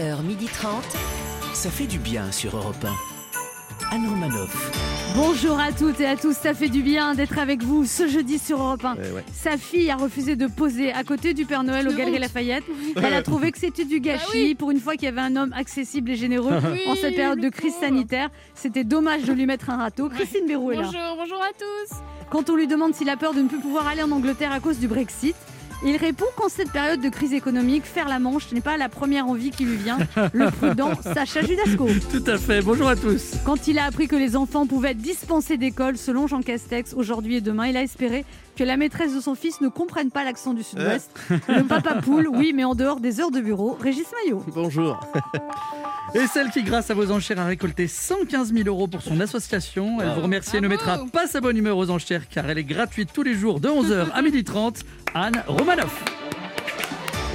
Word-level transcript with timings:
11h30. 0.00 0.82
Ça 1.52 1.68
fait 1.68 1.86
du 1.86 1.98
bien 1.98 2.32
sur 2.32 2.56
Europe 2.56 2.84
1. 2.84 3.94
Anne 3.94 4.08
Romanoff. 4.08 4.70
Bonjour 5.14 5.58
à 5.58 5.72
toutes 5.72 6.00
et 6.00 6.06
à 6.06 6.16
tous, 6.16 6.32
ça 6.32 6.54
fait 6.54 6.68
du 6.68 6.82
bien 6.82 7.14
d'être 7.14 7.38
avec 7.38 7.62
vous 7.62 7.84
ce 7.84 8.08
jeudi 8.08 8.38
sur 8.38 8.60
Europe 8.60 8.84
1. 8.84 8.94
Ouais, 8.94 9.10
ouais. 9.10 9.24
Sa 9.32 9.58
fille 9.58 9.90
a 9.90 9.96
refusé 9.96 10.36
de 10.36 10.46
poser 10.46 10.92
à 10.92 11.04
côté 11.04 11.34
du 11.34 11.44
Père 11.44 11.64
Noël 11.64 11.86
aux 11.86 11.92
Galeries 11.92 12.18
Lafayette. 12.18 12.64
Elle 12.96 13.12
a 13.12 13.22
trouvé 13.22 13.52
que 13.52 13.58
c'était 13.58 13.84
du 13.84 14.00
gâchis 14.00 14.54
pour 14.54 14.70
une 14.70 14.80
fois 14.80 14.94
qu'il 14.94 15.04
y 15.04 15.08
avait 15.08 15.20
un 15.20 15.36
homme 15.36 15.52
accessible 15.52 16.12
et 16.12 16.16
généreux 16.16 16.54
en 16.86 16.94
cette 16.94 17.16
période 17.16 17.40
de 17.40 17.48
crise 17.50 17.74
sanitaire. 17.74 18.30
C'était 18.54 18.84
dommage 18.84 19.24
de 19.24 19.32
lui 19.34 19.44
mettre 19.44 19.68
un 19.68 19.76
râteau. 19.76 20.08
Christine 20.08 20.46
Bérou 20.46 20.72
est 20.72 20.76
là. 20.76 20.82
Bonjour, 20.84 21.16
bonjour 21.18 21.42
à 21.42 21.52
tous. 21.58 21.96
Quand 22.30 22.48
on 22.48 22.56
lui 22.56 22.68
demande 22.68 22.94
s'il 22.94 23.10
a 23.10 23.16
peur 23.16 23.34
de 23.34 23.42
ne 23.42 23.48
plus 23.48 23.58
pouvoir 23.58 23.86
aller 23.86 24.02
en 24.02 24.12
Angleterre 24.12 24.52
à 24.52 24.60
cause 24.60 24.78
du 24.78 24.88
Brexit, 24.88 25.36
il 25.84 25.96
répond 25.96 26.26
qu'en 26.36 26.48
cette 26.48 26.70
période 26.70 27.00
de 27.00 27.08
crise 27.08 27.32
économique, 27.32 27.84
faire 27.84 28.08
la 28.08 28.18
manche 28.18 28.52
n'est 28.52 28.60
pas 28.60 28.76
la 28.76 28.88
première 28.88 29.26
envie 29.26 29.50
qui 29.50 29.64
lui 29.64 29.76
vient. 29.76 29.98
Le 30.32 30.50
prudent 30.50 30.92
Sacha 31.02 31.42
Judasco. 31.42 31.88
Tout 32.10 32.24
à 32.26 32.36
fait, 32.38 32.60
bonjour 32.62 32.88
à 32.88 32.96
tous. 32.96 33.34
Quand 33.44 33.66
il 33.66 33.78
a 33.78 33.84
appris 33.84 34.06
que 34.08 34.16
les 34.16 34.36
enfants 34.36 34.66
pouvaient 34.66 34.90
être 34.90 34.98
dispensés 34.98 35.56
d'école 35.56 35.96
selon 35.96 36.26
Jean 36.26 36.42
Castex 36.42 36.94
aujourd'hui 36.94 37.36
et 37.36 37.40
demain, 37.40 37.66
il 37.66 37.76
a 37.76 37.82
espéré 37.82 38.24
que 38.56 38.64
la 38.64 38.76
maîtresse 38.76 39.14
de 39.14 39.20
son 39.20 39.34
fils 39.34 39.60
ne 39.60 39.68
comprenne 39.68 40.10
pas 40.10 40.24
l'accent 40.24 40.52
du 40.54 40.62
sud-ouest. 40.62 41.10
Le 41.48 41.62
papa 41.64 41.94
poule, 42.02 42.28
oui, 42.28 42.52
mais 42.54 42.64
en 42.64 42.74
dehors 42.74 43.00
des 43.00 43.20
heures 43.20 43.30
de 43.30 43.40
bureau, 43.40 43.76
Régis 43.80 44.06
Maillot. 44.24 44.44
Bonjour. 44.54 45.00
Et 46.14 46.26
celle 46.26 46.50
qui, 46.50 46.62
grâce 46.64 46.90
à 46.90 46.94
vos 46.94 47.10
enchères, 47.12 47.38
a 47.38 47.44
récolté 47.46 47.86
115 47.86 48.52
000 48.52 48.68
euros 48.68 48.88
pour 48.88 49.00
son 49.00 49.20
association. 49.20 49.98
Elle 50.00 50.10
vous 50.10 50.22
remercie 50.22 50.56
et 50.56 50.60
ne 50.60 50.66
Bravo. 50.66 51.04
mettra 51.04 51.06
pas 51.12 51.28
sa 51.28 51.40
bonne 51.40 51.56
humeur 51.56 51.76
aux 51.76 51.88
enchères 51.88 52.28
car 52.28 52.50
elle 52.50 52.58
est 52.58 52.64
gratuite 52.64 53.10
tous 53.14 53.22
les 53.22 53.34
jours 53.34 53.60
de 53.60 53.68
11h 53.68 54.10
à 54.12 54.20
12h30. 54.22 54.80
Anne 55.14 55.42
Romanoff. 55.46 56.04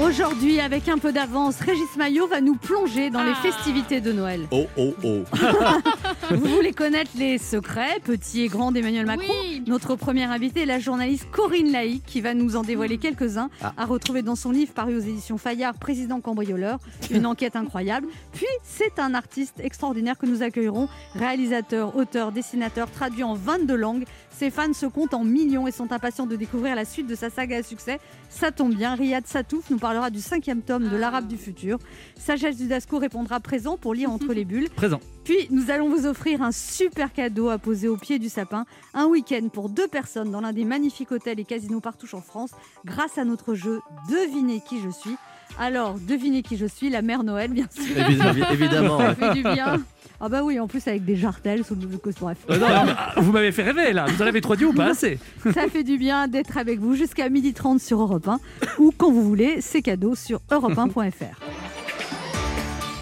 Aujourd'hui, 0.01 0.59
avec 0.59 0.89
un 0.89 0.97
peu 0.97 1.13
d'avance, 1.13 1.55
Régis 1.61 1.95
Maillot 1.97 2.27
va 2.27 2.41
nous 2.41 2.55
plonger 2.57 3.09
dans 3.09 3.23
les 3.23 3.31
Ah. 3.31 3.41
festivités 3.41 4.01
de 4.01 4.11
Noël. 4.11 4.45
Oh, 4.51 4.65
oh, 4.77 4.93
oh. 5.05 5.19
Vous 6.31 6.47
voulez 6.55 6.73
connaître 6.73 7.11
les 7.17 7.37
secrets, 7.37 7.99
petits 8.03 8.41
et 8.41 8.47
grands 8.49 8.73
d'Emmanuel 8.73 9.05
Macron 9.05 9.31
Oui. 9.43 9.63
Notre 9.67 9.95
première 9.95 10.31
invitée 10.31 10.63
est 10.63 10.65
la 10.65 10.79
journaliste 10.79 11.27
Corinne 11.31 11.71
Laïc 11.71 12.03
qui 12.05 12.19
va 12.19 12.33
nous 12.33 12.57
en 12.57 12.61
dévoiler 12.63 12.97
quelques-uns 12.97 13.49
Ah. 13.63 13.71
à 13.77 13.85
retrouver 13.85 14.21
dans 14.21 14.35
son 14.35 14.51
livre 14.51 14.73
paru 14.73 14.97
aux 14.97 14.99
éditions 15.01 15.37
Fayard, 15.37 15.75
Président 15.75 16.19
cambrioleur, 16.19 16.79
une 17.09 17.25
enquête 17.25 17.55
incroyable. 17.55 18.07
Puis 18.33 18.45
c'est 18.63 18.99
un 18.99 19.13
artiste 19.13 19.61
extraordinaire 19.61 20.17
que 20.17 20.25
nous 20.25 20.43
accueillerons, 20.43 20.89
réalisateur, 21.15 21.95
auteur, 21.95 22.33
dessinateur, 22.33 22.91
traduit 22.91 23.23
en 23.23 23.33
22 23.35 23.75
langues. 23.75 24.03
Ses 24.37 24.49
fans 24.49 24.73
se 24.73 24.85
comptent 24.85 25.13
en 25.13 25.23
millions 25.23 25.65
et 25.65 25.71
sont 25.71 25.93
impatients 25.93 26.25
de 26.25 26.35
découvrir 26.35 26.75
la 26.75 26.83
suite 26.83 27.07
de 27.07 27.15
sa 27.15 27.29
saga 27.29 27.57
à 27.57 27.63
succès. 27.63 28.01
Ça 28.29 28.51
tombe 28.51 28.75
bien, 28.75 28.93
Riyad 28.93 29.25
Satouf 29.25 29.69
nous 29.69 29.77
parlera 29.77 30.09
du 30.09 30.19
cinquième 30.19 30.61
tome 30.61 30.89
de 30.89 30.97
l'Arabe 30.97 31.25
du 31.25 31.37
futur. 31.37 31.79
Sagesse 32.17 32.57
Dudasco 32.57 32.97
répondra 32.99 33.39
présent 33.39 33.77
pour 33.77 33.93
lire 33.93 34.11
entre 34.11 34.33
les 34.33 34.43
bulles. 34.43 34.69
Présent. 34.71 34.99
Puis 35.23 35.47
nous 35.51 35.71
allons 35.71 35.87
vous 35.87 36.05
offrir 36.05 36.41
un 36.41 36.51
super 36.51 37.13
cadeau 37.13 37.47
à 37.47 37.57
poser 37.57 37.87
au 37.87 37.95
pied 37.95 38.19
du 38.19 38.27
sapin, 38.27 38.65
un 38.93 39.05
week-end 39.05 39.47
pour 39.47 39.69
deux 39.69 39.87
personnes 39.87 40.31
dans 40.31 40.41
l'un 40.41 40.51
des 40.51 40.65
magnifiques 40.65 41.13
hôtels 41.13 41.39
et 41.39 41.45
casinos 41.45 41.79
partout 41.79 42.13
en 42.13 42.21
France, 42.21 42.51
grâce 42.83 43.17
à 43.17 43.23
notre 43.23 43.53
jeu 43.53 43.79
Devinez 44.09 44.61
qui 44.67 44.81
je 44.81 44.89
suis. 44.89 45.15
Alors, 45.59 45.95
devinez 45.99 46.41
qui 46.41 46.57
je 46.57 46.65
suis, 46.65 46.89
la 46.89 47.01
mère 47.01 47.23
Noël, 47.23 47.51
bien 47.51 47.67
sûr. 47.71 47.97
Évidemment. 47.97 48.51
évidemment. 48.51 48.97
Ça 48.99 49.15
fait 49.15 49.33
du 49.33 49.43
bien. 49.43 49.81
Ah 50.19 50.29
bah 50.29 50.43
oui, 50.43 50.59
en 50.59 50.67
plus 50.67 50.87
avec 50.87 51.03
des 51.03 51.15
jartelles 51.15 51.65
sous 51.65 51.75
le 51.75 51.81
bref. 52.19 52.37
Euh, 52.49 52.57
non, 52.57 52.67
ah, 52.69 53.13
vous 53.17 53.31
m'avez 53.31 53.51
fait 53.51 53.63
rêver 53.63 53.91
là, 53.91 54.05
vous 54.07 54.21
en 54.21 54.25
avez 54.25 54.39
trop 54.39 54.55
dit 54.55 54.63
ou 54.63 54.73
pas 54.73 54.91
assez 54.91 55.19
Ça 55.53 55.67
fait 55.67 55.83
du 55.83 55.97
bien 55.97 56.27
d'être 56.27 56.57
avec 56.57 56.79
vous 56.79 56.95
jusqu'à 56.95 57.29
12h30 57.29 57.79
sur 57.79 57.99
Europe 57.99 58.27
1 58.27 58.39
ou 58.79 58.93
quand 58.97 59.11
vous 59.11 59.23
voulez, 59.23 59.59
c'est 59.59 59.81
cadeau 59.81 60.15
sur 60.15 60.39
europe1.fr. 60.49 61.35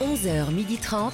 11h30. 0.02 1.12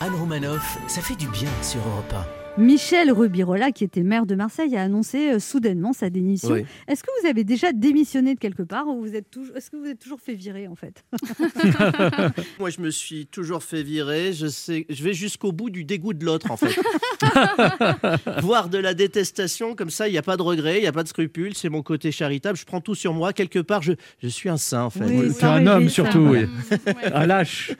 Anne 0.00 0.14
Romanoff. 0.14 0.78
Ça 0.86 1.00
fait 1.00 1.16
du 1.16 1.26
bien 1.28 1.50
sur 1.62 1.80
Europe 1.80 2.14
Michel 2.58 3.12
Rubirola, 3.12 3.70
qui 3.72 3.84
était 3.84 4.02
maire 4.02 4.26
de 4.26 4.34
Marseille, 4.34 4.76
a 4.76 4.82
annoncé 4.82 5.32
euh, 5.32 5.38
soudainement 5.38 5.92
sa 5.92 6.10
démission. 6.10 6.50
Oui. 6.50 6.64
Est-ce 6.88 7.02
que 7.02 7.08
vous 7.22 7.28
avez 7.28 7.44
déjà 7.44 7.72
démissionné 7.72 8.34
de 8.34 8.38
quelque 8.40 8.62
part 8.62 8.88
ou 8.88 9.00
vous 9.00 9.14
êtes 9.14 9.30
toujours, 9.30 9.56
est-ce 9.56 9.70
que 9.70 9.76
vous 9.76 9.86
êtes 9.86 9.98
toujours 9.98 10.20
fait 10.20 10.34
virer 10.34 10.66
en 10.68 10.74
fait 10.74 11.04
Moi, 12.58 12.70
je 12.70 12.80
me 12.80 12.90
suis 12.90 13.26
toujours 13.26 13.62
fait 13.62 13.82
virer. 13.82 14.32
Je, 14.32 14.46
sais, 14.48 14.86
je 14.88 15.02
vais 15.04 15.14
jusqu'au 15.14 15.52
bout 15.52 15.70
du 15.70 15.84
dégoût 15.84 16.14
de 16.14 16.24
l'autre, 16.24 16.50
en 16.50 16.56
fait. 16.56 16.74
Voir 18.42 18.68
de 18.68 18.78
la 18.78 18.94
détestation, 18.94 19.74
comme 19.74 19.90
ça, 19.90 20.08
il 20.08 20.12
n'y 20.12 20.18
a 20.18 20.22
pas 20.22 20.36
de 20.36 20.42
regret, 20.42 20.78
il 20.78 20.82
n'y 20.82 20.86
a 20.88 20.92
pas 20.92 21.02
de 21.04 21.08
scrupule. 21.08 21.54
C'est 21.54 21.68
mon 21.68 21.82
côté 21.82 22.10
charitable. 22.12 22.58
Je 22.58 22.64
prends 22.64 22.80
tout 22.80 22.94
sur 22.94 23.14
moi. 23.14 23.32
Quelque 23.32 23.58
part, 23.60 23.82
je, 23.82 23.92
je 24.22 24.28
suis 24.28 24.48
un 24.48 24.56
saint, 24.56 24.84
en 24.84 24.90
fait. 24.90 25.04
Oui, 25.06 25.32
C'est 25.32 25.44
un 25.44 25.66
homme 25.66 25.88
surtout, 25.88 26.18
oui. 26.30 26.38
Ouais. 26.88 27.12
Un 27.12 27.26
lâche. 27.26 27.72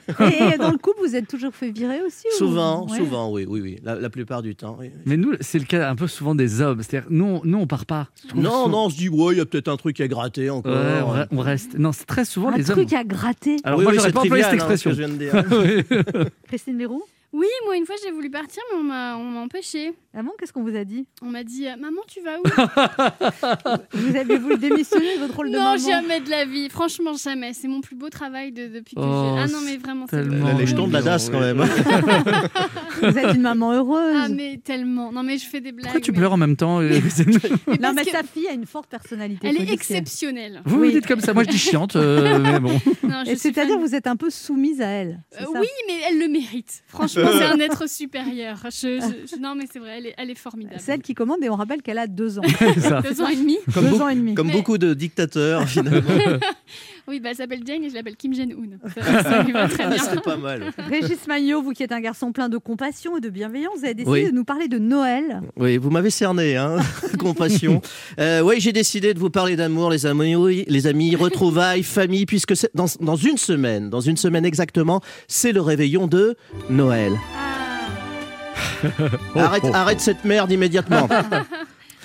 Et 0.53 0.57
dans 0.57 0.71
le 0.71 0.77
couple, 0.77 0.99
vous 1.05 1.15
êtes 1.15 1.27
toujours 1.27 1.53
fait 1.53 1.71
virer 1.71 2.01
aussi 2.05 2.25
ou- 2.33 2.37
Souvent, 2.37 2.87
Ouais. 2.87 2.97
souvent, 2.97 3.31
oui, 3.31 3.45
oui, 3.47 3.59
oui. 3.61 3.77
La, 3.83 3.95
la 3.95 4.09
plupart 4.09 4.41
du 4.41 4.55
temps. 4.55 4.68
Mais 5.05 5.17
nous, 5.17 5.33
c'est 5.41 5.59
le 5.59 5.65
cas 5.65 5.89
un 5.89 5.95
peu 5.95 6.07
souvent 6.07 6.35
des 6.35 6.61
hommes. 6.61 6.81
C'est-à-dire, 6.83 7.07
nous, 7.11 7.25
on- 7.25 7.41
nous, 7.43 7.57
on 7.57 7.67
part 7.67 7.85
pas. 7.85 8.07
Non, 8.35 8.43
souvent- 8.51 8.69
non, 8.69 8.77
on 8.85 8.89
se 8.89 8.97
dit, 8.97 9.09
ouais, 9.09 9.33
il 9.35 9.37
y 9.37 9.41
a 9.41 9.45
peut-être 9.45 9.67
un 9.67 9.77
truc 9.77 9.99
à 10.01 10.07
gratter 10.07 10.49
encore. 10.49 10.71
Ouais, 10.73 11.01
on, 11.05 11.13
re- 11.13 11.27
on 11.31 11.39
reste. 11.39 11.77
Non, 11.77 11.91
c'est 11.91 12.05
très 12.05 12.25
souvent 12.25 12.49
Un 12.49 12.57
les 12.57 12.69
hommes. 12.69 12.77
truc 12.77 12.93
à 12.93 13.03
gratter. 13.03 13.57
Alors 13.63 13.79
Oui, 13.79 13.83
moi, 13.85 13.91
oui, 13.93 13.97
j'aurais 13.99 14.11
pas 14.11 14.21
employé 14.21 14.43
cette 14.43 14.57
trivial, 14.59 14.71
hein, 14.71 14.77
ce 14.77 14.89
expression. 14.89 14.89
que 14.91 14.95
je 14.95 15.01
viens 15.01 15.09
de 15.09 16.21
dire. 16.23 16.29
Christine 16.47 16.77
Leroux 16.77 17.03
Oui, 17.31 17.45
moi 17.65 17.77
une 17.77 17.85
fois 17.85 17.95
j'ai 18.03 18.11
voulu 18.11 18.29
partir, 18.31 18.61
mais 18.71 18.79
on 18.79 18.83
m'a 18.83 19.15
on 19.17 19.23
m'a 19.23 19.39
empêché. 19.41 19.93
Ah 20.17 20.23
bon, 20.23 20.31
qu'est-ce 20.39 20.51
qu'on 20.51 20.63
vous 20.63 20.75
a 20.75 20.83
dit? 20.83 21.05
On 21.21 21.27
m'a 21.27 21.43
dit 21.43 21.67
euh, 21.67 21.75
Maman, 21.77 22.01
tu 22.07 22.19
vas 22.21 22.39
où? 22.39 22.43
Vous 23.93 24.15
avez 24.15 24.37
voulu 24.39 24.57
démissionner 24.57 25.15
de 25.15 25.19
votre 25.21 25.35
rôle 25.35 25.51
de 25.51 25.55
Non, 25.55 25.63
maman 25.63 25.77
jamais 25.77 26.19
de 26.19 26.29
la 26.31 26.45
vie. 26.45 26.67
Franchement, 26.69 27.13
jamais. 27.13 27.53
C'est 27.53 27.67
mon 27.67 27.81
plus 27.81 27.95
beau 27.95 28.09
travail 28.09 28.51
de- 28.51 28.65
depuis 28.67 28.95
que 28.95 29.01
Oh, 29.01 29.35
j'ai. 29.35 29.41
Ah 29.43 29.47
non, 29.47 29.59
mais 29.63 29.77
vraiment, 29.77 30.05
c'est 30.09 30.23
le 30.23 30.29
tellement 30.31 30.57
lèche 30.57 30.73
beau. 30.73 30.87
de 30.87 30.93
la 30.93 31.01
DAS, 31.03 31.29
quand 31.29 31.39
même. 31.39 31.59
Vous 33.01 33.17
êtes 33.17 33.35
une 33.35 33.41
maman 33.41 33.73
heureuse. 33.73 34.15
Ah, 34.17 34.29
mais 34.29 34.59
tellement. 34.63 35.11
Non, 35.11 35.21
mais 35.21 35.37
je 35.37 35.45
fais 35.45 35.61
des 35.61 35.71
blagues. 35.71 35.85
Pourquoi 35.85 36.01
tu 36.01 36.11
mais- 36.11 36.17
pleures 36.17 36.33
en 36.33 36.37
même 36.37 36.55
temps 36.55 36.79
euh, 36.81 36.89
Mais 36.89 36.99
non, 37.73 37.77
parce 37.81 37.93
mais 37.95 38.05
que 38.05 38.11
sa 38.11 38.23
fille 38.23 38.47
a 38.47 38.53
une 38.53 38.65
forte 38.65 38.89
personnalité. 38.89 39.47
Elle 39.47 39.61
est 39.61 39.71
exceptionnelle. 39.71 40.61
Vous 40.65 40.79
Oui. 40.79 40.87
vous 40.87 40.93
dites 40.95 41.07
comme 41.07 41.21
ça, 41.21 41.33
moi 41.35 41.43
je 41.43 41.49
dis 41.49 41.59
chiante, 41.59 41.95
euh, 41.95 42.39
mais 42.39 42.59
bon. 42.59 42.71
Non, 43.03 43.23
je 43.25 43.31
Et 43.31 43.35
suis 43.35 43.53
c'est-à-dire 43.53 43.75
fan. 43.75 43.83
vous 43.83 43.93
êtes 43.93 44.07
un 44.07 44.15
peu 44.15 44.31
soumise 44.31 44.81
à 44.81 44.87
elle. 44.87 45.21
c'est 45.31 45.43
Euh, 45.43 45.53
ça? 45.53 45.59
oui, 45.61 45.67
mais 45.87 45.99
elle 46.09 46.19
le 46.19 46.27
mérite. 46.27 46.81
Franchement, 46.87 47.18
c'est 47.37 47.45
un 47.45 47.59
être 47.59 47.89
supérieur. 47.89 48.57
Je- 48.65 48.69
je- 48.99 49.35
je- 49.35 49.39
non, 49.41 49.55
mais 49.55 49.65
c'est 49.71 49.79
vrai, 49.79 49.97
elle 49.97 50.05
est, 50.07 50.15
elle 50.17 50.29
est 50.29 50.35
formidable. 50.35 50.79
C'est 50.79 50.93
elle 50.93 51.01
qui 51.01 51.13
commande 51.13 51.39
et 51.43 51.49
on 51.49 51.55
rappelle 51.55 51.81
qu'elle 51.81 51.97
a 51.97 52.07
deux 52.07 52.39
ans. 52.39 52.43
Deux 53.03 53.21
ans 53.21 53.27
et 53.27 53.35
demi. 53.35 53.57
Comme, 53.73 53.83
deux 53.85 53.89
beaucoup, 53.91 54.03
ans 54.03 54.09
et 54.09 54.15
demi. 54.15 54.33
comme 54.35 54.47
Mais- 54.47 54.53
beaucoup 54.53 54.77
de 54.77 54.93
dictateurs, 54.93 55.67
finalement. 55.67 56.01
Oui, 57.09 57.19
bah, 57.19 57.29
elle 57.31 57.35
s'appelle 57.35 57.61
Jane 57.65 57.83
et 57.83 57.89
je 57.89 57.95
l'appelle 57.95 58.15
Kim 58.15 58.35
Jong-un. 58.35 58.77
Ça, 59.01 59.23
ça 59.23 59.41
lui 59.43 59.51
va 59.51 59.67
très 59.67 59.87
bien. 59.87 59.97
C'est 59.97 60.21
pas 60.21 60.37
mal. 60.37 60.71
Régis 60.77 61.25
Maillot, 61.27 61.63
vous 61.63 61.71
qui 61.71 61.81
êtes 61.81 61.91
un 61.91 62.01
garçon 62.01 62.31
plein 62.31 62.49
de 62.49 62.57
compassion 62.59 63.17
et 63.17 63.19
de 63.19 63.29
bienveillance, 63.29 63.79
vous 63.79 63.85
avez 63.85 63.95
décidé 63.95 64.11
Oui. 64.11 64.29
de 64.29 64.35
nous 64.35 64.43
parler 64.43 64.67
de 64.67 64.77
Noël. 64.77 65.41
Oui, 65.57 65.77
vous 65.77 65.89
m'avez 65.89 66.11
cerné, 66.11 66.55
hein 66.55 66.77
compassion. 67.19 67.81
Euh, 68.19 68.41
oui, 68.41 68.57
j'ai 68.59 68.73
décidé 68.73 69.15
de 69.15 69.19
vous 69.19 69.31
parler 69.31 69.55
d'amour, 69.55 69.89
les 69.89 70.05
amis, 70.05 70.35
oui, 70.35 70.65
les 70.67 70.85
amis, 70.85 71.15
retrouvailles, 71.15 71.81
famille, 71.81 72.27
puisque 72.27 72.53
dans, 72.75 72.85
dans 72.99 73.15
une 73.15 73.37
semaine, 73.37 73.89
dans 73.89 74.01
une 74.01 74.17
semaine 74.17 74.45
exactement, 74.45 75.01
c'est 75.27 75.51
le 75.51 75.61
réveillon 75.61 76.05
de 76.05 76.35
Noël. 76.69 77.13
Ah, 79.35 79.45
arrête, 79.45 79.65
arrête 79.73 79.99
cette 79.99 80.25
merde 80.25 80.51
immédiatement. 80.51 81.09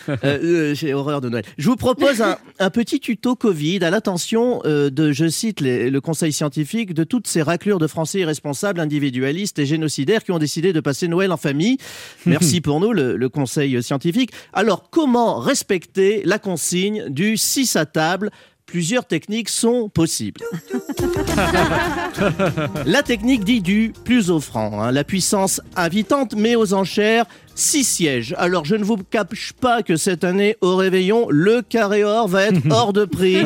Euh, 0.09 0.17
euh, 0.25 0.75
J'ai 0.75 0.95
horreur 0.95 1.21
de 1.21 1.29
Noël. 1.29 1.45
Je 1.59 1.69
vous 1.69 1.77
propose 1.77 2.23
un, 2.23 2.37
un 2.59 2.71
petit 2.71 3.01
tuto 3.01 3.37
Covid 3.37 3.85
à 3.85 3.91
l'attention 3.91 4.61
euh, 4.65 4.91
de, 4.91 5.13
je 5.13 5.29
cite 5.29 5.61
les- 5.61 5.91
le 5.91 6.01
conseil 6.01 6.33
scientifique, 6.33 6.95
de 6.95 7.05
toutes 7.05 7.27
ces 7.27 7.43
raclures 7.43 7.79
de 7.79 7.87
Français 7.87 8.21
irresponsables, 8.21 8.81
individualistes 8.81 9.59
et 9.59 9.67
génocidaires 9.67 10.25
qui 10.25 10.33
ont 10.33 10.39
décidé 10.39 10.73
de 10.73 10.81
passer 10.81 11.09
Noël 11.09 11.33
en 11.33 11.37
famille. 11.37 11.79
Merci 12.27 12.61
pour 12.61 12.81
nous, 12.81 12.93
le, 12.93 13.17
le 13.17 13.29
conseil 13.29 13.83
scientifique. 13.83 14.31
Alors, 14.53 14.89
comment 14.91 15.39
respecter 15.39 16.23
la 16.25 16.39
consigne 16.39 17.09
du 17.09 17.37
6 17.37 17.77
à 17.77 17.87
table? 17.87 18.31
Plusieurs 18.67 19.05
techniques 19.07 19.51
sont 19.51 19.89
possibles. 19.91 20.41
La 22.87 23.03
technique 23.03 23.45
dit 23.45 23.61
du 23.61 23.93
plus 24.05 24.31
offrant. 24.31 24.83
hein. 24.83 24.93
La 24.93 25.05
puissance 25.05 25.61
invitante 25.77 26.35
met 26.35 26.57
aux 26.57 26.75
enchères 26.75 27.27
six 27.55 27.85
sièges. 27.85 28.35
Alors 28.39 28.65
je 28.65 28.77
ne 28.77 28.85
vous 28.85 28.97
cache 28.97 29.53
pas 29.61 29.83
que 29.83 29.97
cette 29.97 30.25
année 30.25 30.56
au 30.61 30.77
réveillon, 30.77 31.27
le 31.31 31.62
carré 31.62 32.05
or 32.05 32.29
va 32.29 32.45
être 32.45 32.61
hors 32.71 32.93
de 32.93 33.05
prix. 33.05 33.39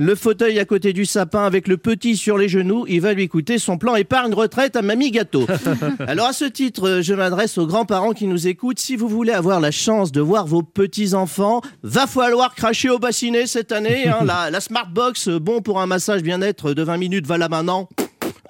Le 0.00 0.14
fauteuil 0.14 0.60
à 0.60 0.64
côté 0.64 0.92
du 0.92 1.04
sapin 1.04 1.44
avec 1.44 1.66
le 1.66 1.76
petit 1.76 2.16
sur 2.16 2.38
les 2.38 2.48
genoux, 2.48 2.84
il 2.88 3.00
va 3.00 3.14
lui 3.14 3.26
coûter 3.28 3.58
son 3.58 3.78
plan 3.78 3.96
épargne 3.96 4.32
retraite 4.32 4.76
à 4.76 4.82
mamie 4.82 5.10
gâteau. 5.10 5.44
Alors 6.06 6.26
à 6.28 6.32
ce 6.32 6.44
titre, 6.44 7.00
je 7.02 7.14
m'adresse 7.14 7.58
aux 7.58 7.66
grands-parents 7.66 8.12
qui 8.12 8.28
nous 8.28 8.46
écoutent. 8.46 8.78
Si 8.78 8.94
vous 8.94 9.08
voulez 9.08 9.32
avoir 9.32 9.58
la 9.58 9.72
chance 9.72 10.12
de 10.12 10.20
voir 10.20 10.46
vos 10.46 10.62
petits-enfants, 10.62 11.62
va 11.82 12.06
falloir 12.06 12.54
cracher 12.54 12.90
au 12.90 13.00
bassinet 13.00 13.48
cette 13.48 13.72
année. 13.72 14.06
hein. 14.06 14.18
La, 14.24 14.50
la 14.50 14.60
Smartbox, 14.60 15.30
bon 15.30 15.62
pour 15.62 15.80
un 15.80 15.86
massage 15.86 16.22
bien-être 16.22 16.74
de 16.74 16.82
20 16.84 16.96
minutes, 16.96 17.26
va 17.26 17.36
là 17.36 17.48
maintenant. 17.48 17.88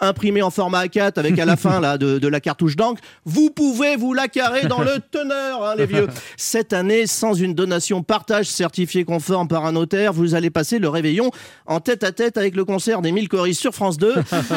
Imprimée 0.00 0.42
en 0.42 0.50
format 0.50 0.86
A4 0.86 1.18
avec 1.18 1.38
à 1.38 1.44
la 1.44 1.56
fin 1.58 1.80
là, 1.80 1.98
de, 1.98 2.18
de 2.18 2.28
la 2.28 2.40
cartouche 2.40 2.76
d'encre, 2.76 3.00
vous 3.24 3.50
pouvez 3.50 3.96
vous 3.96 4.14
la 4.14 4.28
carrer 4.28 4.66
dans 4.66 4.80
le 4.80 4.98
teneur, 5.10 5.64
hein, 5.64 5.74
les 5.76 5.86
vieux. 5.86 6.08
Cette 6.36 6.72
année, 6.72 7.06
sans 7.06 7.34
une 7.34 7.54
donation 7.54 8.02
partage 8.02 8.46
certifiée 8.46 9.04
conforme 9.04 9.48
par 9.48 9.66
un 9.66 9.72
notaire, 9.72 10.12
vous 10.12 10.34
allez 10.34 10.50
passer 10.50 10.78
le 10.78 10.88
réveillon 10.88 11.30
en 11.66 11.80
tête 11.80 12.04
à 12.04 12.12
tête 12.12 12.36
avec 12.36 12.56
le 12.56 12.64
concert 12.64 13.02
des 13.02 13.12
1000 13.12 13.28
choristes 13.28 13.60
sur 13.60 13.74
France 13.74 13.98
2 13.98 14.14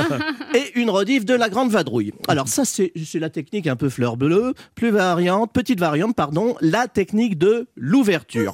et 0.55 0.79
une 0.79 0.89
rediff 0.89 1.25
de 1.25 1.33
la 1.33 1.49
Grande 1.49 1.71
Vadrouille. 1.71 2.13
Alors 2.27 2.47
ça, 2.47 2.65
c'est 2.65 2.91
c'est 3.05 3.19
la 3.19 3.29
technique 3.29 3.67
un 3.67 3.75
peu 3.75 3.89
fleur 3.89 4.17
bleue, 4.17 4.53
plus 4.75 4.91
variante, 4.91 5.51
petite 5.53 5.79
variante, 5.79 6.15
pardon, 6.15 6.55
la 6.61 6.87
technique 6.87 7.37
de 7.37 7.67
l'ouverture. 7.75 8.53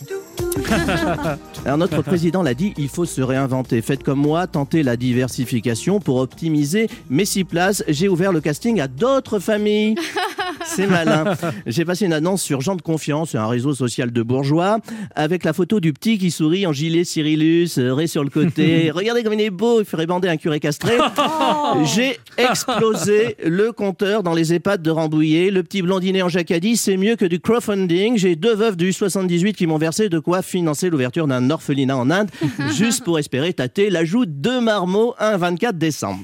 Alors 1.68 1.78
notre 1.78 2.02
président 2.02 2.44
l'a 2.44 2.54
dit, 2.54 2.74
il 2.78 2.88
faut 2.88 3.04
se 3.04 3.22
réinventer. 3.22 3.82
Faites 3.82 4.02
comme 4.02 4.20
moi, 4.20 4.48
tentez 4.48 4.84
la 4.84 4.96
diversification 4.96 6.00
pour 6.00 6.16
optimiser 6.16 6.88
mes 7.10 7.26
six 7.26 7.44
places. 7.44 7.84
J'ai 7.90 8.08
ouvert 8.08 8.32
le 8.32 8.40
casting 8.40 8.80
à 8.80 8.88
d'autres 8.88 9.40
familles. 9.40 9.96
C'est 10.66 10.88
malin. 10.88 11.36
J'ai 11.66 11.86
passé 11.86 12.06
une 12.06 12.14
annonce 12.14 12.42
sur 12.42 12.62
Jean 12.62 12.76
de 12.76 12.82
Confiance, 12.82 13.36
un 13.36 13.48
réseau 13.48 13.74
social 13.74 14.12
de 14.12 14.22
bourgeois, 14.22 14.80
avec 15.16 15.44
la 15.44 15.54
photo 15.54 15.80
du 15.80 15.92
petit 15.92 16.18
qui 16.18 16.32
sourit 16.32 16.66
en 16.66 16.74
gilet 16.74 17.04
Cyrillus, 17.04 17.78
euh, 17.78 17.94
ré 17.94 18.08
sur 18.08 18.24
le 18.24 18.30
côté. 18.30 18.92
Regardez 18.96 19.24
comme 19.24 19.34
il 19.34 19.42
est 19.42 19.50
beau, 19.50 19.82
il 19.82 19.86
ferait 19.86 20.06
bander 20.06 20.30
un 20.30 20.38
curé 20.38 20.60
castré. 20.60 20.98
J'ai 21.84 22.18
explosé 22.38 23.36
le 23.44 23.72
compteur 23.72 24.24
dans 24.24 24.34
les 24.34 24.54
EHPAD 24.54 24.82
de 24.82 24.92
Rambouillet. 24.92 25.52
Le 25.52 25.64
petit 25.64 25.82
blondinet 25.82 26.22
en 26.22 26.30
jacadie, 26.30 26.78
c'est 26.78 26.98
mieux 26.98 27.16
que 27.16 27.26
du 27.26 27.40
crowdfunding. 27.40 28.18
J'ai 28.18 28.36
deux 28.36 28.56
veuves 28.56 28.78
du 28.78 28.94
78 28.94 29.54
qui 29.54 29.68
m'ont 29.68 29.78
versé 29.78 30.10
de 30.10 30.20
quoi 30.20 30.42
financer 30.42 30.90
l'ouverture 30.90 31.28
d'un 31.28 31.50
orphelinat 31.58 31.98
en 31.98 32.10
Inde, 32.10 32.30
juste 32.78 33.04
pour 33.04 33.20
espérer 33.20 33.54
tâter 33.54 33.90
l'ajout 33.90 34.26
de 34.26 34.60
marmots 34.60 35.16
un 35.20 35.38
24 35.38 35.78
décembre. 35.78 36.24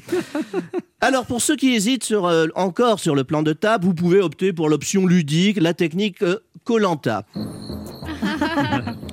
Alors 1.02 1.26
pour 1.26 1.42
ceux 1.42 1.58
qui 1.58 1.74
hésitent 1.74 2.06
sur, 2.06 2.26
euh, 2.26 2.48
encore 2.56 3.00
sur 3.00 3.14
le 3.14 3.26
plan 3.26 3.44
de 3.44 3.52
table, 3.52 3.84
vous 3.84 3.94
pouvez 3.94 4.22
opter 4.22 4.54
pour 4.54 4.70
l'option 4.70 5.06
ludique, 5.06 5.60
la 5.60 5.74
technique 5.74 6.22
euh, 6.24 6.38
Colanta. 6.64 7.26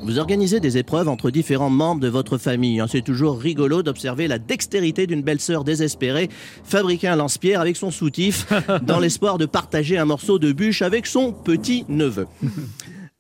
Vous 0.02 0.18
organisez 0.18 0.60
des 0.60 0.78
épreuves 0.78 1.08
entre 1.08 1.30
différents 1.30 1.70
membres 1.70 2.00
de 2.00 2.08
votre 2.08 2.38
famille. 2.38 2.80
hein. 2.80 2.86
C'est 2.88 3.02
toujours 3.02 3.38
rigolo 3.38 3.82
d'observer 3.82 4.28
la 4.28 4.38
dextérité 4.38 5.06
d'une 5.06 5.22
belle-sœur 5.22 5.64
désespérée 5.64 6.28
fabriquer 6.64 7.08
un 7.08 7.16
lance-pierre 7.16 7.60
avec 7.60 7.76
son 7.76 7.90
soutif 7.90 8.46
dans 8.82 8.98
l'espoir 8.98 9.38
de 9.38 9.46
partager 9.46 9.98
un 9.98 10.04
morceau 10.04 10.38
de 10.38 10.52
bûche 10.52 10.82
avec 10.82 11.06
son 11.06 11.32
petit-neveu. 11.32 12.26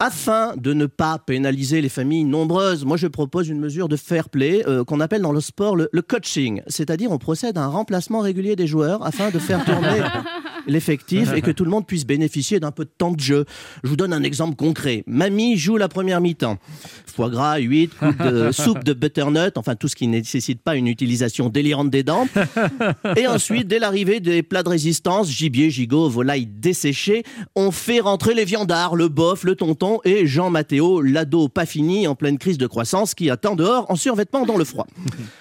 Afin 0.02 0.54
de 0.56 0.72
ne 0.72 0.86
pas 0.86 1.18
pénaliser 1.18 1.82
les 1.82 1.90
familles 1.90 2.24
nombreuses, 2.24 2.86
moi 2.86 2.96
je 2.96 3.06
propose 3.06 3.50
une 3.50 3.60
mesure 3.60 3.86
de 3.86 3.96
fair 3.96 4.30
play 4.30 4.64
euh, 4.66 4.82
qu'on 4.82 4.98
appelle 4.98 5.20
dans 5.20 5.30
le 5.30 5.42
sport 5.42 5.76
le, 5.76 5.90
le 5.92 6.00
coaching. 6.00 6.62
C'est-à-dire 6.68 7.12
on 7.12 7.18
procède 7.18 7.58
à 7.58 7.64
un 7.64 7.68
remplacement 7.68 8.20
régulier 8.20 8.56
des 8.56 8.66
joueurs 8.66 9.04
afin 9.04 9.28
de 9.28 9.38
faire 9.38 9.62
tourner 9.62 10.00
l'effectif 10.66 11.32
et 11.34 11.42
que 11.42 11.50
tout 11.60 11.64
le 11.64 11.70
monde 11.70 11.86
puisse 11.86 12.06
bénéficier 12.06 12.60
d'un 12.60 12.70
peu 12.70 12.84
de 12.84 12.90
temps 12.96 13.12
de 13.12 13.20
jeu. 13.20 13.44
Je 13.82 13.88
vous 13.88 13.96
donne 13.96 14.12
un 14.12 14.22
exemple 14.22 14.56
concret. 14.56 15.04
Mamie 15.06 15.56
joue 15.56 15.76
la 15.76 15.88
première 15.88 16.20
mi-temps. 16.20 16.58
Foie 17.06 17.30
gras, 17.30 17.58
huîtres, 17.58 17.96
de 18.22 18.52
soupe 18.52 18.84
de 18.84 18.92
butternut, 18.92 19.56
enfin 19.56 19.74
tout 19.74 19.88
ce 19.88 19.96
qui 19.96 20.06
ne 20.06 20.18
nécessite 20.18 20.62
pas 20.62 20.76
une 20.76 20.86
utilisation 20.86 21.48
délirante 21.48 21.90
des 21.90 22.02
dents. 22.02 22.26
Et 23.16 23.26
ensuite, 23.26 23.68
dès 23.68 23.78
l'arrivée 23.78 24.20
des 24.20 24.42
plats 24.42 24.62
de 24.62 24.68
résistance, 24.68 25.30
gibier, 25.30 25.70
gigot, 25.70 26.08
volaille 26.08 26.46
desséchée, 26.46 27.24
on 27.54 27.70
fait 27.70 28.00
rentrer 28.00 28.34
les 28.34 28.44
viandards, 28.44 28.96
le 28.96 29.08
bof, 29.08 29.44
le 29.44 29.54
tonton 29.54 30.00
et 30.04 30.26
Jean 30.26 30.50
Mathéo, 30.50 31.00
l'ado 31.00 31.48
pas 31.48 31.66
fini 31.66 32.06
en 32.06 32.14
pleine 32.14 32.38
crise 32.38 32.58
de 32.58 32.66
croissance 32.66 33.14
qui 33.14 33.30
attend 33.30 33.54
dehors 33.54 33.90
en 33.90 33.96
survêtement 33.96 34.46
dans 34.46 34.56
le 34.56 34.64
froid. 34.64 34.86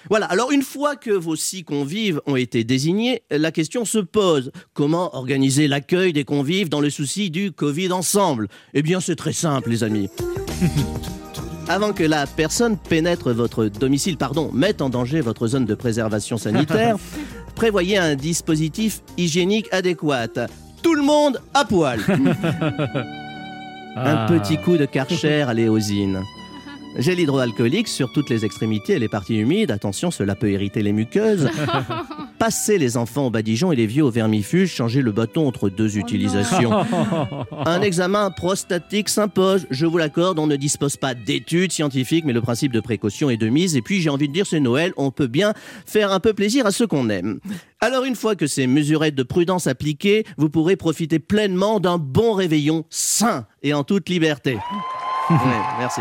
Voilà, 0.08 0.26
alors 0.26 0.50
une 0.50 0.62
fois 0.62 0.96
que 0.96 1.10
vos 1.10 1.36
six 1.36 1.64
convives 1.64 2.20
ont 2.26 2.36
été 2.36 2.64
désignés, 2.64 3.22
la 3.30 3.52
question 3.52 3.84
se 3.84 3.98
pose. 3.98 4.50
Comment 4.74 5.09
organiser 5.14 5.68
l'accueil 5.68 6.12
des 6.12 6.24
convives 6.24 6.68
dans 6.68 6.80
le 6.80 6.90
souci 6.90 7.30
du 7.30 7.52
Covid 7.52 7.92
ensemble 7.92 8.48
Eh 8.74 8.82
bien 8.82 9.00
c'est 9.00 9.16
très 9.16 9.32
simple 9.32 9.70
les 9.70 9.84
amis. 9.84 10.08
Avant 11.68 11.92
que 11.92 12.02
la 12.02 12.26
personne 12.26 12.76
pénètre 12.76 13.30
votre 13.32 13.66
domicile, 13.66 14.16
pardon, 14.16 14.50
mette 14.52 14.82
en 14.82 14.88
danger 14.88 15.20
votre 15.20 15.46
zone 15.46 15.66
de 15.66 15.74
préservation 15.74 16.36
sanitaire, 16.36 16.96
prévoyez 17.54 17.96
un 17.96 18.16
dispositif 18.16 19.02
hygiénique 19.16 19.68
adéquat. 19.70 20.26
Tout 20.82 20.94
le 20.94 21.02
monde 21.02 21.40
à 21.54 21.64
poil. 21.64 22.00
Un 23.96 24.14
Ah. 24.14 24.26
petit 24.28 24.56
coup 24.56 24.76
de 24.76 24.84
karcher 24.86 25.42
à 25.42 25.52
l'éosine. 25.52 26.22
Gel 26.96 27.20
hydroalcoolique 27.20 27.86
sur 27.86 28.12
toutes 28.12 28.30
les 28.30 28.44
extrémités 28.44 28.94
et 28.94 28.98
les 28.98 29.08
parties 29.08 29.36
humides. 29.36 29.70
Attention, 29.70 30.10
cela 30.10 30.34
peut 30.34 30.50
irriter 30.50 30.82
les 30.82 30.92
muqueuses. 30.92 31.48
Passez 32.38 32.78
les 32.78 32.96
enfants 32.96 33.26
au 33.26 33.30
badigeon 33.30 33.70
et 33.70 33.76
les 33.76 33.86
vieux 33.86 34.02
au 34.02 34.10
vermifuge. 34.10 34.72
Changez 34.72 35.00
le 35.02 35.12
bâton 35.12 35.46
entre 35.46 35.68
deux 35.68 35.98
utilisations. 35.98 36.72
Un 37.66 37.82
examen 37.82 38.30
prostatique 38.30 39.08
s'impose. 39.08 39.66
Je 39.70 39.86
vous 39.86 39.98
l'accorde, 39.98 40.38
on 40.38 40.46
ne 40.46 40.56
dispose 40.56 40.96
pas 40.96 41.14
d'études 41.14 41.70
scientifiques, 41.70 42.24
mais 42.24 42.32
le 42.32 42.40
principe 42.40 42.72
de 42.72 42.80
précaution 42.80 43.30
est 43.30 43.36
de 43.36 43.48
mise. 43.48 43.76
Et 43.76 43.82
puis, 43.82 44.00
j'ai 44.00 44.10
envie 44.10 44.28
de 44.28 44.32
dire, 44.32 44.46
c'est 44.46 44.60
Noël, 44.60 44.92
on 44.96 45.10
peut 45.10 45.28
bien 45.28 45.54
faire 45.86 46.12
un 46.12 46.20
peu 46.20 46.32
plaisir 46.32 46.66
à 46.66 46.72
ceux 46.72 46.86
qu'on 46.86 47.08
aime. 47.08 47.38
Alors, 47.80 48.04
une 48.04 48.16
fois 48.16 48.34
que 48.34 48.46
ces 48.46 48.66
mesurettes 48.66 49.14
de 49.14 49.22
prudence 49.22 49.66
appliquées, 49.66 50.24
vous 50.38 50.50
pourrez 50.50 50.76
profiter 50.76 51.18
pleinement 51.18 51.78
d'un 51.78 51.98
bon 51.98 52.32
réveillon 52.32 52.84
sain 52.90 53.46
et 53.62 53.74
en 53.74 53.84
toute 53.84 54.08
liberté. 54.08 54.58
Merci. 55.78 56.00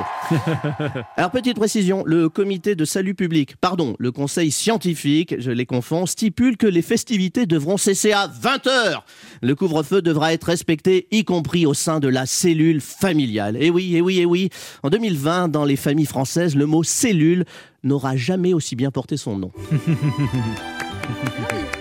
Alors, 1.15 1.31
petite 1.31 1.55
précision, 1.55 2.03
le 2.05 2.29
comité 2.29 2.75
de 2.75 2.83
salut 2.83 3.13
public, 3.13 3.55
pardon, 3.57 3.95
le 3.99 4.11
conseil 4.11 4.51
scientifique, 4.51 5.35
je 5.39 5.51
les 5.51 5.65
confonds, 5.65 6.05
stipule 6.05 6.57
que 6.57 6.65
les 6.65 6.81
festivités 6.81 7.45
devront 7.45 7.77
cesser 7.77 8.11
à 8.11 8.27
20h. 8.27 9.01
Le 9.41 9.55
couvre-feu 9.55 10.01
devra 10.01 10.33
être 10.33 10.45
respecté, 10.45 11.07
y 11.11 11.23
compris 11.23 11.65
au 11.65 11.73
sein 11.73 11.99
de 11.99 12.07
la 12.07 12.25
cellule 12.25 12.81
familiale. 12.81 13.55
Et 13.61 13.69
oui, 13.69 13.95
et 13.95 14.01
oui, 14.01 14.19
et 14.19 14.25
oui. 14.25 14.49
En 14.83 14.89
2020, 14.89 15.49
dans 15.49 15.65
les 15.65 15.75
familles 15.75 16.05
françaises, 16.05 16.55
le 16.55 16.65
mot 16.65 16.83
cellule 16.83 17.45
n'aura 17.83 18.15
jamais 18.15 18.53
aussi 18.53 18.75
bien 18.75 18.89
porté 18.89 19.15
son 19.15 19.37
nom. 19.37 19.51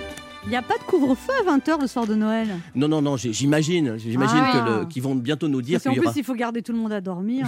Il 0.48 0.52
n'y 0.52 0.56
a 0.56 0.62
pas 0.62 0.78
de 0.78 0.82
couvre-feu 0.84 1.30
à 1.46 1.58
20h 1.58 1.78
le 1.82 1.86
soir 1.86 2.06
de 2.06 2.14
Noël. 2.14 2.48
Non, 2.74 2.88
non, 2.88 3.02
non, 3.02 3.18
j'imagine, 3.18 3.98
j'imagine 3.98 4.38
Ah. 4.42 4.52
que 4.52 4.70
le- 4.80 4.86
qu'ils 4.86 5.02
vont 5.02 5.14
bientôt 5.14 5.46
nous 5.46 5.60
dire 5.60 5.74
Parce 5.74 5.84
qu'en 5.84 5.90
qu'il 5.90 5.98
y 5.98 6.00
plus, 6.00 6.06
aura... 6.08 6.14
il 6.16 6.24
faut 6.24 6.34
garder 6.34 6.62
tout 6.62 6.72
le 6.72 6.78
monde 6.78 6.90
à 6.92 7.02
dormir. 7.02 7.46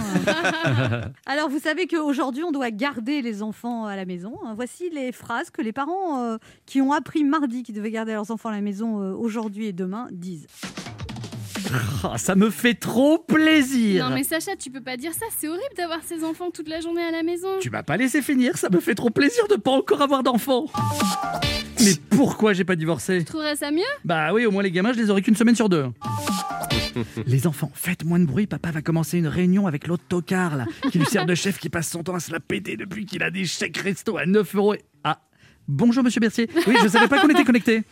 Alors, 1.25 1.49
vous 1.49 1.57
savez 1.57 1.87
qu'aujourd'hui, 1.87 2.43
on 2.43 2.51
doit 2.51 2.69
garder 2.69 3.23
les 3.23 3.41
enfants 3.41 3.85
à 3.87 3.95
la 3.95 4.05
maison. 4.05 4.33
Voici 4.55 4.91
les 4.91 5.11
phrases 5.11 5.49
que 5.49 5.63
les 5.63 5.71
parents 5.73 6.21
euh, 6.23 6.37
qui 6.67 6.79
ont 6.79 6.91
appris 6.91 7.23
mardi 7.23 7.63
qu'ils 7.63 7.73
devaient 7.73 7.89
garder 7.89 8.13
leurs 8.13 8.29
enfants 8.29 8.49
à 8.49 8.53
la 8.53 8.61
maison 8.61 9.01
euh, 9.01 9.13
aujourd'hui 9.15 9.65
et 9.65 9.73
demain 9.73 10.07
disent. 10.11 10.45
Ah, 12.03 12.17
ça 12.17 12.35
me 12.35 12.49
fait 12.49 12.73
trop 12.73 13.17
plaisir. 13.19 14.09
Non 14.09 14.15
mais 14.15 14.23
Sacha, 14.23 14.55
tu 14.55 14.69
peux 14.71 14.81
pas 14.81 14.97
dire 14.97 15.13
ça, 15.13 15.25
c'est 15.37 15.47
horrible 15.47 15.63
d'avoir 15.77 15.99
ses 16.03 16.23
enfants 16.23 16.49
toute 16.51 16.67
la 16.67 16.79
journée 16.81 17.01
à 17.03 17.11
la 17.11 17.23
maison. 17.23 17.47
Tu 17.59 17.69
m'as 17.69 17.83
pas 17.83 17.97
laissé 17.97 18.21
finir, 18.21 18.57
ça 18.57 18.69
me 18.69 18.79
fait 18.79 18.95
trop 18.95 19.09
plaisir 19.09 19.47
de 19.47 19.55
pas 19.55 19.71
encore 19.71 20.01
avoir 20.01 20.23
d'enfants. 20.23 20.65
Mais 21.79 21.93
pourquoi 22.09 22.53
j'ai 22.53 22.63
pas 22.63 22.75
divorcé? 22.75 23.19
Tu 23.19 23.25
trouverais 23.25 23.55
ça 23.55 23.71
mieux? 23.71 23.81
Bah 24.05 24.33
oui, 24.33 24.45
au 24.45 24.51
moins 24.51 24.63
les 24.63 24.71
gamins, 24.71 24.93
je 24.93 24.99
les 24.99 25.09
aurai 25.09 25.21
qu'une 25.21 25.35
semaine 25.35 25.55
sur 25.55 25.69
deux. 25.69 25.85
Les 27.25 27.47
enfants, 27.47 27.71
faites 27.73 28.03
moins 28.03 28.19
de 28.19 28.25
bruit, 28.25 28.47
papa 28.47 28.69
va 28.71 28.81
commencer 28.81 29.17
une 29.17 29.27
réunion 29.27 29.65
avec 29.65 29.87
l'autre 29.87 30.03
tocard 30.09 30.57
là, 30.57 30.65
qui 30.91 30.99
lui 30.99 31.05
sert 31.05 31.25
de 31.25 31.35
chef 31.35 31.57
qui 31.57 31.69
passe 31.69 31.89
son 31.89 32.03
temps 32.03 32.15
à 32.15 32.19
se 32.19 32.31
la 32.33 32.41
péter 32.41 32.75
depuis 32.75 33.05
qu'il 33.05 33.23
a 33.23 33.31
des 33.31 33.45
chèques 33.45 33.77
resto 33.77 34.17
à 34.17 34.25
9 34.25 34.55
euros. 34.55 34.73
et- 34.73 34.81
Ah, 35.05 35.21
bonjour 35.69 36.03
monsieur 36.03 36.19
Bercier. 36.19 36.49
Oui, 36.67 36.75
je 36.83 36.87
savais 36.89 37.07
pas 37.07 37.19
qu'on 37.19 37.29
était 37.29 37.45
connectés. 37.45 37.83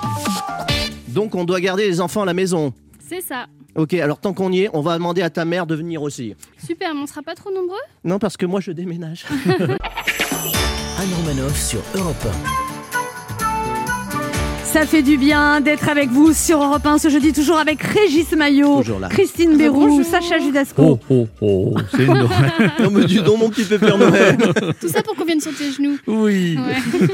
Donc 1.07 1.33
on 1.35 1.45
doit 1.45 1.61
garder 1.61 1.87
les 1.87 2.01
enfants 2.01 2.23
à 2.23 2.25
la 2.25 2.33
maison. 2.33 2.73
C'est 2.99 3.21
ça. 3.21 3.47
Ok, 3.75 3.93
alors 3.93 4.19
tant 4.19 4.33
qu'on 4.33 4.51
y 4.51 4.61
est, 4.63 4.69
on 4.73 4.81
va 4.81 4.95
demander 4.97 5.21
à 5.21 5.29
ta 5.29 5.45
mère 5.45 5.65
de 5.65 5.75
venir 5.75 6.01
aussi. 6.01 6.35
Super, 6.65 6.93
mais 6.93 7.01
on 7.01 7.07
sera 7.07 7.21
pas 7.21 7.35
trop 7.35 7.51
nombreux? 7.53 7.77
Non, 8.03 8.19
parce 8.19 8.35
que 8.35 8.45
moi 8.45 8.59
je 8.61 8.71
déménage. 8.71 9.25
Anne 9.47 11.13
Romanoff 11.17 11.57
sur 11.57 11.79
Europe 11.95 12.27
Ça 14.65 14.85
fait 14.85 15.01
du 15.01 15.17
bien 15.17 15.61
d'être 15.61 15.87
avec 15.87 16.09
vous 16.09 16.33
sur 16.33 16.61
Europe 16.61 16.85
1 16.85 16.97
ce 16.97 17.09
jeudi, 17.09 17.31
toujours 17.31 17.57
avec 17.57 17.81
Régis 17.81 18.31
Maillot. 18.33 18.83
Christine 19.09 19.55
Béroux, 19.57 19.87
Bonjour. 19.87 20.05
Sacha 20.05 20.39
Judasco. 20.39 20.99
oh, 21.09 21.27
oh, 21.41 21.75
c'est 21.91 22.05
une 22.05 22.13
non 22.79 22.89
mais 22.91 23.05
dis 23.05 23.21
donc 23.21 23.39
mon 23.39 23.49
petit 23.49 23.63
pépère 23.63 23.97
Noël. 23.97 24.37
Tout 24.81 24.89
ça 24.89 25.01
pour 25.03 25.15
qu'on 25.15 25.25
vienne 25.25 25.39
sur 25.41 25.55
tes 25.55 25.71
genoux. 25.71 25.97
Oui, 26.07 26.57
Ouais. 26.57 27.07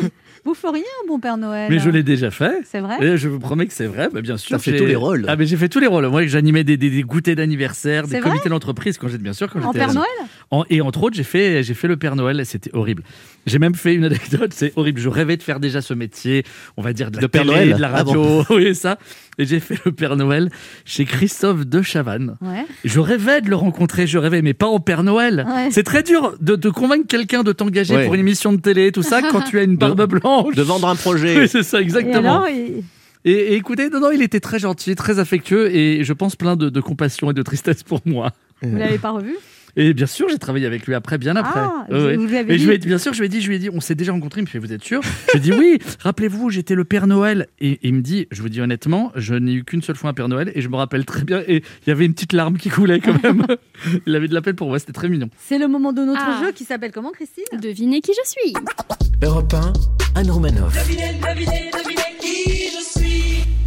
Vous 0.46 0.54
feriez 0.54 0.84
un 1.04 1.08
bon 1.08 1.20
Père 1.20 1.38
Noël 1.38 1.68
mais 1.72 1.80
je 1.80 1.90
l'ai 1.90 2.04
déjà 2.04 2.30
fait. 2.30 2.60
C'est 2.66 2.80
vrai 2.80 3.04
Et 3.04 3.18
je 3.18 3.28
vous 3.28 3.40
promets 3.40 3.66
que 3.66 3.74
c'est 3.74 3.88
vrai, 3.88 4.10
bah 4.14 4.22
bien 4.22 4.38
sûr. 4.38 4.56
T'as 4.56 4.62
fait 4.64 4.78
tous 4.78 4.86
les 4.86 4.96
rôles. 4.96 5.26
Ah, 5.28 5.36
mais 5.36 5.46
j'ai 5.48 5.58
fait 5.58 5.70
tous 5.70 5.80
les 5.80 5.88
rôles. 5.88 6.08
Moi, 6.08 6.28
j'animais 6.28 6.64
des, 6.64 6.78
des, 6.78 6.92
des 6.92 7.02
goûters 7.02 7.36
d'anniversaire, 7.36 8.08
des 8.08 8.20
comités 8.20 8.50
d'entreprise 8.50 8.98
quand 9.00 9.08
j'étais 9.08 9.24
bien 9.24 9.34
sûr 9.34 9.50
quand 9.50 9.62
En 9.64 9.74
Père 9.74 9.94
Noël 9.94 10.08
En- 10.52 10.64
et 10.70 10.82
entre 10.82 11.02
autres, 11.04 11.16
j'ai 11.16 11.24
fait, 11.24 11.64
j'ai 11.64 11.74
fait 11.74 11.88
le 11.88 11.98
Père 11.98 12.16
Noël 12.16 12.40
et 12.40 12.46
c'était 12.46 12.70
horrible. 12.74 13.04
J'ai 13.48 13.58
même 13.60 13.74
fait 13.76 13.96
une 13.96 14.04
anecdote, 14.12 14.52
c'est 14.54 14.72
horrible. 14.76 15.02
Je 15.02 15.10
rêvais 15.10 15.36
de 15.38 15.44
faire 15.44 15.60
déjà 15.60 15.82
ce 15.82 15.94
métier, 15.96 16.44
on 16.78 16.84
va 16.84 16.94
dire 16.94 17.10
de 17.10 17.16
la 17.16 17.22
De 17.24 17.28
Père 17.28 17.42
télé, 17.42 17.54
Noël 17.54 17.74
de 17.76 17.82
la 17.82 17.88
Ah 17.90 18.04
radio, 18.04 18.44
oui, 18.52 18.76
ça. 18.76 19.00
Et 19.38 19.46
j'ai 19.46 19.60
fait 19.60 19.78
le 19.86 19.92
Père 19.92 20.16
Noël 20.16 20.50
chez 20.86 21.06
Christophe 21.06 21.66
de 21.66 21.82
Chavannes. 21.82 22.38
Ouais. 22.42 22.66
Je 22.86 23.00
rêvais 23.00 23.42
de 23.42 23.50
le 23.50 23.56
rencontrer, 23.56 24.08
je 24.08 24.18
rêvais, 24.18 24.42
mais 24.42 24.54
pas 24.54 24.68
en 24.68 24.80
Père 24.80 25.04
Noël. 25.04 25.46
Ouais. 25.48 25.70
C'est 25.72 25.84
très 25.84 26.04
dur 26.04 26.36
de, 26.40 26.56
de 26.56 26.70
convaincre 26.70 27.08
quelqu'un 27.08 27.44
de 27.44 27.52
t'engager 27.52 27.96
Ouais. 27.96 28.06
pour 28.06 28.14
une 28.16 28.22
émission 28.22 28.54
de 28.54 28.62
télé, 28.62 28.92
tout 28.92 29.04
ça, 29.04 29.22
quand 29.22 29.42
tu 29.42 29.60
as 29.60 29.64
une 29.64 29.78
barbe 29.78 30.06
blanche. 30.08 30.56
De 30.56 30.62
vendre 30.62 30.88
un 30.88 30.96
projet. 30.96 31.38
Oui, 31.40 31.48
c'est 31.50 31.64
ça, 31.64 31.80
Et 31.80 31.84
exactement. 31.84 32.44
alors, 32.44 32.48
il- 32.50 32.84
Et, 33.26 33.32
et 33.32 33.54
écoutez, 33.56 33.90
non, 33.90 34.00
non, 34.00 34.12
il 34.12 34.22
était 34.22 34.40
très 34.40 34.60
gentil, 34.60 34.94
très 34.96 35.18
affectueux 35.20 35.74
et 35.76 36.04
je 36.04 36.14
pense 36.14 36.36
plein 36.36 36.56
de, 36.56 36.70
de 36.70 36.80
compassion 36.82 37.32
et 37.32 37.34
de 37.34 37.42
tristesse 37.42 37.82
pour 37.84 38.00
moi. 38.06 38.32
vous 38.62 38.78
l'avez 38.78 39.00
pas 39.00 39.12
revu? 39.12 39.36
Et 39.78 39.94
bien 39.94 40.06
sûr, 40.08 40.28
j'ai 40.30 40.38
travaillé 40.38 40.66
avec 40.66 40.86
lui 40.88 40.94
après, 40.96 41.18
bien 41.18 41.36
après. 41.36 41.60
Ah, 41.60 41.86
Ouais, 41.90 42.16
vous 42.16 42.26
lui 42.28 42.38
avez 42.38 42.54
Et 42.54 42.58
je 42.58 42.68
lui 42.68 42.76
ai 42.76 42.78
dit- 42.78 42.88
bien 42.88 42.98
sûr, 42.98 43.14
je 43.14 43.20
lui 43.20 43.26
ai 43.26 43.30
dit, 43.30 43.42
je 43.42 43.50
lui 43.50 43.56
ai 43.56 43.60
dit, 43.60 43.70
on 43.72 43.82
s'est 43.82 43.96
déjà 43.96 44.12
rencontrés. 44.14 44.42
Il 44.42 44.46
me 44.46 44.50
fait, 44.50 44.60
vous 44.60 44.72
êtes 44.74 44.84
sûr? 44.84 45.02
Je 45.04 45.32
lui 45.34 45.38
ai 45.38 45.40
dit, 45.40 45.52
oui. 45.52 45.80
Rappelez-vous, 46.00 46.50
j'étais 46.50 46.76
le 46.76 46.84
Père 46.86 47.08
Noël. 47.08 47.48
Et, 47.60 47.72
et 47.72 47.80
il 47.90 47.94
me 47.96 48.02
dit, 48.02 48.28
je 48.32 48.42
vous 48.42 48.50
dis 48.50 48.62
honnêtement, 48.62 49.12
je 49.16 49.36
n'ai 49.36 49.54
eu 49.54 49.64
qu'une 49.64 49.82
seule 49.82 49.96
fois 49.96 50.10
un 50.10 50.14
Père 50.14 50.28
Noël 50.30 50.52
et 50.56 50.62
je 50.62 50.70
me 50.70 50.76
rappelle 50.76 51.06
très 51.06 51.24
bien. 51.24 51.42
Et 51.48 51.58
il 51.58 51.90
y 51.90 51.92
avait 51.92 52.06
une 52.06 52.14
petite 52.14 52.34
larme 52.34 52.58
qui 52.58 52.70
coulait 52.70 53.00
quand 53.00 53.22
même. 53.24 53.46
il 54.08 54.16
avait 54.16 54.28
de 54.28 54.34
la 54.34 54.42
peine 54.42 54.56
pour 54.56 54.68
moi, 54.70 54.80
c'était 54.80 54.94
très 54.94 55.10
mignon. 55.10 55.30
C'est 55.38 55.58
le 55.60 55.68
moment 55.68 55.92
de 55.94 56.02
notre 56.02 56.22
Ah. 56.26 56.42
jeu 56.46 56.52
qui 56.52 56.64
s'appelle 56.64 56.92
comment, 56.92 57.12
Christine? 57.12 57.44
Devinez 57.62 58.02
qui 58.02 58.12
je 58.14 58.30
suis. 58.30 58.54
Europe 59.24 59.54
1, 59.54 59.74
Anne 60.20 60.32
Romanoff. 60.32 60.74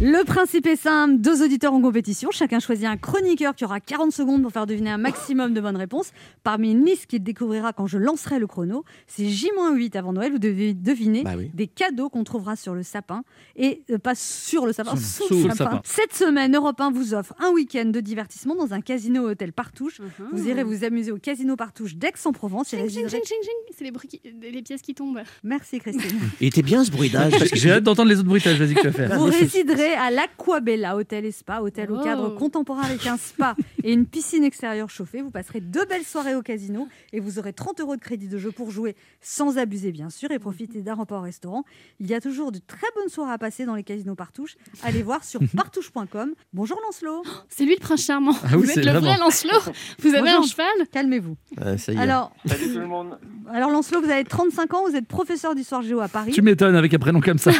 Le 0.01 0.23
principe 0.23 0.65
est 0.65 0.77
simple, 0.77 1.17
deux 1.17 1.43
auditeurs 1.43 1.73
en 1.73 1.81
compétition, 1.81 2.29
chacun 2.31 2.59
choisit 2.61 2.85
un 2.85 2.95
chroniqueur 2.95 3.53
qui 3.53 3.65
aura 3.65 3.81
40 3.81 4.13
secondes 4.13 4.41
pour 4.41 4.51
faire 4.53 4.65
deviner 4.65 4.91
un 4.91 4.97
maximum 4.97 5.53
de 5.53 5.59
bonnes 5.59 5.75
réponses 5.75 6.11
parmi 6.41 6.71
une 6.71 6.85
liste 6.85 7.07
qu'il 7.07 7.21
découvrira 7.21 7.73
quand 7.73 7.85
je 7.85 7.97
lancerai 7.97 8.39
le 8.39 8.47
chrono. 8.47 8.85
C'est 9.07 9.27
J-8 9.27 9.97
avant 9.97 10.13
Noël, 10.13 10.31
vous 10.31 10.39
devez 10.39 10.73
deviner 10.73 11.23
Bah 11.23 11.33
oui. 11.37 11.51
des 11.53 11.67
cadeaux 11.67 12.07
qu'on 12.07 12.23
trouvera 12.23 12.55
sur 12.55 12.75
le 12.75 12.83
sapin 12.83 13.23
et 13.57 13.81
euh, 13.91 13.97
pas 13.97 14.15
sur 14.15 14.65
le 14.65 14.71
sapin, 14.71 14.95
Sous- 14.95 15.23
sous, 15.23 15.27
sous 15.27 15.43
le 15.43 15.49
le 15.49 15.55
sapin. 15.55 15.81
Cette 15.83 16.13
semaine, 16.13 16.55
Europe 16.55 16.79
1 16.79 16.91
vous 16.91 17.13
offre 17.13 17.33
un 17.45 17.51
week-end 17.51 17.87
de 17.87 17.99
divertissement 17.99 18.55
dans 18.55 18.73
un 18.73 18.79
casino 18.79 19.27
hôtel 19.29 19.51
Partouche. 19.51 19.99
Vous 20.31 20.47
irez 20.47 20.63
vous 20.63 20.85
amuser 20.85 21.11
au 21.11 21.17
casino 21.17 21.57
Partouche 21.57 21.95
d'Aix-en-Provence. 21.97 22.73
et 22.73 22.77
Ching, 22.77 22.89
ching, 22.89 23.03
résiderez- 23.05 23.09
ching, 23.09 23.21
ching, 23.25 23.37
ching. 23.43 23.75
C'est 23.77 23.83
les, 23.83 23.91
qui- 23.91 24.21
les 24.53 24.61
pièces 24.61 24.81
qui 24.81 24.93
tombent. 24.95 25.19
Merci 25.43 25.79
Christine. 25.79 26.19
Il 26.39 26.47
était 26.47 26.61
bien 26.61 26.85
ce 26.85 26.91
bruitage. 26.91 27.33
J'ai 27.51 27.71
hâte 27.71 27.83
d'entendre 27.83 28.07
les 28.07 28.15
autres 28.19 28.29
bruitages, 28.29 28.57
vas-y, 28.57 28.75
que 28.75 28.79
tu 28.79 28.87
vas 28.87 28.93
faire. 28.93 29.17
Vous 29.19 29.25
résiderez 29.25 29.88
à 29.95 30.11
l'Aquabella 30.11 30.95
Hôtel 30.95 31.25
et 31.25 31.31
Spa, 31.31 31.61
hôtel 31.61 31.91
au 31.91 31.97
Oh. 31.99 32.03
cadre 32.03 32.29
contemporain 32.29 32.83
avec 32.83 33.05
un 33.07 33.17
spa 33.17 33.55
et 33.83 33.93
une 33.93 34.05
piscine 34.05 34.43
extérieure 34.43 34.89
chauffée. 34.89 35.21
Vous 35.21 35.31
passerez 35.31 35.59
deux 35.61 35.85
belles 35.85 36.03
soirées 36.03 36.35
au 36.35 36.41
casino 36.41 36.87
et 37.13 37.19
vous 37.19 37.39
aurez 37.39 37.53
30 37.53 37.79
euros 37.81 37.95
de 37.95 38.01
crédit 38.01 38.27
de 38.27 38.37
jeu 38.37 38.51
pour 38.51 38.71
jouer 38.71 38.95
sans 39.21 39.57
abuser, 39.57 39.91
bien 39.91 40.09
sûr, 40.09 40.31
et 40.31 40.39
profiter 40.39 40.81
d'un 40.81 40.93
repas 40.95 41.17
au 41.17 41.21
restaurant. 41.21 41.63
Il 41.99 42.07
y 42.07 42.13
a 42.13 42.21
toujours 42.21 42.51
de 42.51 42.59
très 42.59 42.87
bonnes 42.95 43.09
soirées 43.09 43.33
à 43.33 43.37
passer 43.37 43.65
dans 43.65 43.75
les 43.75 43.83
casinos 43.83 44.15
Partouche. 44.15 44.55
Allez 44.83 45.03
voir 45.03 45.23
sur 45.23 45.39
partouche.com. 45.55 46.33
Bonjour 46.53 46.79
Lancelot, 46.85 47.23
C'est 47.49 47.65
lui 47.65 47.75
le 47.75 47.79
prince 47.81 48.05
charmant. 48.05 48.33
Ah 48.43 48.47
oui, 48.57 48.63
Vous 48.65 48.71
êtes 48.71 48.85
le 48.85 48.91
vrai. 48.91 49.17
Lancelot. 49.17 49.59
Vous 49.99 50.09
avez 50.15 50.21
Bonjour. 50.21 50.43
un 50.43 50.47
cheval 50.47 50.87
calmez-vous. 50.91 51.35
Ça 51.77 51.91
y 51.91 51.95
est. 51.95 51.99
Alors, 51.99 52.31
Salut 52.45 52.73
tout 52.73 52.79
le 52.79 52.87
monde. 52.87 53.19
alors 53.51 53.69
Lancelot, 53.69 54.01
vous 54.01 54.09
avez 54.09 54.23
35 54.23 54.73
ans, 54.73 54.83
vous 54.89 54.95
êtes 54.95 55.07
professeur 55.07 55.55
d'histoire 55.55 55.81
géo 55.81 55.99
à 55.99 56.07
Paris. 56.07 56.31
Tu 56.31 56.41
m'étonnes 56.41 56.75
avec 56.75 56.93
un 56.93 56.99
prénom 56.99 57.19
comme 57.21 57.37
ça. 57.37 57.51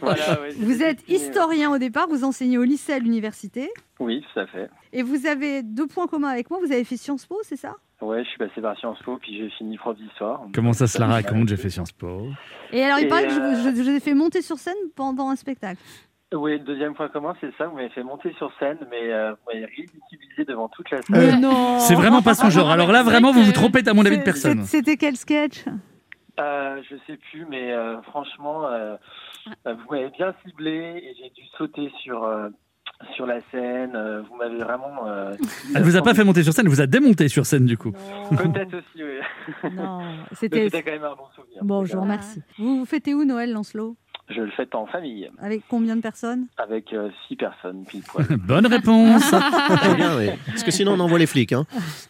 Voilà, 0.00 0.40
ouais, 0.40 0.54
Vous 0.58 0.82
êtes 0.82 0.98
historien 1.16 1.70
au 1.72 1.78
départ, 1.78 2.06
vous 2.08 2.24
enseignez 2.24 2.58
au 2.58 2.64
lycée 2.64 2.92
à 2.92 2.98
l'université. 2.98 3.70
Oui, 4.00 4.22
tout 4.32 4.40
à 4.40 4.46
fait. 4.46 4.70
Et 4.92 5.02
vous 5.02 5.26
avez 5.26 5.62
deux 5.62 5.86
points 5.86 6.06
communs 6.06 6.28
avec 6.28 6.50
moi. 6.50 6.58
Vous 6.64 6.72
avez 6.72 6.84
fait 6.84 6.96
Sciences 6.96 7.26
Po, 7.26 7.38
c'est 7.42 7.56
ça? 7.56 7.74
Ouais, 8.02 8.22
je 8.24 8.28
suis 8.28 8.38
passé 8.38 8.60
par 8.60 8.76
Sciences 8.78 8.98
Po, 9.04 9.16
puis 9.16 9.36
j'ai 9.38 9.48
fini 9.56 9.76
prof 9.78 9.96
d'histoire. 9.96 10.42
Comment 10.54 10.72
ça 10.74 10.86
se 10.86 10.98
la 10.98 11.06
raconte 11.06 11.48
J'ai 11.48 11.56
fait 11.56 11.70
Sciences 11.70 11.92
Po? 11.92 12.28
Et 12.72 12.82
alors, 12.84 12.98
il 12.98 13.06
Et, 13.06 13.08
paraît 13.08 13.24
que 13.26 13.32
je, 13.32 13.40
euh, 13.40 13.54
vous- 13.54 13.70
je- 13.70 13.74
je 13.76 13.82
vous 13.90 13.96
ai 13.96 14.00
fait 14.00 14.14
monter 14.14 14.42
sur 14.42 14.58
scène 14.58 14.74
pendant 14.94 15.30
un 15.30 15.36
spectacle. 15.36 15.80
Oui, 16.34 16.52
le 16.52 16.58
deuxième 16.58 16.92
point 16.94 17.08
commun, 17.08 17.34
c'est 17.40 17.50
ça. 17.56 17.68
Vous 17.68 17.76
m'avez 17.76 17.88
fait 17.90 18.02
monter 18.02 18.34
sur 18.36 18.52
scène, 18.58 18.78
mais 18.90 19.12
euh, 19.12 19.30
vous 19.32 19.38
m'avez 19.46 19.64
ridiculisé 19.66 20.44
devant 20.46 20.68
toute 20.68 20.90
la 20.90 21.00
salle. 21.02 21.16
Euh, 21.16 21.36
non 21.36 21.78
C'est 21.78 21.94
vraiment 21.94 22.20
pas 22.20 22.34
son 22.34 22.50
genre. 22.50 22.68
Alors 22.68 22.90
là, 22.92 23.02
vraiment, 23.04 23.32
vous 23.32 23.44
vous 23.44 23.52
trompez 23.52 23.88
à 23.88 23.94
mon 23.94 24.04
avis 24.04 24.18
de 24.18 24.24
personne. 24.24 24.64
C'était 24.64 24.96
quel 24.96 25.16
sketch? 25.16 25.64
Euh, 26.40 26.82
je 26.90 26.96
sais 27.06 27.16
plus, 27.30 27.46
mais 27.48 27.72
euh, 27.72 28.00
franchement, 28.02 28.66
euh, 28.66 28.96
euh, 29.66 29.74
vous 29.74 29.94
m'avez 29.94 30.10
bien 30.10 30.34
ciblé 30.44 31.00
et 31.02 31.14
j'ai 31.18 31.30
dû 31.30 31.42
sauter 31.56 31.90
sur 32.02 32.24
euh, 32.24 32.48
sur 33.14 33.26
la 33.26 33.40
scène. 33.50 33.92
Euh, 33.94 34.22
vous 34.22 34.36
m'avez 34.36 34.58
vraiment. 34.58 35.06
euh, 35.06 35.34
Elle 35.74 35.82
vous 35.82 35.96
a 35.96 36.02
pas 36.02 36.14
fait 36.14 36.24
monter 36.24 36.42
sur 36.42 36.52
scène, 36.52 36.66
elle 36.66 36.70
vous 36.72 36.80
a 36.82 36.86
démonté 36.86 37.28
sur 37.28 37.46
scène 37.46 37.64
du 37.66 37.78
coup. 37.78 37.92
Peut-être 38.30 38.74
aussi, 38.74 39.02
oui. 39.02 39.18
C'était. 40.32 40.70
Quand 40.70 40.90
même 40.92 41.04
un 41.04 41.14
bon 41.14 41.26
souvenir. 41.34 41.62
Bon, 41.64 41.84
je 41.84 41.94
vous 41.94 42.02
remercie. 42.02 42.42
Vous, 42.58 42.78
vous 42.80 42.84
fêtez 42.86 43.14
où 43.14 43.24
Noël, 43.24 43.52
Lancelot? 43.52 43.96
Je 44.28 44.40
le 44.40 44.50
fête 44.50 44.74
en 44.74 44.86
famille, 44.86 45.30
Avec 45.38 45.62
combien 45.68 45.94
de 45.94 46.00
personnes? 46.00 46.46
Avec 46.58 46.92
euh, 46.92 47.10
six 47.28 47.36
personnes, 47.36 47.84
pile 47.86 48.02
poil. 48.08 48.26
Bonne 48.38 48.66
réponse. 48.66 49.30
Très 49.30 49.94
bien, 49.94 50.16
oui. 50.18 50.30
Parce 50.46 50.64
que 50.64 50.72
sinon, 50.72 50.94
on 50.94 51.00
envoie 51.00 51.20
les 51.20 51.26
flics. 51.26 51.52
Hein. 51.52 51.64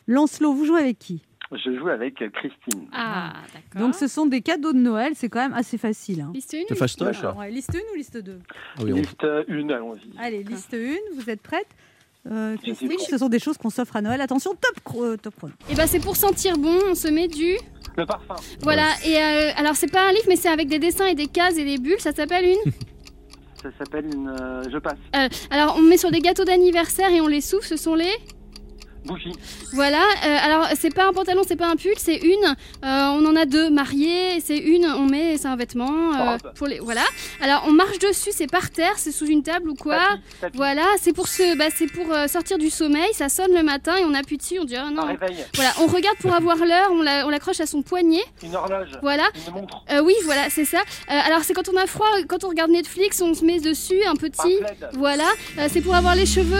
Lancelot, 0.09 0.55
vous 0.55 0.65
jouez 0.65 0.81
avec 0.81 0.99
qui? 0.99 1.23
Je 1.65 1.77
joue 1.79 1.89
avec 1.89 2.21
euh, 2.23 2.29
Christine. 2.31 2.87
Ah, 2.93 3.33
d'accord. 3.55 3.87
Donc, 3.87 3.95
ce 3.95 4.07
sont 4.09 4.27
des 4.27 4.41
cadeaux 4.41 4.73
de 4.73 4.79
Noël, 4.79 5.13
c'est 5.15 5.29
quand 5.29 5.41
même 5.41 5.55
assez 5.55 5.79
facile. 5.79 6.21
hein. 6.21 6.31
Liste 6.35 6.53
une 6.55 6.65
C'est 6.69 6.75
fastoche. 6.77 7.21
D'accord. 7.21 7.39
Ouais, 7.39 7.51
liste 7.51 7.75
1 7.75 7.79
ou 7.93 7.97
liste 7.97 8.17
2 8.19 8.39
Ah 8.47 8.81
oui, 8.85 8.93
on- 8.93 8.97
Liste 8.97 9.25
1, 9.25 9.69
allons-y. 9.71 10.11
Allez, 10.19 10.43
liste 10.45 10.75
1, 10.75 10.97
vous 11.17 11.31
êtes 11.31 11.41
prête? 11.43 11.67
Euh, 12.31 12.57
Christine, 12.57 12.91
ce 13.09 13.19
sont 13.19 13.29
des 13.29 13.39
choses 13.39 13.57
qu'on 13.57 13.71
s'offre 13.71 13.95
à 13.97 14.03
Noël. 14.03 14.21
Attention, 14.21 14.51
top, 14.53 14.97
euh, 15.01 15.17
top 15.17 15.35
chrono. 15.37 15.53
Et 15.71 15.77
ben 15.77 15.87
c'est 15.87 16.01
pour 16.01 16.17
sentir 16.17 16.59
bon, 16.59 16.77
on 16.91 16.95
se 16.97 17.07
met 17.07 17.29
du. 17.29 17.57
Le 17.97 18.05
parfum. 18.05 18.35
Voilà. 18.63 18.89
Et 19.07 19.17
euh, 19.17 19.53
alors 19.57 19.77
c'est 19.77 19.91
pas 19.91 20.09
un 20.09 20.11
livre, 20.13 20.25
mais 20.29 20.35
c'est 20.35 20.49
avec 20.49 20.67
des 20.67 20.81
dessins 20.81 21.07
et 21.07 21.15
des 21.15 21.29
cases 21.29 21.57
et 21.57 21.65
des 21.65 21.79
bulles. 21.79 22.01
Ça 22.01 22.13
s'appelle 22.13 22.47
une. 22.47 22.73
Ça 23.63 23.69
s'appelle 23.79 24.07
une. 24.13 24.29
euh, 24.29 24.63
je 24.71 24.79
passe. 24.79 24.99
Euh, 25.17 25.29
alors 25.51 25.77
on 25.79 25.83
met 25.83 25.97
sur 25.97 26.11
des 26.11 26.21
gâteaux 26.21 26.45
d'anniversaire 26.45 27.11
et 27.11 27.21
on 27.21 27.27
les 27.29 27.41
souffle. 27.41 27.67
Ce 27.67 27.77
sont 27.77 27.95
les. 27.95 28.11
Bougie. 29.07 29.33
Voilà. 29.73 30.03
euh, 30.25 30.37
alors 30.43 30.67
c'est 30.75 30.93
pas 30.95 31.07
un 31.09 31.13
pantalon, 31.13 31.43
c'est 31.47 31.57
pas 31.57 31.69
un 31.69 31.77
pull, 31.77 31.93
c'est 31.97 32.17
une. 32.17 32.45
euh, 32.85 33.09
on 33.19 33.25
en 33.27 33.37
a 33.37 33.45
deux 33.47 33.71
mariés. 33.71 34.41
C'est 34.41 34.59
une. 34.59 34.85
On 34.87 35.07
met, 35.07 35.37
c'est 35.37 35.47
un 35.49 35.57
vêtement. 35.57 36.15
euh, 36.15 36.31
Robe. 36.33 36.53
pour 36.57 36.67
les. 36.67 36.79
Voilà. 36.81 37.03
Alors 37.41 37.65
on 37.69 37.73
marche 37.73 37.99
dessus, 38.01 38.31
c'est 38.33 38.51
par 38.51 38.71
terre, 38.71 38.95
c'est 38.97 39.13
sous 39.13 39.27
une 39.27 39.43
table 39.43 39.71
ou 39.71 39.75
quoi. 39.75 39.97
Tapis, 39.99 40.23
tapis. 40.41 40.57
Voilà, 40.57 40.85
c'est 41.01 41.13
pour 41.13 41.29
se, 41.29 41.57
bah, 41.57 41.67
c'est 41.75 41.87
pour 41.87 42.07
sortir 42.29 42.59
du 42.59 42.69
sommeil. 42.71 43.09
Ça 43.13 43.29
sonne 43.29 43.53
le 43.55 43.63
matin 43.63 43.97
et 43.97 44.05
on 44.05 44.15
appuie 44.15 44.39
dessus. 44.39 44.59
On 44.61 44.65
dit 44.65 44.77
Un 44.77 44.91
non. 44.91 45.07
réveil. 45.07 45.37
Voilà, 45.55 45.71
on 45.81 45.87
regarde 45.87 46.17
pour 46.19 46.35
avoir 46.35 46.57
l'heure. 46.57 46.89
On 46.91 47.03
la- 47.03 47.27
on 47.27 47.31
l'accroche 47.31 47.61
à 47.61 47.67
son 47.67 47.83
poignet. 47.83 48.23
Une 48.43 48.57
horloge. 48.57 48.91
Voilà. 49.03 49.25
Une 49.47 49.55
montre. 49.55 49.85
Oui, 50.03 50.15
voilà, 50.25 50.51
c'est 50.51 50.65
ça. 50.65 50.79
Alors, 51.09 51.43
c'est 51.45 51.55
quand 51.55 51.69
on 51.69 51.77
a 51.77 51.87
froid, 51.87 52.07
quand 52.29 52.43
on 52.45 52.49
regarde 52.49 52.71
Netflix, 52.73 53.23
on 53.23 53.35
se 53.35 53.45
met 53.45 53.61
dessus 53.61 54.03
un 54.05 54.17
Un 54.17 54.19
petit. 54.19 54.59
Voilà, 54.95 55.27
c'est 55.69 55.83
pour 55.83 55.95
avoir 55.95 56.15
les 56.15 56.25
cheveux. 56.25 56.57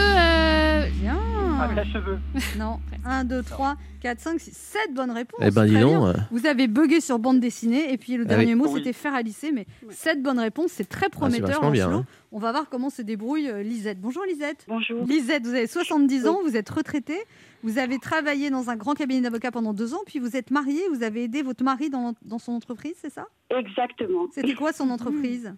Bien. 1.01 1.17
Un 1.59 1.73
cache-cheveux. 1.73 2.19
Non, 2.57 2.79
1, 3.05 3.23
2, 3.25 3.43
3, 3.43 3.75
4, 4.01 4.19
5, 4.19 4.39
6, 4.39 4.51
7 4.55 4.93
bonnes 4.93 5.11
réponses. 5.11 5.39
Eh 5.43 5.51
ben, 5.51 5.65
dis 5.65 5.79
donc. 5.79 6.03
euh, 6.07 6.13
Vous 6.31 6.45
avez 6.45 6.67
bugué 6.67 7.01
sur 7.01 7.19
bande 7.19 7.39
dessinée 7.39 7.91
et 7.91 7.97
puis 7.97 8.15
le 8.17 8.23
Ah 8.23 8.29
dernier 8.29 8.53
oui. 8.53 8.55
mot 8.55 8.67
c'était 8.75 8.93
faire 8.93 9.13
à 9.15 9.21
lycée, 9.21 9.51
mais 9.51 9.65
7 9.89 10.21
bonnes 10.21 10.39
réponses, 10.39 10.71
c'est 10.71 10.87
très 10.87 11.09
prometteur. 11.09 11.47
vachement 11.47 11.71
bien, 11.71 11.91
hein. 11.91 12.05
On 12.31 12.39
va 12.39 12.51
voir 12.51 12.69
comment 12.69 12.89
se 12.89 13.01
débrouille 13.01 13.49
euh, 13.49 13.63
Lisette. 13.63 13.99
Bonjour 14.01 14.23
Lisette. 14.25 14.65
Bonjour. 14.67 15.03
Lisette, 15.05 15.43
vous 15.43 15.53
avez 15.55 15.67
70 15.67 16.27
ans, 16.27 16.39
vous 16.43 16.57
êtes 16.57 16.69
retraitée, 16.69 17.19
vous 17.63 17.77
avez 17.77 17.99
travaillé 17.99 18.49
dans 18.49 18.69
un 18.69 18.75
grand 18.75 18.93
cabinet 18.95 19.21
d'avocats 19.21 19.51
pendant 19.51 19.73
deux 19.73 19.93
ans, 19.93 20.01
puis 20.05 20.19
vous 20.19 20.35
êtes 20.35 20.51
mariée, 20.51 20.81
vous 20.93 21.03
avez 21.03 21.23
aidé 21.23 21.41
votre 21.41 21.63
mari 21.63 21.89
dans, 21.89 22.13
dans 22.23 22.39
son 22.39 22.51
entreprise, 22.53 22.95
c'est 23.01 23.11
ça? 23.11 23.25
Exactement. 23.49 24.27
C'était 24.31 24.53
quoi 24.55 24.73
son 24.73 24.89
entreprise? 24.89 25.53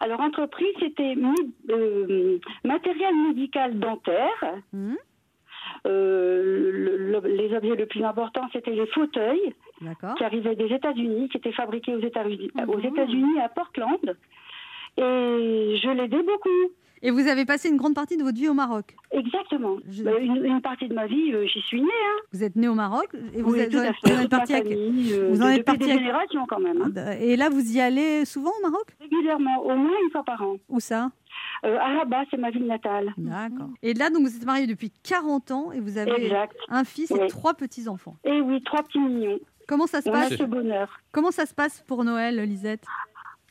Alors, 0.00 0.20
entreprise, 0.20 0.74
c'était 0.80 1.14
euh, 1.70 2.38
matériel 2.64 3.14
médical 3.28 3.78
dentaire. 3.78 4.56
Mhm. 4.72 4.96
Euh, 5.86 6.70
le- 6.72 6.96
le- 7.20 7.28
les 7.36 7.54
objets 7.56 7.74
les 7.74 7.86
plus 7.86 8.04
importants, 8.04 8.48
c'était 8.52 8.72
les 8.72 8.86
fauteuils 8.88 9.54
qui 10.16 10.24
arrivaient 10.24 10.54
des 10.54 10.72
États-Unis, 10.74 11.28
qui 11.30 11.38
étaient 11.38 11.52
fabriqués 11.52 11.94
aux 11.94 12.00
États-Unis, 12.00 12.50
Mhm. 12.54 12.68
aux 12.68 12.78
États-Unis 12.80 13.40
à 13.40 13.48
Portland. 13.48 14.16
Et 14.96 15.76
je 15.82 15.90
l'aidais 15.90 16.22
beaucoup. 16.22 16.72
Et 17.02 17.10
vous 17.10 17.26
avez 17.28 17.46
passé 17.46 17.70
une 17.70 17.78
grande 17.78 17.94
partie 17.94 18.18
de 18.18 18.22
votre 18.22 18.36
vie 18.36 18.48
au 18.48 18.52
Maroc. 18.54 18.94
Exactement. 19.10 19.76
Je- 19.88 20.04
Euh, 20.04 20.18
Une, 20.20 20.44
une 20.44 20.60
partie 20.60 20.86
de 20.86 20.92
ma 20.94 21.06
vie, 21.06 21.32
euh, 21.32 21.46
j'y 21.46 21.60
suis 21.62 21.80
née. 21.80 21.88
Hein. 21.88 22.18
Vous 22.30 22.44
êtes 22.44 22.56
né 22.56 22.68
au 22.68 22.74
Maroc 22.74 23.08
et 23.34 23.40
vous 23.40 23.52
Oui, 23.54 23.60
êtes, 23.60 23.70
tout 23.70 23.78
à 23.78 23.84
vous 23.84 23.86
êtes 23.88 23.94
Toute 24.02 24.12
ma 24.32 24.38
parti 24.38 24.52
à- 24.52 24.58
famille, 24.58 25.14
euh, 25.14 25.28
vous 25.30 25.40
en 25.40 25.46
êtes 25.48 25.52
depuis 25.58 25.64
parti 25.64 25.84
des 25.86 25.92
à- 25.92 25.96
générations 25.98 26.44
quand 26.46 26.60
même. 26.60 26.82
hein. 26.82 27.12
Et 27.18 27.36
là, 27.36 27.48
vous 27.48 27.74
y 27.74 27.80
allez 27.80 28.26
souvent 28.26 28.50
au 28.58 28.62
Maroc? 28.70 28.84
Régulièrement, 29.00 29.62
au 29.64 29.74
moins 29.76 29.96
une 30.04 30.10
fois 30.10 30.24
par 30.24 30.42
an. 30.42 30.56
Où 30.68 30.78
ça? 30.78 31.10
Euh, 31.64 31.78
à 31.78 31.98
Rabat, 32.00 32.24
c'est 32.30 32.36
ma 32.36 32.50
ville 32.50 32.66
natale. 32.66 33.14
D'accord. 33.16 33.70
Et 33.82 33.94
là, 33.94 34.10
donc, 34.10 34.26
vous 34.26 34.36
êtes 34.36 34.44
marié 34.44 34.66
depuis 34.66 34.92
40 35.02 35.50
ans 35.52 35.72
et 35.72 35.80
vous 35.80 35.96
avez 35.96 36.24
Exact. 36.26 36.54
un 36.68 36.84
fils 36.84 37.10
et 37.12 37.26
trois 37.28 37.54
petits-enfants. 37.54 38.16
Et 38.24 38.42
oui, 38.42 38.62
trois 38.62 38.82
petits 38.82 38.98
mignons. 38.98 39.38
Comment 39.66 39.86
ça 39.86 40.02
se 40.02 40.08
On 40.10 40.12
a 40.12 40.22
passe? 40.22 40.36
ce 40.36 40.42
bonheur. 40.44 40.98
Comment 41.12 41.30
ça 41.30 41.46
se 41.46 41.54
passe 41.54 41.82
pour 41.86 42.04
Noël, 42.04 42.36
Lisette? 42.42 42.84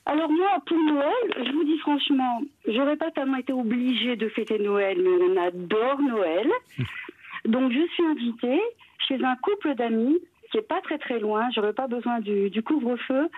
Alors 0.06 0.29
moi, 0.32 0.50
pour 0.65 0.77
Noël, 0.77 1.46
je 1.46 1.51
vous 1.51 1.63
dis 1.63 1.77
franchement, 1.79 2.41
j'aurais 2.68 2.98
pas 2.98 3.12
tellement 3.12 3.38
été 3.38 3.53
obligée 3.53 4.15
de 4.15 4.27
fêter 4.29 4.58
Noël, 4.60 4.98
mais 5.01 5.10
on 5.10 5.38
adore 5.41 6.01
Noël. 6.01 6.50
Donc 7.46 7.72
je 7.72 7.86
suis 7.94 8.03
invitée 8.06 8.62
chez 9.08 9.24
un 9.24 9.36
couple 9.38 9.75
d'amis 9.75 10.18
qui 10.51 10.58
est 10.58 10.62
pas 10.68 10.82
très 10.82 10.98
très 10.98 11.20
loin. 11.20 11.50
J'aurais 11.53 11.74
pas 11.74 11.88
besoin 11.88 12.20
du, 12.22 12.50
du 12.50 12.63
couvre-feu. 12.63 13.29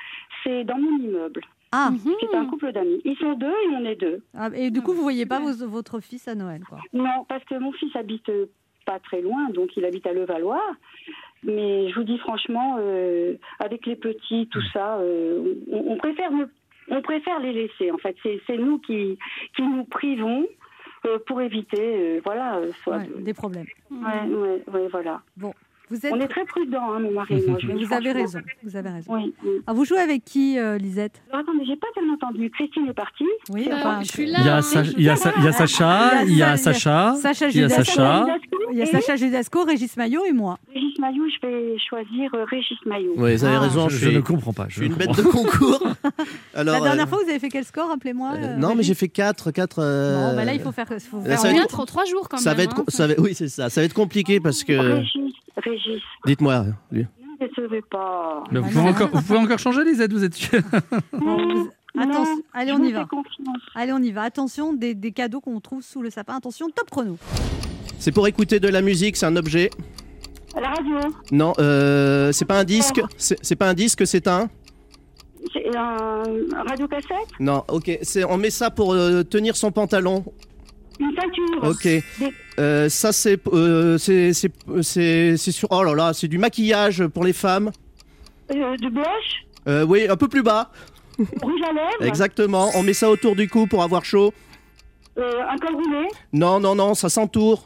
C'est 0.44 0.64
dans 0.64 0.78
mon 0.78 0.98
immeuble. 0.98 1.42
Ah, 1.74 1.90
C'est 2.22 2.36
un 2.36 2.46
couple 2.46 2.72
d'amis. 2.74 3.02
Ils 3.06 3.18
sont 3.18 3.34
deux 3.34 3.48
et 3.48 3.68
on 3.76 3.86
est 3.86 3.96
deux. 3.96 4.22
ah, 4.38 4.50
et 4.54 4.72
du 4.72 4.82
coup, 4.82 4.94
vous 4.94 5.04
voyez 5.04 5.26
pas 5.26 5.40
vos- 5.40 5.68
votre 5.68 6.00
fils 6.02 6.28
à 6.28 6.36
Noël, 6.36 6.62
quoi? 6.68 6.80
Non, 6.94 7.26
parce 7.30 7.44
que 7.46 7.56
mon 7.56 7.72
fils 7.74 7.96
habite 7.96 8.28
euh, 8.30 8.46
pas 8.86 9.00
très 9.00 9.22
loin, 9.22 9.50
donc 9.50 9.76
il 9.78 9.86
habite 9.86 10.06
à 10.08 10.12
Levallois. 10.14 10.62
Mais 11.44 11.90
je 11.90 11.96
vous 11.96 12.04
dis 12.04 12.18
franchement, 12.20 12.78
euh, 12.80 13.34
avec 13.60 13.86
les 13.86 13.96
petits, 13.96 14.48
tout 14.52 14.62
ça, 14.74 14.98
euh, 15.00 15.56
on, 15.72 15.94
on 15.94 15.98
préfère 15.98 16.30
on 16.90 17.02
préfère 17.02 17.40
les 17.40 17.54
laisser. 17.54 17.92
En 17.92 17.98
fait, 17.98 18.16
c'est 18.24 18.58
nous 18.58 18.78
qui 18.80 19.18
qui 19.56 19.62
nous 19.64 19.84
privons 19.86 20.46
euh, 21.06 21.18
pour 21.26 21.42
éviter, 21.42 22.20
voilà, 22.24 22.60
soit. 22.84 22.98
Ouais, 22.98 23.08
de- 23.08 23.22
des 23.22 23.34
problèmes. 23.34 23.66
Ouais, 23.90 24.62
ouais, 24.74 24.88
voilà. 24.92 25.22
Vous 25.92 26.06
êtes. 26.06 26.14
On 26.14 26.20
est 26.20 26.28
très 26.28 26.46
prudents, 26.46 26.94
hein, 26.94 27.00
mon 27.00 27.12
mari 27.12 27.36
et 27.46 27.48
moi. 27.50 27.58
je 27.62 27.68
Mais 27.68 27.84
vous 27.86 27.94
avez 27.94 28.12
raison. 28.14 28.40
Vous 28.64 28.76
avez 28.76 28.90
raison. 28.90 29.14
Oui. 29.14 29.34
oui. 29.44 29.52
Ah, 29.68 29.74
vous 29.74 29.86
jouez 29.86 30.00
avec 30.00 30.24
qui, 30.26 30.58
euh, 30.58 30.78
Lisette? 30.78 31.22
Alors 31.32 31.44
attendez, 31.44 31.66
j'ai 31.68 31.76
pas 31.76 31.88
tellement 31.94 32.14
entendu. 32.14 32.50
Christine 32.50 32.88
est 32.88 32.94
partie. 32.94 33.26
Oui, 33.50 33.68
Euh, 33.70 33.76
enfin, 33.76 34.00
je 34.02 34.08
suis 34.10 34.26
là. 34.26 34.38
Il 34.40 34.46
y 34.46 34.50
a, 34.50 34.62
Sa- 34.62 34.84
je- 34.84 34.92
il 34.98 35.04
y 35.04 35.10
a 35.10 35.16
Sa- 35.16 35.34
il 35.38 35.44
y 35.44 35.48
a 35.48 35.52
Sacha, 35.52 36.24
il 36.26 36.38
y 36.38 36.44
a 36.44 36.58
Sacha, 36.58 37.16
Sacha 37.22 37.50
il 37.50 37.58
y 37.58 37.64
a 37.64 37.68
Judasco. 37.68 37.84
Sacha. 37.84 38.26
Il 38.74 38.78
y 38.78 38.82
a 38.82 38.86
Sacha 38.86 39.16
Judasco, 39.18 39.64
Régis 39.66 39.98
Maillot 39.98 40.24
et 40.26 40.32
moi. 40.32 40.58
Régis 40.74 40.98
Maillot, 41.00 41.26
je 41.28 41.46
vais 41.48 41.78
choisir 41.78 42.34
euh, 42.36 42.46
Régis 42.46 42.78
Maillot. 42.86 43.14
Oui, 43.18 43.36
vous 43.36 43.44
avez 43.44 43.56
Ah. 43.56 43.60
raison, 43.60 43.90
Je, 43.90 43.96
je, 43.96 44.00
je 44.00 44.06
suis, 44.08 44.16
ne 44.16 44.22
comprends 44.22 44.54
pas. 44.54 44.66
je 44.70 44.76
je 44.76 44.80
suis 44.80 44.86
une 44.88 44.94
ne 44.94 44.98
bête 44.98 45.16
de 45.18 45.22
concours. 45.24 45.84
Alors, 46.56 46.76
La 46.76 46.82
dernière 46.82 47.06
euh, 47.06 47.08
fois, 47.10 47.20
vous 47.24 47.30
avez 47.30 47.40
fait 47.40 47.50
quel 47.50 47.66
score, 47.66 47.90
rappelez-moi 47.90 48.32
euh, 48.36 48.38
euh, 48.44 48.56
non, 48.58 48.76
mais 48.76 48.84
j'ai 48.84 48.94
fait 48.94 49.10
4. 49.10 49.52
4 49.52 49.76
Bon, 49.82 50.36
bah 50.38 50.46
là, 50.46 50.54
il 50.54 50.62
faut 50.62 50.72
faire. 50.72 50.88
faut 50.88 51.22
faire 51.22 51.38
ça 51.38 51.48
va 51.48 51.54
en- 51.54 51.58
être- 51.58 51.62
Quatre 51.64 51.80
en 51.82 51.86
trois 51.86 52.06
jours 52.06 52.30
quand 52.30 52.38
ça 52.38 52.52
même. 52.52 52.58
va 52.58 52.64
être, 52.64 52.80
hein. 52.80 53.14
oui, 53.20 53.34
c'est 53.34 53.50
ça. 53.50 53.70
Ça 53.70 53.82
va 53.82 53.86
être 53.86 53.94
compliqué 53.94 54.40
parce 54.40 54.64
que. 54.64 55.02
Régis, 55.58 56.02
Dites-moi, 56.26 56.66
lui. 56.92 57.06
ne 57.40 57.48
décevez 57.48 57.82
pas. 57.82 58.44
Mais 58.52 58.60
vous, 58.60 58.68
Ah 58.70 58.72
pouvez 58.74 58.90
encore, 58.90 59.10
vous 59.14 59.22
pouvez 59.22 59.40
encore 59.40 59.60
changer, 59.60 59.84
Lisette, 59.84 60.12
vous 60.14 60.24
êtes 60.24 60.34
sûre 60.34 60.62
Bon, 61.14 61.38
vous- 61.38 61.70
Non, 61.96 62.04
Attention, 62.04 62.42
allez, 62.54 62.72
je 62.72 62.76
on 62.76 62.84
y 62.84 62.92
va. 62.94 63.08
Allez, 63.76 63.92
on 63.94 64.00
y 64.00 64.12
va. 64.12 64.22
Attention, 64.24 64.74
des, 64.74 64.94
des 64.96 65.12
cadeaux 65.12 65.42
qu'on 65.42 65.60
trouve 65.60 65.82
sous 65.82 66.02
le 66.02 66.10
sapin. 66.10 66.36
Attention, 66.38 66.68
top 66.74 66.90
chrono. 66.90 67.18
C'est 68.00 68.12
pour 68.14 68.28
écouter 68.28 68.60
de 68.62 68.70
la 68.70 68.82
musique, 68.82 69.18
c'est 69.18 69.26
un 69.26 69.36
objet. 69.36 69.70
La 70.60 70.70
radio, 70.70 70.98
Non, 71.32 71.54
euh, 71.60 72.32
c'est 72.32 72.46
pas 72.46 72.60
un 72.60 72.64
disque. 72.64 73.02
C'est 73.18 73.56
pas 73.58 73.70
un 73.70 73.74
disque, 73.74 74.08
c'est 74.08 74.28
un. 74.28 74.50
c'est 75.54 75.76
un 75.76 76.24
un 76.56 76.64
radio-cassette, 76.64 77.32
Non, 77.40 77.64
ok. 77.68 78.00
c'est- 78.04 78.24
On 78.24 78.38
met 78.38 78.50
ça 78.52 78.70
pour 78.70 78.94
euh, 78.94 79.24
tenir 79.24 79.56
son 79.58 79.72
pantalon. 79.72 80.24
une 81.00 81.12
ceinture. 81.16 81.64
Ok. 81.64 81.88
Euh, 82.62 82.90
ça, 82.90 83.12
c'est 83.12 83.40
euh, 83.54 83.98
c'est 83.98 84.34
c'est 84.34 84.52
c'est 84.82 85.36
c'est 85.38 85.52
sur. 85.52 85.68
Oh 85.72 85.84
là 85.84 85.94
là, 85.96 86.14
c'est 86.14 86.28
du 86.28 86.38
maquillage 86.38 87.06
pour 87.08 87.24
les 87.24 87.34
femmes. 87.34 87.72
Euh, 88.52 88.76
de 88.78 88.90
blush, 88.90 89.30
Euh, 89.68 89.84
oui, 89.86 90.08
un 90.10 90.18
peu 90.18 90.28
plus 90.28 90.44
bas. 90.44 90.70
rouge 91.42 91.62
à 91.70 91.74
lèvres, 91.74 92.04
Exactement. 92.12 92.70
On 92.76 92.84
met 92.84 92.94
ça 92.94 93.10
autour 93.10 93.36
du 93.36 93.48
cou 93.48 93.68
pour 93.68 93.82
avoir 93.84 94.04
chaud. 94.06 94.34
euh, 95.18 95.32
un 95.50 95.58
col 95.58 95.76
roulé, 95.76 96.08
Non, 96.34 96.60
non, 96.60 96.76
non, 96.76 96.94
ça 96.94 97.10
s'entoure. 97.10 97.64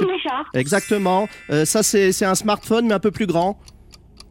une 0.00 0.10
écharpe, 0.10 0.46
Exactement. 0.54 1.28
Euh, 1.50 1.64
ça, 1.64 1.82
c'est 1.82 2.12
c'est 2.12 2.24
un 2.24 2.34
smartphone, 2.34 2.86
mais 2.86 2.94
un 2.94 3.00
peu 3.00 3.10
plus 3.10 3.26
grand. 3.26 3.58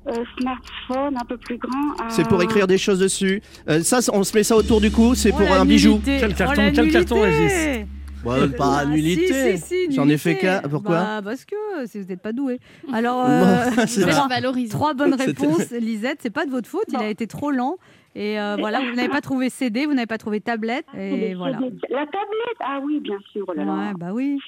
euh, 0.07 0.23
smartphone 0.39 1.17
un 1.21 1.25
peu 1.25 1.37
plus 1.37 1.57
grand. 1.57 1.91
un- 2.03 2.09
C'est 2.09 2.27
pour 2.27 2.41
écrire 2.41 2.65
des 2.67 2.77
choses 2.77 2.99
dessus. 2.99 3.41
Euh, 3.69 3.81
ça, 3.83 3.99
on 4.13 4.23
se 4.23 4.35
met 4.35 4.43
ça 4.43 4.55
autour 4.55 4.79
du 4.81 4.89
cou, 4.91 5.13
c'est 5.15 5.31
Oh, 5.33 5.37
pour 5.37 5.51
un 5.51 5.65
bijou. 5.65 5.93
nullité. 5.99 6.17
Quel 6.21 6.31
Oh, 6.31 6.37
carton, 6.37 6.71
quel 6.73 6.91
carton. 6.91 7.21
Régis? 7.21 7.85
Ouais, 8.25 8.47
pas 8.49 8.79
Ah, 8.79 8.85
nullité. 8.85 9.57
si, 9.57 9.63
si, 9.63 9.85
si, 9.85 9.91
J'en 9.91 10.07
ai 10.09 10.17
fait 10.17 10.37
qu'un. 10.37 10.61
Pourquoi 10.61 10.95
bah, 10.95 11.21
Parce 11.23 11.45
que 11.45 11.55
euh, 11.55 11.85
si 11.85 11.99
vous 11.99 12.07
n'êtes 12.07 12.21
pas 12.21 12.33
doué. 12.33 12.59
Alors, 12.93 13.25
euh, 13.27 13.69
trois, 14.69 14.93
bonnes 14.93 15.13
réponses. 15.13 15.71
Lisette, 15.71 16.19
c'est 16.21 16.29
pas 16.29 16.45
de 16.45 16.51
votre 16.51 16.69
faute. 16.69 16.85
Il 16.89 16.97
a 16.97 17.09
été 17.09 17.27
trop 17.27 17.51
lent. 17.51 17.77
Et 18.15 18.39
euh, 18.39 18.55
voilà, 18.57 18.79
vous 18.79 18.95
n'avez 18.95 19.09
pas 19.09 19.21
trouvé 19.21 19.49
CD, 19.49 19.85
vous 19.85 19.93
n'avez 19.93 20.07
pas 20.07 20.17
trouvé 20.17 20.41
tablette. 20.41 20.85
Et 20.97 21.35
voilà. 21.35 21.59
La 21.89 22.05
tablette, 22.05 22.59
ah 22.61 22.79
oui, 22.83 22.99
bien 22.99 23.19
sûr. 23.31 23.45
Oh 23.47 23.53
là 23.53 23.63
là. 23.63 23.73
Ouais, 23.73 23.93
bah 23.95 24.09
oui. 24.11 24.39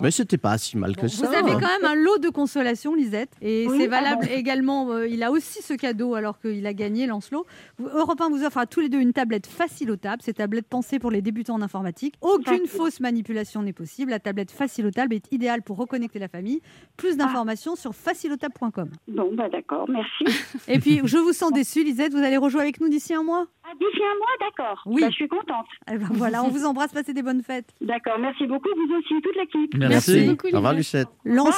Mais 0.00 0.10
c'était 0.10 0.36
pas 0.38 0.58
si 0.58 0.76
mal 0.76 0.94
que 0.96 1.02
Bon, 1.02 1.08
ça. 1.08 1.26
vous 1.26 1.34
avez 1.34 1.52
quand 1.52 1.60
même 1.80 1.84
un 1.84 1.94
lot 1.94 2.18
de 2.18 2.28
consolation, 2.28 2.94
Lisette. 2.94 3.30
Et 3.40 3.66
Oui, 3.68 3.78
c'est 3.78 3.86
ah 3.86 3.90
valable 4.00 4.26
bon. 4.26 4.32
également. 4.34 4.90
euh, 4.92 5.06
il 5.08 5.22
a 5.22 5.30
aussi 5.30 5.62
ce 5.62 5.74
cadeau 5.74 6.14
alors 6.14 6.38
qu'il 6.40 6.66
a 6.66 6.74
gagné 6.74 7.06
Lancelot. 7.06 7.46
Europe 7.80 8.20
1 8.20 8.28
vous 8.30 8.44
offre 8.44 8.58
à 8.58 8.66
tous 8.66 8.80
les 8.80 8.88
deux 8.88 8.98
une 9.00 9.12
tablette 9.12 9.46
facilotable. 9.46 10.22
C'est 10.22 10.34
tablette 10.34 10.66
pensée 10.68 10.98
pour 10.98 11.10
les 11.10 11.22
débutants 11.22 11.54
en 11.54 11.62
informatique. 11.62 12.14
Aucune 12.20 12.44
Facile. 12.44 12.66
fausse 12.68 13.00
manipulation 13.00 13.62
n'est 13.62 13.72
possible. 13.72 14.10
La 14.10 14.18
tablette 14.18 14.50
facilotable 14.50 15.14
est 15.14 15.32
idéale 15.32 15.62
pour 15.62 15.76
reconnecter 15.78 16.18
la 16.18 16.28
famille. 16.28 16.60
Plus 16.96 17.16
d'informations 17.16 17.74
sur 17.76 17.94
facilotable.com. 17.94 18.90
Bon, 19.08 19.30
bah 19.34 19.48
d'accord, 19.48 19.88
merci. 19.88 20.24
Et 20.68 20.78
puis, 20.78 21.00
je 21.04 21.16
vous 21.18 21.32
sens 21.32 21.52
déçue, 21.52 21.84
Lisette. 21.84 22.12
Vous 22.12 22.22
allez 22.22 22.36
rejouer 22.36 22.60
avec 22.62 22.80
nous 22.80 22.88
d'ici 22.88 23.14
un 23.14 23.22
mois? 23.22 23.46
Ah, 23.64 23.72
d'ici 23.78 24.02
un 24.02 24.18
mois, 24.18 24.48
d'accord. 24.48 24.82
Oui. 24.86 25.00
Bah, 25.00 25.08
je 25.10 25.14
suis 25.14 25.28
contente. 25.28 25.66
Eh 25.90 25.96
ben 25.98 26.08
voilà, 26.12 26.42
on 26.44 26.48
vous 26.48 26.64
embrasse. 26.64 26.92
Passez 26.92 27.12
des 27.14 27.22
bonnes 27.22 27.42
fêtes. 27.42 27.70
D'accord, 27.80 28.18
merci 28.18 28.46
beaucoup, 28.46 28.68
vous 28.76 28.94
aussi, 28.96 29.20
toute 29.22 29.36
l'équipe. 29.36 29.75
Merci 29.78 30.26
beaucoup, 30.28 30.48
Au 30.52 30.56
revoir. 30.56 30.74
Lucette. 30.74 31.08
Lance, 31.24 31.54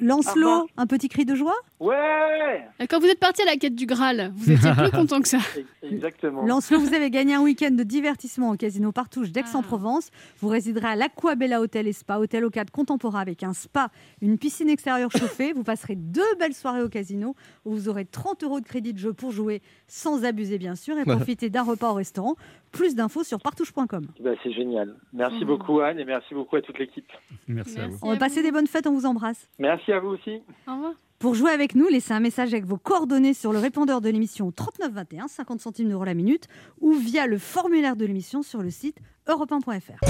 Lancelot, 0.00 0.66
un 0.76 0.86
petit 0.86 1.08
cri 1.08 1.24
de 1.24 1.34
joie 1.34 1.54
Ouais 1.80 2.64
Quand 2.88 3.00
vous 3.00 3.06
êtes 3.06 3.18
parti 3.18 3.42
à 3.42 3.44
la 3.46 3.56
quête 3.56 3.74
du 3.74 3.86
Graal, 3.86 4.32
vous 4.36 4.52
étiez 4.52 4.70
plus 4.72 4.90
content 4.92 5.20
que 5.20 5.28
ça. 5.28 5.38
Exactement. 5.82 6.44
Lancelot, 6.46 6.80
vous 6.80 6.94
avez 6.94 7.10
gagné 7.10 7.34
un 7.34 7.42
week-end 7.42 7.70
de 7.70 7.82
divertissement 7.82 8.50
au 8.50 8.56
casino 8.56 8.92
Partouche 8.92 9.30
d'Aix-en-Provence. 9.32 10.10
Vous 10.40 10.48
résiderez 10.48 10.86
à 10.88 10.96
l'Aquabella 10.96 11.60
Hotel 11.60 11.88
et 11.88 11.92
Spa, 11.92 12.18
hôtel 12.18 12.44
au 12.44 12.50
cadre 12.50 12.70
contemporain 12.72 13.20
avec 13.20 13.42
un 13.42 13.52
spa, 13.52 13.90
une 14.20 14.38
piscine 14.38 14.68
extérieure 14.68 15.10
chauffée. 15.10 15.52
Vous 15.52 15.64
passerez 15.64 15.96
deux 15.96 16.22
belles 16.38 16.54
soirées 16.54 16.82
au 16.82 16.88
casino 16.88 17.34
où 17.64 17.72
vous 17.72 17.88
aurez 17.88 18.04
30 18.04 18.44
euros 18.44 18.60
de 18.60 18.64
crédit 18.66 18.92
de 18.92 18.98
jeu 18.98 19.12
pour 19.12 19.32
jouer 19.32 19.62
sans 19.88 20.24
abuser 20.24 20.58
bien 20.58 20.74
sûr 20.74 20.98
et 20.98 21.04
profiter 21.06 21.50
d'un 21.50 21.62
repas 21.62 21.90
au 21.90 21.94
restaurant. 21.94 22.36
Plus 22.72 22.94
d'infos 22.94 23.22
sur 23.22 23.38
partouche.com. 23.38 24.06
Bah, 24.20 24.30
c'est 24.42 24.52
génial. 24.52 24.96
Merci 25.12 25.40
Mhm. 25.40 25.44
beaucoup 25.46 25.80
Anne 25.80 25.98
et 25.98 26.04
merci 26.04 26.34
beaucoup 26.34 26.56
à 26.56 26.62
toute 26.62 26.78
l'équipe. 26.78 27.06
Merci 27.46 27.78
à 27.78 27.86
vous. 27.88 27.98
On 28.02 28.10
va 28.10 28.16
passer 28.16 28.42
des 28.42 28.50
bonnes 28.50 28.66
fêtes, 28.66 28.86
on 28.86 28.92
vous 28.94 29.04
embrasse. 29.06 29.48
Merci 29.58 29.92
à 29.92 30.00
vous 30.00 30.08
aussi. 30.08 30.40
Au 30.66 30.72
revoir. 30.74 30.92
Pour 31.18 31.34
jouer 31.34 31.50
avec 31.52 31.74
nous, 31.76 31.86
laissez 31.88 32.12
un 32.14 32.18
message 32.20 32.52
avec 32.52 32.64
vos 32.64 32.78
coordonnées 32.78 33.34
sur 33.34 33.52
le 33.52 33.58
répondeur 33.58 34.00
de 34.00 34.08
l'émission 34.08 34.50
3921, 34.50 35.28
50 35.28 35.60
centimes 35.60 35.88
d'euros 35.90 36.04
la 36.04 36.14
minute, 36.14 36.48
ou 36.80 36.94
via 36.94 37.26
le 37.28 37.38
formulaire 37.38 37.94
de 37.94 38.04
l'émission 38.06 38.42
sur 38.42 38.60
le 38.62 38.70
site 38.70 38.96
europe1.fr. 39.28 40.00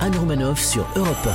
Anne 0.00 0.16
Romanoff 0.16 0.60
sur 0.60 0.86
Europe 0.96 1.28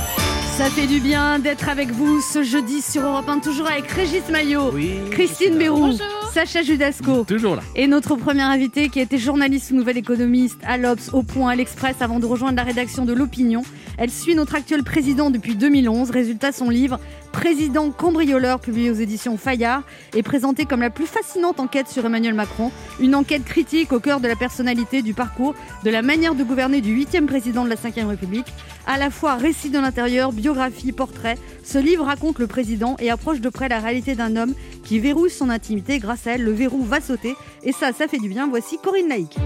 Ça 0.56 0.64
fait 0.70 0.86
du 0.88 0.98
bien 1.00 1.38
d'être 1.38 1.68
avec 1.68 1.90
vous 1.90 2.20
ce 2.20 2.42
jeudi 2.42 2.80
sur 2.80 3.02
Europe 3.02 3.28
1, 3.28 3.38
toujours 3.40 3.68
avec 3.70 3.86
Régis 3.90 4.28
Maillot, 4.30 4.72
Oui. 4.72 4.94
Christine 5.10 5.56
Bérou, 5.58 5.78
Bonjour. 5.80 6.06
Sacha 6.32 6.62
Judasco 6.62 7.24
Toujours 7.24 7.56
là. 7.56 7.62
et 7.76 7.86
notre 7.86 8.16
première 8.16 8.48
invitée 8.48 8.88
qui 8.88 9.00
était 9.00 9.18
journaliste 9.18 9.70
ou 9.70 9.74
nouvelle 9.74 9.98
économiste 9.98 10.58
à 10.66 10.78
l'Obs, 10.78 11.10
au 11.12 11.22
Point, 11.22 11.50
à 11.50 11.56
l'Express 11.56 11.96
avant 12.00 12.20
de 12.20 12.24
rejoindre 12.24 12.56
la 12.56 12.62
rédaction 12.62 13.04
de 13.04 13.12
l'Opinion. 13.12 13.62
Elle 13.98 14.10
suit 14.10 14.34
notre 14.34 14.54
actuel 14.54 14.82
président 14.82 15.28
depuis 15.28 15.56
2011. 15.56 16.10
Résultat, 16.10 16.50
son 16.52 16.70
livre 16.70 16.98
Président 17.32 17.90
cambrioleur, 17.90 18.60
publié 18.60 18.90
aux 18.90 18.94
éditions 18.94 19.36
Fayard, 19.36 19.82
est 20.14 20.22
présenté 20.22 20.66
comme 20.66 20.80
la 20.80 20.90
plus 20.90 21.06
fascinante 21.06 21.60
enquête 21.60 21.88
sur 21.88 22.04
Emmanuel 22.04 22.34
Macron. 22.34 22.70
Une 23.00 23.14
enquête 23.14 23.44
critique 23.44 23.92
au 23.92 24.00
cœur 24.00 24.20
de 24.20 24.28
la 24.28 24.36
personnalité, 24.36 25.02
du 25.02 25.14
parcours, 25.14 25.54
de 25.82 25.90
la 25.90 26.02
manière 26.02 26.34
de 26.34 26.44
gouverner 26.44 26.80
du 26.80 26.92
huitième 26.92 27.26
président 27.26 27.64
de 27.64 27.70
la 27.70 27.76
Ve 27.76 28.06
République. 28.06 28.52
À 28.86 28.98
la 28.98 29.10
fois 29.10 29.34
récit 29.34 29.70
de 29.70 29.78
l'intérieur, 29.78 30.32
biographie, 30.32 30.92
portrait, 30.92 31.38
ce 31.64 31.78
livre 31.78 32.04
raconte 32.04 32.38
le 32.38 32.46
président 32.46 32.96
et 32.98 33.10
approche 33.10 33.40
de 33.40 33.48
près 33.48 33.68
la 33.68 33.80
réalité 33.80 34.14
d'un 34.14 34.36
homme 34.36 34.54
qui 34.84 34.98
verrouille 34.98 35.30
son 35.30 35.50
intimité. 35.50 35.98
Grâce 35.98 36.26
à 36.26 36.32
elle, 36.32 36.44
le 36.44 36.52
verrou 36.52 36.84
va 36.84 37.00
sauter. 37.00 37.34
Et 37.62 37.72
ça, 37.72 37.92
ça 37.92 38.08
fait 38.08 38.18
du 38.18 38.28
bien. 38.28 38.48
Voici 38.48 38.78
Corinne 38.82 39.08
Laïc. 39.08 39.36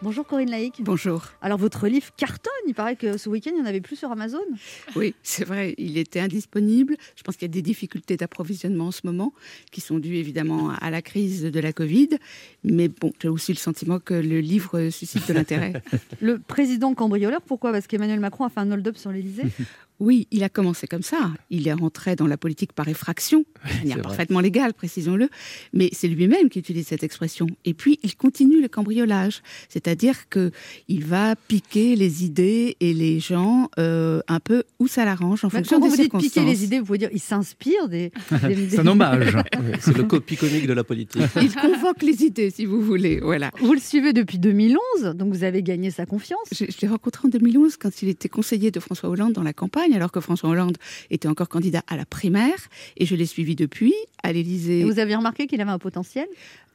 Bonjour 0.00 0.24
Corinne 0.24 0.50
Laïc. 0.50 0.80
Bonjour. 0.80 1.24
Alors 1.42 1.58
votre 1.58 1.88
livre 1.88 2.06
cartonne, 2.16 2.52
il 2.68 2.74
paraît 2.74 2.94
que 2.94 3.16
ce 3.16 3.28
week-end 3.28 3.50
il 3.52 3.56
n'y 3.56 3.62
en 3.62 3.66
avait 3.66 3.80
plus 3.80 3.96
sur 3.96 4.12
Amazon. 4.12 4.38
Oui, 4.94 5.14
c'est 5.24 5.44
vrai, 5.44 5.74
il 5.76 5.98
était 5.98 6.20
indisponible. 6.20 6.96
Je 7.16 7.24
pense 7.24 7.34
qu'il 7.36 7.48
y 7.48 7.50
a 7.50 7.52
des 7.52 7.62
difficultés 7.62 8.16
d'approvisionnement 8.16 8.86
en 8.86 8.90
ce 8.92 9.00
moment 9.02 9.32
qui 9.72 9.80
sont 9.80 9.98
dues 9.98 10.14
évidemment 10.14 10.70
à 10.70 10.90
la 10.90 11.02
crise 11.02 11.42
de 11.42 11.60
la 11.60 11.72
Covid. 11.72 12.10
Mais 12.62 12.86
bon, 12.86 13.12
j'ai 13.20 13.28
aussi 13.28 13.52
le 13.52 13.58
sentiment 13.58 13.98
que 13.98 14.14
le 14.14 14.38
livre 14.38 14.88
suscite 14.90 15.26
de 15.26 15.32
l'intérêt. 15.32 15.82
Le 16.20 16.38
président 16.38 16.94
cambrioleur, 16.94 17.42
pourquoi? 17.42 17.72
Parce 17.72 17.86
qu'Emmanuel 17.86 18.20
Macron 18.20 18.44
a 18.44 18.50
fait 18.50 18.60
un 18.60 18.70
hold-up 18.70 18.96
sur 18.96 19.10
l'Elysée. 19.10 19.44
Oui, 20.00 20.26
il 20.30 20.44
a 20.44 20.48
commencé 20.48 20.86
comme 20.86 21.02
ça. 21.02 21.32
Il 21.50 21.66
est 21.66 21.72
rentré 21.72 22.14
dans 22.16 22.26
la 22.26 22.36
politique 22.36 22.72
par 22.72 22.88
effraction, 22.88 23.44
de 23.64 23.78
manière 23.88 24.02
parfaitement 24.02 24.40
légale, 24.40 24.72
précisons-le. 24.74 25.28
Mais 25.72 25.90
c'est 25.92 26.08
lui-même 26.08 26.48
qui 26.48 26.58
utilise 26.60 26.86
cette 26.86 27.02
expression. 27.02 27.46
Et 27.64 27.74
puis, 27.74 27.98
il 28.02 28.14
continue 28.16 28.60
le 28.60 28.68
cambriolage. 28.68 29.42
C'est-à-dire 29.68 30.28
que 30.28 30.50
il 30.88 31.04
va 31.04 31.34
piquer 31.36 31.96
les 31.96 32.24
idées 32.24 32.76
et 32.80 32.94
les 32.94 33.18
gens 33.20 33.70
euh, 33.78 34.20
un 34.28 34.40
peu 34.40 34.62
où 34.78 34.86
ça 34.86 35.04
l'arrange 35.04 35.44
en 35.44 35.48
Bah, 35.48 35.58
fonction 35.58 35.78
quand 35.80 35.84
des 35.86 35.90
vous 35.90 35.96
dites 35.96 36.04
circonstances. 36.04 36.32
piquer 36.32 36.44
les 36.46 36.64
idées, 36.64 36.78
vous 36.80 36.86
pouvez 36.86 36.98
dire 36.98 37.10
il 37.12 37.20
s'inspire 37.20 37.88
des. 37.88 38.12
des- 38.46 38.70
C'est 38.70 38.78
un 38.80 38.86
hommage. 38.86 39.34
Oui, 39.58 39.72
C'est 39.80 39.96
le 39.96 40.04
copie 40.04 40.36
comique 40.36 40.66
de 40.66 40.72
la 40.72 40.84
politique. 40.84 41.22
Il 41.42 41.52
convoque 41.54 42.02
les 42.02 42.22
idées, 42.24 42.50
si 42.50 42.64
vous 42.64 42.80
voulez. 42.80 43.18
Voilà. 43.20 43.50
Vous 43.60 43.72
le 43.72 43.80
suivez 43.80 44.12
depuis 44.12 44.38
2011, 44.38 45.14
donc 45.16 45.32
vous 45.34 45.42
avez 45.42 45.62
gagné 45.62 45.90
sa 45.90 46.06
confiance. 46.06 46.38
Je, 46.52 46.64
je 46.66 46.80
l'ai 46.82 46.88
rencontré 46.88 47.26
en 47.26 47.30
2011 47.30 47.76
quand 47.76 48.02
il 48.02 48.08
était 48.08 48.28
conseiller 48.28 48.70
de 48.70 48.78
François 48.80 49.08
Hollande 49.08 49.32
dans 49.32 49.42
la 49.42 49.52
campagne. 49.52 49.87
Campagne, 49.88 49.96
alors 49.96 50.12
que 50.12 50.20
François 50.20 50.50
Hollande 50.50 50.76
était 51.10 51.28
encore 51.28 51.48
candidat 51.48 51.82
à 51.86 51.96
la 51.96 52.04
primaire. 52.06 52.56
Et 52.96 53.06
je 53.06 53.14
l'ai 53.14 53.26
suivi 53.26 53.56
depuis 53.56 53.94
à 54.22 54.32
l'Élysée. 54.32 54.84
Vous 54.84 54.98
avez 54.98 55.14
remarqué 55.16 55.46
qu'il 55.46 55.60
avait 55.60 55.70
un 55.70 55.78
potentiel? 55.78 56.26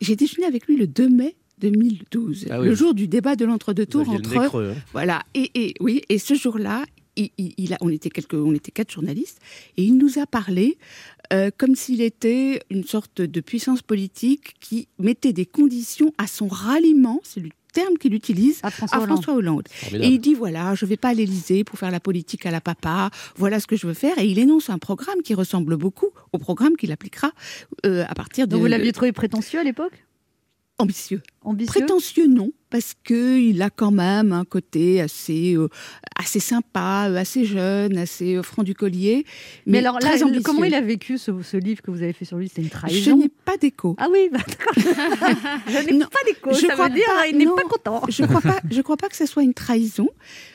J'ai 0.02 0.16
déjeuné 0.16 0.46
avec 0.48 0.68
lui 0.68 0.76
le 0.78 0.88
2 0.88 1.10
mai 1.10 1.36
2012, 1.60 2.48
Ah 2.50 2.60
oui. 2.60 2.68
le 2.68 2.76
jour 2.76 2.94
du 2.94 3.08
débat 3.08 3.36
de 3.36 3.46
l'entre-deux 3.46 3.84
Vous 3.84 3.90
tours 3.90 4.02
aviez 4.02 4.18
le 4.18 4.30
nez 4.30 4.38
entre 4.38 4.48
creux, 4.48 4.74
hein. 4.76 4.82
voilà 4.92 5.22
et, 5.34 5.50
et 5.56 5.74
oui 5.80 6.02
et 6.10 6.18
ce 6.18 6.34
jour-là 6.34 6.84
il, 7.16 7.30
il- 7.38 7.54
il 7.58 7.74
a, 7.74 7.78
on 7.80 7.90
était 7.90 8.10
quelques 8.10 8.34
on 8.34 8.54
était 8.54 8.72
quatre 8.72 8.92
journalistes 8.92 9.40
et 9.78 9.84
il 9.84 9.96
nous 9.98 10.18
a 10.20 10.26
parlé 10.26 10.78
euh, 11.32 11.52
comme 11.56 11.76
s'il 11.76 12.02
était 12.02 12.60
une 12.70 12.84
sorte 12.84 13.22
de 13.22 13.40
puissance 13.40 13.82
politique 13.82 14.56
qui 14.60 14.88
mettait 15.00 15.32
des 15.32 15.46
conditions 15.46 16.12
à 16.18 16.28
son 16.28 16.48
ralliement 16.48 17.22
c'est 17.24 17.40
le 17.40 17.50
terme 17.74 17.98
qu'il 17.98 18.14
utilise 18.14 18.60
à 18.64 18.72
François 18.72 19.00
à 19.00 19.02
Hollande 19.02 19.18
François 19.18 19.34
Hollande. 19.36 19.68
Formidable. 19.70 20.06
Et 20.06 20.16
il 20.16 20.20
dit 20.20 20.34
voilà, 20.34 20.76
je 20.76 20.86
vais 20.86 20.98
pas 20.98 21.10
à 21.10 21.14
l'Élysée 21.14 21.64
pour 21.64 21.78
faire 21.78 21.92
la 21.92 22.00
politique 22.00 22.46
à 22.46 22.52
la 22.52 22.62
papa. 22.62 23.10
Voilà 23.36 23.60
ce 23.60 23.68
que 23.68 23.76
je 23.76 23.86
veux 23.88 23.94
faire. 23.94 24.18
Et 24.20 24.26
il 24.26 24.40
énonce 24.40 24.70
un 24.70 24.78
programme 24.78 25.22
qui 25.24 25.34
ressemble 25.34 25.76
beaucoup 25.76 26.12
au 26.32 26.38
programme 26.38 26.78
qu'il 26.78 26.92
appliquera 26.92 27.32
euh, 27.86 28.06
à 28.08 28.16
partir 28.16 28.48
de 28.48 28.52
Donc 28.52 28.62
vous 28.62 28.68
l'aviez 28.68 28.94
trouvé 28.94 29.12
prétentieux 29.12 29.60
à 29.60 29.64
l'époque? 29.64 30.06
Ambitieux. 30.80 31.22
Ambitieux? 31.42 31.82
Prétentieux, 31.82 32.28
non, 32.28 32.52
parce 32.74 32.96
que 33.04 33.38
il 33.38 33.62
a 33.62 33.70
quand 33.70 33.92
même 33.92 34.32
un 34.32 34.46
côté 34.46 35.00
assez, 35.00 35.54
euh, 35.56 35.68
assez 36.16 36.40
sympa, 36.40 37.06
euh, 37.08 37.18
assez 37.18 37.46
jeune, 37.46 38.00
assez 38.00 38.34
euh, 38.34 38.42
franc 38.42 38.64
du 38.64 38.74
collier. 38.74 39.28
Mais, 39.68 39.78
alors, 39.78 40.00
là, 40.00 40.10
très 40.10 40.24
ambitieux. 40.24 40.42
comment 40.42 40.64
il 40.64 40.74
a 40.74 40.82
vécu 40.82 41.20
ce, 41.20 41.40
ce 41.44 41.56
livre 41.56 41.84
que 41.84 41.92
vous 41.92 42.02
avez 42.02 42.14
fait 42.14 42.26
sur 42.26 42.38
lui? 42.38 42.50
C'est 42.50 42.64
une 42.64 42.70
Je 42.70 42.72
trahison 42.74 43.18
n'ai 43.18 43.30
pas 43.30 43.58
d'écho. 43.58 43.96
Ah 44.00 44.08
oui, 44.12 44.28
bah, 44.32 44.40
d'accord. 44.40 44.74
je 45.68 45.94
n'ai 45.94 46.00
pas 46.00 46.24
d'écho. 46.26 46.52
je 46.52 46.66
Ça 46.66 46.74
crois 46.74 46.90
veut 46.90 46.96
dire 46.96 47.06
pas, 47.06 47.28
il 47.28 47.38
n'est 47.38 47.46
pas 47.46 47.62
content. 47.70 48.02
Je 48.10 48.26
crois 48.26 48.42
pas. 48.42 48.60
Je 48.72 48.82
crois 48.82 48.98
pas 48.98 49.08
que 49.08 49.16
ce 49.18 49.28
soit 49.28 49.44
une 49.44 49.54
trahison. 49.54 50.10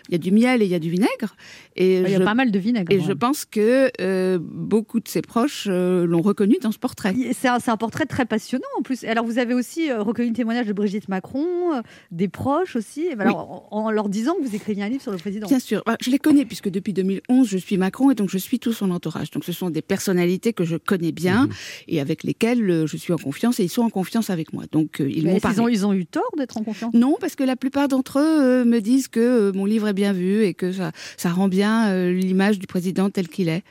Il 0.09 0.13
y 0.13 0.15
a 0.17 0.19
du 0.19 0.33
miel 0.33 0.63
et 0.63 0.65
il 0.65 0.71
y 0.71 0.75
a 0.75 0.79
du 0.79 0.91
vinaigre. 0.91 1.37
Et 1.77 1.99
Il 1.99 2.09
y 2.09 2.15
a 2.15 2.19
je, 2.19 2.25
pas 2.25 2.35
mal 2.35 2.51
de 2.51 2.59
vinaigre. 2.59 2.91
et 2.91 2.99
je 2.99 3.13
pense 3.13 3.45
que 3.45 3.91
euh, 4.01 4.39
beaucoup 4.41 5.01
de 5.01 5.07
ses 5.07 5.21
proches 5.23 5.67
euh, 5.69 6.07
l'ont 6.07 6.23
reconnu 6.23 6.57
dans 6.63 6.73
ce 6.73 6.79
portrait. 6.79 7.15
C'est 7.33 7.47
un, 7.49 7.59
un 7.65 7.77
portrait 7.77 8.07
très 8.07 8.25
passionnant 8.25 8.65
en 8.79 8.83
plus. 8.83 9.05
Alors 9.05 9.25
vous 9.25 9.39
avez 9.39 9.55
aussi 9.55 9.93
recueilli 9.93 10.31
le 10.31 10.35
témoignage 10.35 10.67
de 10.67 10.73
Brigitte 10.73 11.09
Macron, 11.09 11.83
des 12.11 12.29
proches 12.29 12.75
aussi, 12.77 13.03
Et 13.07 13.13
alors, 13.19 13.67
en, 13.71 13.85
en 13.87 13.91
leur 13.91 14.09
disant 14.09 14.35
que 14.35 14.47
vous 14.47 14.55
écriviez 14.55 14.83
un 14.83 14.89
livre 14.89 15.03
sur 15.03 15.13
le 15.13 15.19
président. 15.19 15.47
Bien 15.47 15.59
sûr, 15.59 15.83
Bah, 15.85 15.97
je 16.01 16.11
les 16.11 16.19
connais 16.19 16.45
puisque 16.47 16.71
depuis 16.71 16.93
2011 16.95 17.47
je 17.49 17.59
suis 17.59 17.77
Macron 17.77 18.11
et 18.11 18.15
donc 18.15 18.31
je 18.31 18.39
suis 18.39 18.59
tout 18.59 18.73
son 18.73 18.91
entourage. 18.91 19.31
Donc 19.31 19.45
ce 19.45 19.53
sont 19.53 19.69
des 19.71 19.83
personnalités 19.83 20.53
que 20.55 20.65
je 20.65 20.77
connais 20.77 21.13
bien 21.13 21.47
Mhm. 21.47 21.53
et 21.89 22.01
avec 22.01 22.25
lesquelles 22.25 22.69
euh, 22.71 22.87
je 22.87 22.97
suis 22.97 23.13
en 23.13 23.19
confiance 23.19 23.61
et 23.61 23.65
ils 23.65 23.69
sont 23.69 23.83
en 23.83 23.91
confiance 23.91 24.31
avec 24.31 24.53
moi. 24.55 24.65
Donc 24.73 25.01
euh, 25.01 25.11
ils 25.11 25.27
m'ont 25.27 25.37
ils, 25.37 25.41
parlé. 25.41 25.61
ont, 25.61 25.69
ils 25.69 25.85
ont 25.87 25.93
eu 25.93 26.07
tort 26.07 26.31
d'être 26.39 26.57
en 26.57 26.65
confiance? 26.65 26.95
Non, 26.95 27.17
parce 27.21 27.37
que 27.37 27.45
la 27.45 27.57
plupart 27.57 27.89
d'entre 27.89 28.19
eux 28.19 28.41
euh, 28.43 28.65
me 28.65 28.81
disent 28.81 29.09
que 29.09 29.53
mon 29.55 29.67
livre 29.67 29.89
est 29.89 29.93
bien 29.93 30.13
vu 30.15 30.45
et 30.45 30.55
que 30.55 30.73
ça, 30.73 30.93
ça 31.19 31.31
rend 31.31 31.49
bien 31.49 32.09
l'image 32.11 32.59
du 32.59 32.67
président 32.67 33.11
tel 33.11 33.29
qu'il 33.29 33.49
est. 33.49 33.63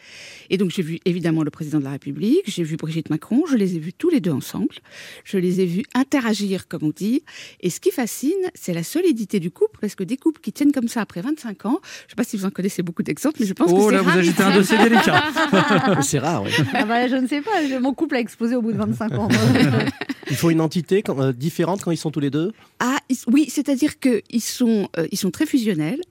Et 0.51 0.57
donc 0.57 0.69
j'ai 0.71 0.83
vu 0.83 0.99
évidemment 1.05 1.43
le 1.43 1.49
président 1.51 1.79
de 1.79 1.83
la 1.83 1.91
République, 1.91 2.43
j'ai 2.45 2.63
vu 2.63 2.77
Brigitte 2.77 3.09
Macron, 3.09 3.43
je 3.49 3.55
les 3.55 3.75
ai 3.75 3.79
vus 3.79 3.93
tous 3.93 4.09
les 4.09 4.19
deux 4.19 4.31
ensemble, 4.31 4.75
je 5.23 5.37
les 5.37 5.61
ai 5.61 5.65
vus 5.65 5.83
interagir 5.95 6.67
comme 6.67 6.83
on 6.83 6.93
dit. 6.95 7.23
Et 7.61 7.69
ce 7.69 7.79
qui 7.79 7.91
fascine, 7.91 8.26
c'est 8.55 8.73
la 8.73 8.83
solidité 8.83 9.39
du 9.39 9.51
couple, 9.51 9.77
parce 9.81 9.95
que 9.95 10.03
des 10.03 10.17
couples 10.17 10.41
qui 10.41 10.51
tiennent 10.53 10.71
comme 10.71 10.87
ça 10.87 11.01
après 11.01 11.21
25 11.21 11.65
ans, 11.65 11.79
je 11.83 12.05
ne 12.05 12.09
sais 12.09 12.15
pas 12.15 12.23
si 12.23 12.37
vous 12.37 12.45
en 12.45 12.49
connaissez 12.49 12.83
beaucoup 12.83 13.03
d'exemples, 13.03 13.37
mais 13.39 13.45
je 13.45 13.53
pense 13.53 13.69
Oh 13.71 13.75
que 13.77 13.83
c'est 13.85 13.91
là, 13.91 14.01
vous 14.01 14.09
rare. 14.09 14.17
agitez 14.17 14.43
un 14.43 14.55
dossier 14.55 14.77
délicat. 14.77 15.23
C'est 16.01 16.19
rare, 16.19 16.43
oui. 16.43 16.51
Ah 16.73 16.85
bah, 16.85 17.07
je 17.07 17.15
ne 17.15 17.27
sais 17.27 17.41
pas, 17.41 17.65
je- 17.67 17.75
mon 17.77 17.93
couple 17.93 18.15
a 18.15 18.19
explosé 18.19 18.55
au 18.55 18.61
bout 18.61 18.71
de 18.71 18.77
25 18.77 19.13
ans. 19.17 19.27
Il 20.29 20.35
faut 20.35 20.49
une 20.49 20.61
entité 20.61 21.01
quand- 21.01 21.21
euh, 21.21 21.31
différente 21.31 21.83
quand 21.83 21.91
ils 21.91 21.97
sont 21.97 22.11
tous 22.11 22.19
les 22.19 22.29
deux? 22.29 22.51
Ah 22.79 22.97
ils- 23.09 23.17
oui, 23.27 23.47
c'est-à-dire 23.49 23.97
qu'ils 23.99 24.41
sont, 24.41 24.89
euh, 24.97 25.07
ils 25.11 25.17
sont 25.17 25.31
très 25.31 25.45
fusionnels. 25.45 26.01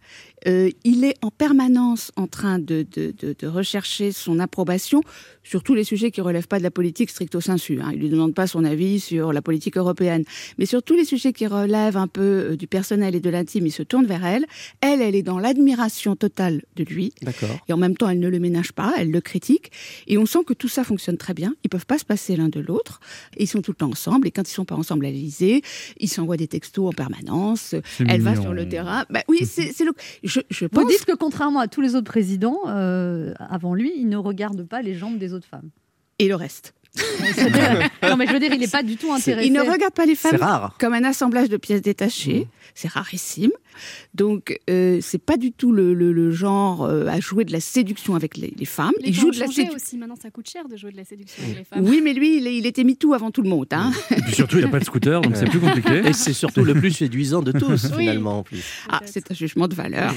Euh, 0.46 0.70
il 0.85 1.05
est 1.05 1.14
en 1.22 1.31
permanence 1.31 2.12
en 2.16 2.27
train 2.27 2.59
de, 2.59 2.87
de, 2.92 3.12
de, 3.18 3.35
de 3.38 3.46
rechercher 3.46 4.12
son 4.12 4.38
approbation 4.38 5.03
sur 5.42 5.62
tous 5.62 5.75
les 5.75 5.85
sujets 5.85 6.11
qui 6.11 6.20
relèvent 6.20 6.49
pas 6.49 6.59
de 6.59 6.62
la 6.62 6.70
politique 6.70 7.11
stricto 7.11 7.40
sensu. 7.40 7.81
Hein. 7.81 7.90
Il 7.94 8.01
lui 8.01 8.09
demande 8.11 8.35
pas 8.35 8.46
son 8.46 8.64
avis 8.64 9.01
sur 9.01 9.33
la 9.33 9.42
politique 9.42 9.77
européenne, 9.77 10.25
mais 10.59 10.66
sur 10.66 10.83
tous 10.83 10.94
les 10.94 11.05
sujets 11.05 11.33
qui 11.33 11.46
relèvent 11.46 11.96
un 11.96 12.09
peu 12.09 12.51
euh, 12.51 12.57
du 12.57 12.66
personnel 12.66 13.14
et 13.14 13.20
de 13.20 13.31
l'intime, 13.31 13.66
il 13.66 13.72
se 13.72 13.83
tourne 13.83 14.07
vers 14.07 14.25
elle. 14.25 14.44
Elle, 14.81 15.01
elle 15.01 15.14
est 15.14 15.22
dans 15.22 15.38
l'admiration 15.38 16.16
totale 16.16 16.62
de 16.77 16.85
lui. 16.85 17.12
D'accord. 17.22 17.57
Et 17.68 17.72
en 17.72 17.77
même 17.77 17.96
temps, 17.96 18.09
elle 18.09 18.20
ne 18.20 18.29
le 18.29 18.38
ménage 18.38 18.72
pas, 18.72 18.94
elle 18.99 19.11
le 19.11 19.20
critique. 19.20 19.70
Et 20.07 20.18
on 20.18 20.27
sent 20.27 20.44
que 20.46 20.53
tout 20.55 20.68
ça 20.68 20.85
fonctionne 20.85 21.16
très 21.16 21.35
bien. 21.35 21.55
Ils 21.64 21.68
peuvent 21.68 21.87
pas 21.87 21.99
se 21.99 22.05
passer 22.05 22.37
l'un 22.37 22.49
de 22.49 22.61
l'autre. 22.61 23.01
Ils 23.38 23.49
sont 23.49 23.62
tout 23.62 23.70
le 23.70 23.77
temps 23.77 23.90
ensemble. 23.90 24.27
Et 24.27 24.31
quand 24.31 24.49
ils 24.49 24.53
sont 24.53 24.64
pas 24.64 24.75
ensemble 24.75 25.07
à 25.07 25.11
l'Élysée, 25.11 25.62
ils 25.99 26.09
s'envoient 26.09 26.37
des 26.37 26.49
textos 26.49 26.88
en 26.88 26.92
permanence. 26.92 27.75
Elle 28.07 28.20
va 28.20 28.35
sur 28.40 28.53
le 28.53 28.68
terrain. 28.68 29.05
Bah 29.11 29.22
oui, 29.29 29.46
c'est 29.46 29.72
c'est 29.72 29.85
le. 29.85 29.92
Je, 30.22 30.36
je 30.51 30.66
pense. 30.66 30.83
Vous 30.83 30.88
dites 30.88 31.05
que 31.05 31.14
contrairement 31.14 31.61
à 31.61 31.68
tous 31.68 31.81
les 31.81 31.94
autres 31.94 32.07
présidents 32.11 32.59
euh, 32.68 33.35
avant 33.38 33.75
lui, 33.75 33.92
il 33.96 34.09
ne 34.09 34.16
regarde 34.16 34.62
pas 34.64 34.83
les 34.83 34.94
jambes 34.94 35.18
des 35.18 35.33
autres 35.33 35.46
femmes. 35.46 35.70
Et 36.18 36.29
le 36.29 36.35
reste. 36.35 36.72
C'est-à-dire- 37.35 37.90
non 38.03 38.16
mais 38.16 38.27
je 38.27 38.33
veux 38.33 38.38
dire, 38.40 38.53
il 38.53 38.59
n'est 38.61 38.66
pas 38.68 38.83
du 38.83 38.96
tout 38.96 39.12
intéressé. 39.12 39.46
Il 39.46 39.53
ne 39.53 39.61
regarde 39.61 39.92
pas 39.92 40.07
les 40.07 40.14
C'est 40.14 40.31
femmes 40.31 40.40
rare. 40.40 40.77
comme 40.81 40.94
un 40.94 41.05
assemblage 41.05 41.49
de 41.51 41.57
pièces 41.59 41.83
détachées. 41.83 42.46
Mmh. 42.46 42.65
C'est 42.79 42.89
rarissime. 42.89 43.51
Donc, 44.15 44.59
euh, 44.71 44.99
c'est 45.01 45.19
pas 45.19 45.37
du 45.39 45.51
tout 45.51 45.73
le, 45.73 45.95
le- 45.95 46.12
le 46.12 46.31
genre 46.31 46.85
euh, 46.85 47.07
à 47.07 47.21
jouer 47.21 47.45
de 47.47 47.53
la 47.53 47.61
séduction 47.61 48.15
avec 48.15 48.37
les, 48.37 48.53
les 48.57 48.65
femmes. 48.67 48.93
Les 49.01 49.09
il 49.09 49.15
joue 49.15 49.31
de 49.31 49.39
la 49.41 49.47
séduction. 49.47 49.75
aussi. 49.75 49.97
Maintenant, 49.97 50.15
ça 50.21 50.31
coûte 50.31 50.49
cher 50.49 50.69
de 50.69 50.77
jouer 50.77 50.93
de 50.93 50.97
la 50.99 51.05
séduction 51.05 51.43
avec 51.43 51.57
les 51.59 51.65
femmes. 51.65 51.85
Oui, 51.85 52.01
mais 52.05 52.12
lui, 52.12 52.37
il, 52.37 52.67
était 52.67 52.85
MeToo 52.85 53.15
avant 53.15 53.31
tout 53.31 53.41
le 53.43 53.49
monde. 53.49 53.67
Hein. 53.73 53.93
Et 54.11 54.21
puis 54.21 54.35
surtout, 54.35 54.59
il 54.59 54.65
n'a 54.65 54.69
pas 54.71 54.79
de 54.79 54.85
scooter, 54.85 55.21
donc 55.23 55.37
c'est 55.37 55.47
plus 55.49 55.59
compliqué. 55.61 56.03
Et 56.07 56.12
c'est 56.12 56.33
surtout 56.35 56.65
le 56.65 56.75
plus 56.75 56.91
séduisant 56.93 57.41
de 57.43 57.53
tous, 57.53 57.85
Oui. 57.97 58.01
finalement, 58.01 58.41
en 58.41 58.43
plus. 58.43 58.62
Ah, 58.91 59.01
c'est 59.07 59.31
un 59.31 59.35
jugement 59.35 59.69
de 59.69 59.75
valeur. 59.75 60.15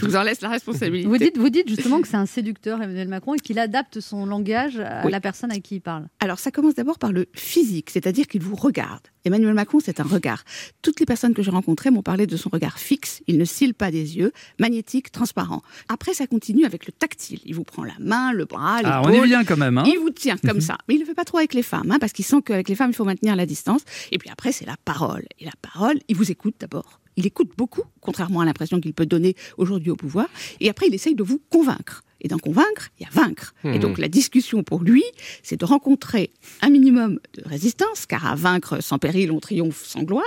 Je 0.00 0.04
vous 0.04 0.16
en 0.16 0.22
laisse 0.24 0.40
la 0.40 0.48
responsabilité. 0.48 1.08
Vous 1.08 1.18
dites, 1.18 1.38
vous 1.38 1.48
dites 1.50 1.68
justement 1.68 2.00
que 2.00 2.08
c'est 2.08 2.16
un 2.16 2.26
séducteur, 2.26 2.82
Emmanuel 2.82 3.08
Macron, 3.08 3.34
et 3.34 3.38
qu'il 3.38 3.58
adapte 3.58 4.00
son 4.00 4.26
langage 4.26 4.78
à 4.78 5.04
Oui. 5.04 5.12
la 5.12 5.20
personne 5.20 5.52
à 5.52 5.58
qui 5.60 5.76
il 5.76 5.80
parle. 5.80 6.06
Alors, 6.20 6.38
ça 6.38 6.50
commence 6.50 6.74
d'abord 6.74 6.98
par 6.98 7.12
le 7.12 7.26
physique, 7.34 7.90
c'est-à-dire 7.90 8.26
qu'il 8.26 8.42
vous 8.42 8.56
regarde. 8.56 9.02
Emmanuel 9.24 9.54
Macron, 9.54 9.78
c'est 9.80 10.00
un 10.00 10.04
regard. 10.04 10.42
Toutes 10.82 10.98
les 10.98 11.06
personnes 11.06 11.32
que 11.34 11.42
j'ai 11.44 11.51
rencontrées 11.52 11.90
m'ont 11.90 12.02
parlé 12.02 12.26
de 12.26 12.36
son 12.36 12.48
regard 12.50 12.78
fixe. 12.78 13.22
Il 13.26 13.38
ne 13.38 13.44
cille 13.44 13.72
pas 13.72 13.90
des 13.90 14.16
yeux, 14.16 14.32
magnétique, 14.58 15.12
transparent. 15.12 15.62
Après, 15.88 16.14
ça 16.14 16.26
continue 16.26 16.64
avec 16.64 16.86
le 16.86 16.92
tactile. 16.92 17.40
Il 17.44 17.54
vous 17.54 17.64
prend 17.64 17.84
la 17.84 17.94
main, 18.00 18.32
le 18.32 18.44
bras, 18.44 18.80
Ah, 18.84 19.00
l'épaule. 19.02 19.20
on 19.20 19.24
y 19.24 19.26
vient 19.28 19.44
quand 19.44 19.56
même. 19.56 19.78
Hein 19.78 19.84
Il 19.86 19.98
vous 19.98 20.10
tient 20.10 20.36
comme 20.36 20.60
ça. 20.60 20.78
Mais 20.88 20.94
il 20.94 20.98
ne 20.98 21.02
le 21.04 21.08
fait 21.08 21.14
pas 21.14 21.24
trop 21.24 21.38
avec 21.38 21.54
les 21.54 21.62
femmes, 21.62 21.90
hein, 21.90 21.98
parce 22.00 22.12
qu'il 22.12 22.24
sent 22.24 22.42
qu'avec 22.44 22.68
les 22.68 22.74
femmes, 22.74 22.90
il 22.90 22.96
faut 22.96 23.04
maintenir 23.04 23.36
la 23.36 23.46
distance. 23.46 23.82
Et 24.10 24.18
puis 24.18 24.30
après, 24.30 24.52
c'est 24.52 24.66
la 24.66 24.76
parole. 24.84 25.24
Et 25.38 25.44
la 25.44 25.52
parole, 25.62 25.98
il 26.08 26.16
vous 26.16 26.30
écoute 26.30 26.54
d'abord. 26.60 27.00
Il 27.16 27.26
écoute 27.26 27.50
beaucoup, 27.58 27.82
contrairement 28.00 28.40
à 28.40 28.46
l'impression 28.46 28.80
qu'il 28.80 28.94
peut 28.94 29.04
donner 29.04 29.36
aujourd'hui 29.58 29.90
au 29.90 29.96
pouvoir. 29.96 30.26
Et 30.60 30.70
après, 30.70 30.86
il 30.88 30.94
essaye 30.94 31.14
de 31.14 31.22
vous 31.22 31.40
convaincre. 31.50 32.02
Et 32.22 32.28
d'en 32.28 32.38
convaincre, 32.38 32.88
il 32.98 33.02
y 33.02 33.06
a 33.06 33.10
vaincre. 33.10 33.52
Et 33.64 33.78
donc, 33.80 33.98
la 33.98 34.08
discussion 34.08 34.62
pour 34.62 34.82
lui, 34.82 35.02
c'est 35.42 35.58
de 35.58 35.64
rencontrer 35.64 36.30
un 36.60 36.70
minimum 36.70 37.18
de 37.36 37.42
résistance, 37.44 38.06
car 38.06 38.24
à 38.26 38.36
vaincre 38.36 38.80
sans 38.80 38.98
péril, 38.98 39.32
on 39.32 39.40
triomphe 39.40 39.84
sans 39.84 40.04
gloire. 40.04 40.22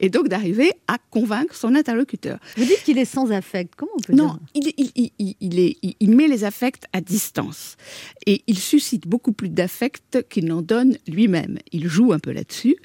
Et 0.00 0.08
donc, 0.10 0.28
d'arriver 0.28 0.72
à 0.88 0.98
convaincre 1.10 1.54
son 1.54 1.74
interlocuteur. 1.76 2.38
Vous 2.56 2.64
dites 2.64 2.82
qu'il 2.84 2.98
est 2.98 3.04
sans 3.04 3.30
affect. 3.30 3.74
Comment 3.76 3.92
on 3.96 4.00
peut 4.00 4.12
Non, 4.12 4.26
dire 4.26 4.38
il, 4.54 4.72
il, 4.76 4.90
il, 4.96 5.10
il- 5.18 5.36
il 5.40 5.58
est, 5.60 5.76
il, 5.82 5.94
il 6.00 6.16
met 6.16 6.26
les 6.28 6.42
affects 6.44 6.84
à 6.92 7.00
distance. 7.00 7.76
Et 8.26 8.42
il 8.48 8.58
suscite 8.58 9.06
beaucoup 9.06 9.32
plus 9.32 9.48
d'affects 9.48 10.26
qu'il 10.28 10.46
n'en 10.46 10.62
donne 10.62 10.98
lui-même. 11.06 11.58
Il 11.72 11.86
joue 11.88 12.12
un 12.12 12.18
peu 12.18 12.32
là-dessus. 12.32 12.76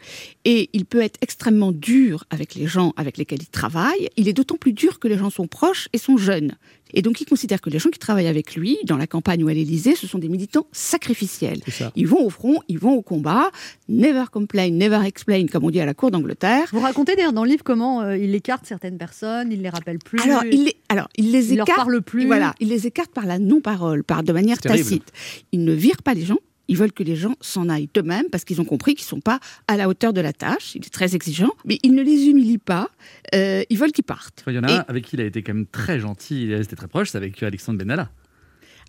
Et 0.46 0.70
il 0.74 0.86
peut 0.86 1.02
être 1.02 1.18
extrêmement 1.22 1.72
dur 1.72 2.26
avec 2.30 2.54
les 2.56 2.68
gens 2.68 2.94
avec 2.96 3.18
lesquels 3.18 3.42
il 3.42 3.48
travaille. 3.50 4.10
Il 4.18 4.28
est 4.28 4.34
d'autant 4.34 4.58
plus 4.58 4.74
dur 4.74 5.00
que 5.00 5.08
les 5.08 5.18
gens 5.18 5.30
sont 5.32 5.48
proches 5.48 5.88
et 5.94 5.98
sont 5.98 6.18
jeunes. 6.18 6.56
Et 6.94 7.02
donc, 7.02 7.22
il 7.22 7.26
considère 7.26 7.62
que 7.62 7.70
les 7.70 7.80
gens 7.80 7.90
qui 7.90 8.00
travaillent 8.00 8.28
avec 8.28 8.56
lui, 8.56 8.78
dans 8.86 8.98
la 8.98 9.08
campagne 9.08 9.44
ou 9.44 9.48
à 9.48 9.54
l'Élysée, 9.54 9.96
ce 9.96 10.08
sont 10.08 10.20
des 10.20 10.30
militants 10.30 10.68
sacrificiels. 10.72 11.62
Ils 11.96 12.08
vont 12.08 12.26
au 12.26 12.30
front, 12.30 12.60
ils 12.68 12.80
vont 12.80 12.94
au 12.94 13.02
combat. 13.02 13.52
Never 13.90 14.26
complain, 14.32 14.70
never 14.72 15.06
explain, 15.06 15.46
comme 15.48 15.66
on 15.66 15.70
dit 15.70 15.80
à 15.80 15.86
la 15.86 15.94
cour 15.94 16.12
d'Angleterre. 16.12 16.68
Vous 16.72 16.80
racontez 16.80 17.16
d'ailleurs 17.16 17.34
dans 17.34 17.44
le 17.44 17.50
livre 17.50 17.64
comment 17.64 18.02
euh, 18.02 18.18
il 18.18 18.34
écarte 18.36 18.66
certaines 18.66 18.98
personnes, 18.98 19.52
il 19.52 19.62
les 19.62 19.70
rappelle 19.70 20.00
plus. 20.00 20.22
Alors, 20.22 20.44
il 20.46 20.66
les, 20.66 20.76
alors, 20.90 21.08
il 21.18 21.32
les 21.32 21.52
il 21.52 21.58
leur 21.58 21.66
écarte. 21.68 21.78
parle 21.78 22.02
plus. 22.02 22.26
Voilà, 22.26 22.54
il 22.60 22.70
les 22.70 22.88
écarte 22.88 23.12
par 23.12 23.26
la 23.26 23.40
non-parole, 23.40 24.04
par 24.04 24.24
de 24.24 24.32
manière 24.34 24.58
terrible. 24.60 24.84
tacite. 24.84 25.12
Il 25.52 25.64
ne 25.64 25.74
vire 25.74 26.02
pas 26.04 26.14
les 26.14 26.26
gens. 26.26 26.38
Ils 26.68 26.78
veulent 26.78 26.94
que 26.94 27.04
les 27.04 27.16
gens 27.16 27.36
s'en 27.42 27.68
aillent 27.70 27.90
d'eux-mêmes 27.94 28.28
parce 28.32 28.46
qu'ils 28.46 28.62
ont 28.62 28.66
compris 28.66 28.96
qu'ils 28.96 29.06
sont 29.08 29.20
pas 29.20 29.40
à 29.68 29.76
la 29.78 29.90
hauteur 29.90 30.14
de 30.14 30.22
la 30.22 30.32
tâche. 30.34 30.76
Il 30.76 30.86
est 30.86 30.90
très 30.90 31.16
exigeant, 31.16 31.52
mais 31.66 31.78
il 31.84 31.94
ne 31.96 32.02
les 32.02 32.28
humilie 32.30 32.58
pas. 32.60 32.90
Euh, 33.36 33.64
ils 33.70 33.78
veulent 33.78 33.92
qu'ils 33.92 34.04
partent. 34.06 34.44
Il 34.48 34.54
y 34.54 34.60
en 34.60 34.64
a 34.64 34.72
Et- 34.72 34.76
un 34.76 34.86
avec 34.88 35.06
qui 35.06 35.16
il 35.18 35.22
a 35.22 35.26
été 35.26 35.42
quand 35.44 35.54
même 35.54 35.66
très 35.66 36.00
gentil, 36.00 36.44
il 36.44 36.52
est 36.52 36.56
resté 36.58 36.76
très 36.76 36.88
proche, 36.88 37.10
c'est 37.10 37.18
avec 37.18 37.42
Alexandre 37.44 37.80
Benalla. 37.80 38.10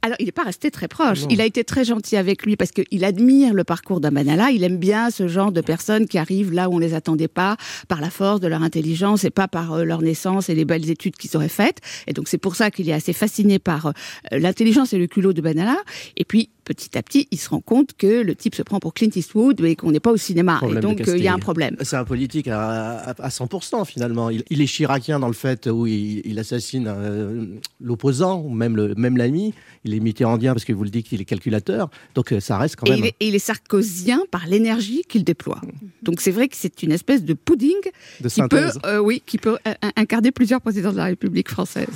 Alors, 0.05 0.17
il 0.19 0.27
n'est 0.27 0.33
pas 0.33 0.43
resté 0.43 0.73
très 0.73 0.89
proche. 0.89 1.21
Ah 1.23 1.29
il 1.31 1.41
a 1.41 1.45
été 1.47 1.63
très 1.63 1.85
gentil 1.85 2.17
avec 2.17 2.45
lui 2.45 2.57
parce 2.57 2.73
qu'il 2.73 3.05
admire 3.05 3.55
le 3.55 3.63
parcours 3.63 4.01
d'Amanala. 4.01 4.51
Il 4.51 4.65
aime 4.65 4.77
bien 4.79 5.11
ce 5.11 5.29
genre 5.29 5.53
de 5.53 5.61
personnes 5.61 6.09
qui 6.09 6.19
arrivent 6.19 6.53
là 6.53 6.69
où 6.69 6.75
on 6.75 6.79
les 6.81 6.93
attendait 6.95 7.29
pas, 7.29 7.57
par 7.87 8.01
la 8.01 8.11
force 8.11 8.41
de 8.41 8.49
leur 8.49 8.65
intelligence 8.65 9.23
et 9.23 9.31
pas 9.31 9.47
par 9.47 9.75
euh, 9.75 9.85
leur 9.85 10.03
naissance 10.03 10.49
et 10.49 10.57
les 10.57 10.65
belles 10.65 10.91
études 10.91 11.15
qu'ils 11.17 11.37
auraient 11.37 11.49
faites. 11.49 11.79
Et 12.09 12.15
donc, 12.15 12.27
c'est 12.27 12.39
pour 12.39 12.57
ça 12.57 12.73
qu'il 12.73 12.89
est 12.89 12.93
assez 12.93 13.13
fasciné 13.13 13.61
par 13.61 13.87
euh, 13.87 13.93
l'intelligence 14.33 14.93
et 14.93 14.99
le 14.99 15.07
culot 15.07 15.33
de 15.33 15.41
Benalla. 15.41 15.77
Et 16.17 16.25
puis, 16.25 16.51
petit 16.65 16.97
à 16.97 17.03
petit, 17.03 17.29
il 17.31 17.39
se 17.39 17.49
rend 17.51 17.61
compte 17.61 17.91
que 17.97 18.23
le 18.23 18.35
type 18.35 18.55
se 18.55 18.63
prend 18.63 18.79
pour 18.81 18.95
Clint 18.95 19.11
Eastwood 19.15 19.61
et 19.63 19.77
qu'on 19.77 19.91
n'est 19.91 20.01
pas 20.01 20.13
au 20.13 20.17
cinéma. 20.17 20.57
Problème 20.59 20.79
et 20.79 20.81
donc, 20.81 21.09
euh, 21.09 21.17
il 21.17 21.23
y 21.25 21.29
a 21.29 21.35
un 21.35 21.39
problème. 21.39 21.77
C'est 21.83 21.97
un 21.97 22.05
politique 22.05 22.49
à, 22.49 22.99
à, 22.99 23.11
à 23.11 23.29
100% 23.29 23.85
finalement. 23.87 24.31
Il, 24.31 24.43
il 24.51 24.61
est 24.61 24.67
chiracien 24.67 25.19
dans 25.21 25.27
le 25.29 25.33
fait 25.35 25.67
où 25.67 25.87
il, 25.87 26.23
il 26.25 26.39
assassine 26.39 26.87
euh, 26.89 27.47
l'opposant, 27.81 28.41
ou 28.43 28.51
même 28.51 28.77
le- 28.77 28.95
même 28.95 29.17
l'ami. 29.17 29.55
Il 29.85 29.95
est 29.95 30.01
mitterrandien 30.01 30.53
parce 30.55 30.65
que 30.65 30.73
vous 30.73 30.85
le 30.85 30.91
dites 30.91 31.07
qu'il 31.07 31.21
est 31.21 31.25
calculateur. 31.25 31.91
Donc 32.15 32.33
euh, 32.33 32.41
ça 32.41 32.59
reste 32.59 32.77
quand 32.77 32.87
Et 32.87 32.91
même. 32.91 32.99
il, 33.01 33.07
est, 33.07 33.15
et 33.21 33.29
il 33.29 33.35
est 33.35 33.39
sarkozien 33.41 34.21
par 34.31 34.47
l'énergie 34.47 35.03
qu'il 35.09 35.25
déploie. 35.25 35.61
Donc 36.03 36.21
c'est 36.21 36.31
vrai 36.31 36.49
que 36.49 36.57
c'est 36.57 36.83
une 36.83 36.93
espèce 36.93 37.25
de 37.25 37.35
pudding 37.35 37.75
de 38.21 38.29
qui 38.29 38.43
peut, 38.49 38.69
euh, 38.87 38.99
oui, 38.99 39.23
qui 39.27 39.39
peut 39.39 39.59
euh, 39.67 39.73
incarner 39.97 40.31
plusieurs 40.31 40.61
présidents 40.61 40.93
de 40.93 40.97
la 40.99 41.05
République 41.07 41.51
française. 41.51 41.89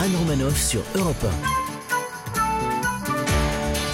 Anne 0.00 0.14
Romanoff 0.16 0.60
sur 0.62 0.82
Europe 0.94 1.24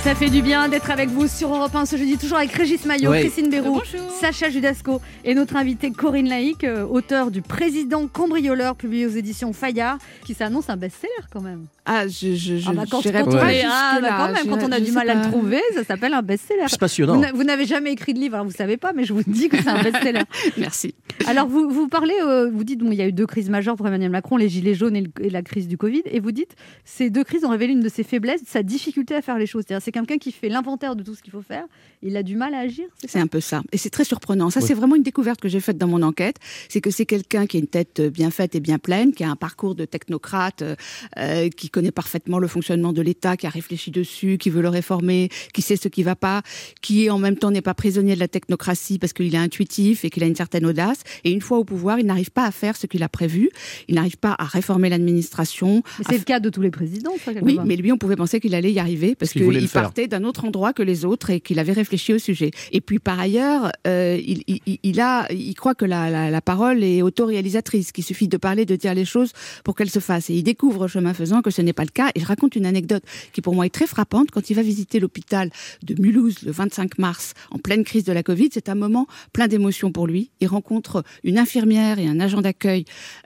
Ça 0.05 0.17
fait 0.17 0.31
du 0.31 0.43
bien 0.43 0.69
d'être 0.69 0.91
avec 0.91 1.11
vous 1.11 1.29
sur 1.29 1.55
Europe 1.55 1.77
1 1.77 1.87
ce 1.87 1.97
jeudi, 1.97 2.19
toujours 2.19 2.39
avec 2.39 2.51
Régis 2.51 2.85
Maillot, 2.87 3.11
Ouais. 3.13 3.21
Christine 3.21 3.49
Béroux, 3.51 3.81
Bonjour. 3.95 4.11
Sacha 4.21 4.51
Judasco 4.51 5.01
et 5.25 5.33
notre 5.37 5.55
invitée 5.55 5.93
Corinne 5.93 6.29
Laïc, 6.29 6.65
euh, 6.65 6.85
auteur 6.85 7.31
du 7.31 7.41
Président 7.41 8.09
cambrioleur 8.09 8.75
publié 8.75 9.07
aux 9.07 9.11
éditions 9.11 9.53
Fayard, 9.53 9.99
qui 10.27 10.35
s'annonce 10.35 10.69
un 10.71 10.77
best-seller 10.77 11.13
quand 11.33 11.41
même. 11.41 11.67
Ah, 11.85 12.07
je, 12.09 12.35
je, 12.35 12.57
je 12.59 12.69
Ah 12.69 12.73
bah, 12.75 12.83
quand, 12.91 12.99
on 12.99 13.09
est- 13.49 13.63
ah, 13.65 13.99
bah, 14.01 14.09
quand 14.19 14.27
même, 14.27 14.35
quand 14.49 14.55
j'irai- 14.59 14.65
on 14.67 14.73
a 14.73 14.81
du 14.81 14.91
mal 14.93 15.09
à 15.11 15.15
le 15.15 15.23
trouver, 15.31 15.61
ça 15.75 15.85
s'appelle 15.85 16.15
un 16.15 16.23
best-seller. 16.23 16.63
C'est 16.67 16.73
Vous 16.73 16.79
passionnant. 16.79 17.17
n'a- 17.19 17.33
vous 17.33 17.45
n'avez 17.45 17.65
jamais 17.65 17.93
écrit 17.93 18.13
de 18.13 18.19
livre, 18.19 18.35
alors 18.35 18.47
vous 18.47 18.53
savez 18.53 18.77
pas, 18.77 18.93
mais 18.93 19.05
je 19.05 19.13
vous 19.13 19.23
dis 19.25 19.49
que 19.49 19.57
c'est 19.57 19.69
un 19.69 19.83
best-seller. 19.83 20.23
Merci. 20.59 20.95
Alors, 21.29 21.47
vous, 21.47 21.71
vous 21.71 21.87
parlez, 21.89 22.15
euh, 22.23 22.51
vous 22.53 22.65
dites, 22.65 22.81
bon, 22.81 22.91
il 22.91 22.99
y 22.99 23.03
a 23.03 23.07
eu 23.07 23.13
deux 23.13 23.27
crises 23.27 23.51
majeures 23.51 23.77
pour 23.77 23.87
Emmanuel 23.87 24.11
Macron, 24.11 24.37
les 24.37 24.49
gilets 24.49 24.75
jaunes 24.75 24.97
et, 24.97 25.03
le- 25.03 25.11
et 25.21 25.31
la 25.31 25.43
crise 25.43 25.69
du 25.69 25.77
Covid, 25.77 26.03
et 26.07 26.19
vous 26.19 26.33
dites, 26.33 26.57
ces 26.85 27.09
deux 27.11 27.23
crises 27.25 27.45
ont 27.45 27.51
révélé 27.51 27.73
une 27.73 27.81
de 27.81 27.89
ses 27.89 28.03
faiblesses, 28.03 28.43
sa 28.47 28.65
difficulté 28.65 29.15
à 29.15 29.23
faire 29.23 29.39
les 29.39 29.47
choses. 29.47 29.63
C'est-à-dire, 29.67 29.83
c'est 29.93 29.99
quelqu'un 30.01 30.19
qui 30.19 30.33
fait 30.33 30.49
l'inventaire 30.49 30.97
de 30.97 31.03
tout 31.03 31.15
ce 31.15 31.23
qu'il 31.23 31.33
faut 31.33 31.43
faire, 31.43 31.65
il 32.03 32.17
a 32.17 32.23
du 32.23 32.37
mal 32.37 32.55
à 32.55 32.59
agir, 32.61 32.87
c'est 33.07 33.19
un 33.19 33.27
peu 33.27 33.41
ça. 33.41 33.63
Et 33.73 33.79
c'est 33.79 33.91
très 33.91 34.05
surprenant. 34.05 34.51
Ça, 34.51 34.61
Oui. 34.61 34.67
c'est 34.67 34.75
vraiment 34.75 34.97
une 34.97 35.03
découverte 35.03 35.41
que 35.41 35.49
j'ai 35.49 35.61
faite 35.61 35.77
dans 35.79 35.87
mon 35.87 36.03
enquête. 36.03 36.37
C'est 36.69 36.81
que 36.81 36.91
c'est 36.91 37.07
quelqu'un 37.07 37.47
qui 37.47 37.59
a 37.59 37.61
une 37.61 37.67
tête 37.67 38.01
euh, 38.01 38.11
bien 38.11 38.31
faite 38.31 38.55
et 38.55 38.61
bien 38.61 38.79
pleine, 38.79 39.13
qui 39.13 39.25
a 39.25 39.31
un 39.31 39.37
parcours 39.37 39.75
de 39.75 39.85
technocrate, 39.85 40.63
euh, 40.63 40.75
euh, 41.19 41.49
qui 41.51 41.69
connaît 41.69 41.91
parfaitement 41.91 42.39
le 42.39 42.49
fonctionnement 42.49 42.93
de 42.93 43.03
l'État, 43.03 43.37
qui 43.37 43.47
a 43.47 43.51
réfléchi 43.51 43.91
dessus, 43.91 44.39
qui 44.39 44.51
veut 44.51 44.63
le 44.63 44.69
réformer, 44.69 45.29
qui 45.53 45.63
sait 45.63 45.77
ce 45.77 45.89
qui 45.89 46.03
va 46.03 46.17
pas, 46.17 46.43
qui 46.81 47.11
en 47.11 47.19
même 47.19 47.37
temps 47.37 47.51
n'est 47.51 47.63
pas 47.63 47.75
prisonnier 47.75 48.15
de 48.15 48.21
la 48.21 48.29
technocratie 48.29 48.99
parce 48.99 49.13
qu'il 49.13 49.35
est 49.35 49.39
intuitif 49.39 50.05
et 50.05 50.11
qu'il 50.11 50.23
a 50.23 50.27
une 50.27 50.37
certaine 50.37 50.65
audace. 50.67 51.01
Et 51.25 51.31
une 51.31 51.41
fois 51.41 51.59
au 51.59 51.65
pouvoir, 51.65 51.99
il 51.99 52.07
n'arrive 52.07 52.31
pas 52.31 52.45
à 52.47 52.51
faire 52.51 52.77
ce 52.77 52.87
qu'il 52.87 53.03
a 53.03 53.09
prévu. 53.09 53.51
Il 53.89 53.97
n'arrive 53.97 54.17
pas 54.17 54.35
à 54.39 54.45
réformer 54.45 54.89
l'administration. 54.89 55.83
C'est 56.09 56.19
le 56.19 56.25
cas 56.25 56.41
de 56.41 56.49
tous 56.51 56.63
les 56.63 56.71
présidents, 56.71 57.13
ça, 57.25 57.33
oui, 57.43 57.59
mais 57.65 57.77
lui, 57.77 57.93
on 57.93 57.99
pouvait 57.99 58.17
penser 58.17 58.41
qu'il 58.41 58.55
allait 58.55 58.73
y 58.73 58.79
arriver 58.79 59.15
parce 59.15 59.33
qu'il 59.33 59.69
faire. 59.69 59.82
Partait 59.83 60.09
d'un 60.09 60.25
autre 60.25 60.45
endroit 60.45 60.73
que 60.73 60.83
les 60.83 61.05
autres 61.05 61.31
et 61.31 61.41
qu'il 61.41 61.59
avait 61.59 61.73
réfléchi 61.73 62.13
au 62.13 62.19
sujet. 62.19 62.51
Et 62.73 62.81
puis, 62.81 62.99
par 62.99 63.19
ailleurs, 63.21 63.71
euh, 63.87 64.19
il, 64.25 64.43
il- 64.47 64.79
il 64.83 65.01
a, 65.01 65.27
il 65.33 65.55
croit 65.55 65.75
que 65.75 65.85
la, 65.85 66.11
la- 66.11 66.31
la 66.31 66.41
parole 66.41 66.83
est 66.85 67.03
autoréalisatrice, 67.03 67.93
qu'il 67.93 68.05
suffit 68.05 68.29
de 68.29 68.37
parler, 68.37 68.65
de 68.67 68.77
dire 68.77 68.95
les 68.95 69.05
choses 69.05 69.33
pour 69.65 69.75
qu'elles 69.75 69.91
se 69.91 69.99
fassent. 70.01 70.31
Et 70.31 70.35
il 70.35 70.43
découvre, 70.43 70.89
chemin 70.89 71.15
faisant, 71.15 71.43
que 71.43 71.51
ce 71.51 71.63
n'est 71.63 71.73
pas 71.73 71.85
le 71.85 71.91
cas. 71.91 72.11
Et 72.15 72.21
je 72.21 72.27
raconte 72.27 72.57
une 72.57 72.67
anecdote 72.67 73.03
qui, 73.33 73.41
pour 73.41 73.55
moi, 73.55 73.67
est 73.67 73.71
très 73.71 73.87
frappante. 73.87 74.31
Quand 74.31 74.51
il 74.51 74.55
va 74.55 74.63
visiter 74.63 75.01
l'hôpital 75.01 75.51
de 75.83 76.01
Mulhouse 76.01 76.43
le 76.43 76.53
25 76.53 76.99
mars, 76.99 77.35
en 77.51 77.59
pleine 77.59 77.85
crise 77.85 78.05
de 78.05 78.13
la 78.13 78.23
Covid, 78.23 78.49
c'est 78.53 78.69
un 78.69 78.75
moment 78.75 79.07
plein 79.33 79.49
d'émotions 79.49 79.93
pour 79.93 80.07
lui. 80.07 80.31
Il 80.41 80.49
rencontre 80.49 81.05
une 81.25 81.39
infirmière 81.39 81.99
et 81.99 82.07
un 82.07 82.21
agent 82.21 82.41
d'accueil 82.41 82.85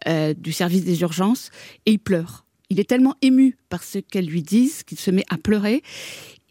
euh, 0.09 0.35
du 0.35 0.53
service 0.53 0.85
des 0.85 1.01
urgences 1.01 1.51
et 1.87 1.93
il 1.93 1.99
pleure. 1.99 2.45
Il 2.69 2.81
est 2.81 2.89
tellement 2.89 3.15
ému 3.23 3.57
par 3.69 3.85
ce 3.85 3.99
qu'elles 3.99 4.27
lui 4.27 4.43
disent 4.43 4.83
qu'il 4.83 4.99
se 4.99 5.11
met 5.13 5.25
à 5.31 5.39
pleurer. 5.39 5.83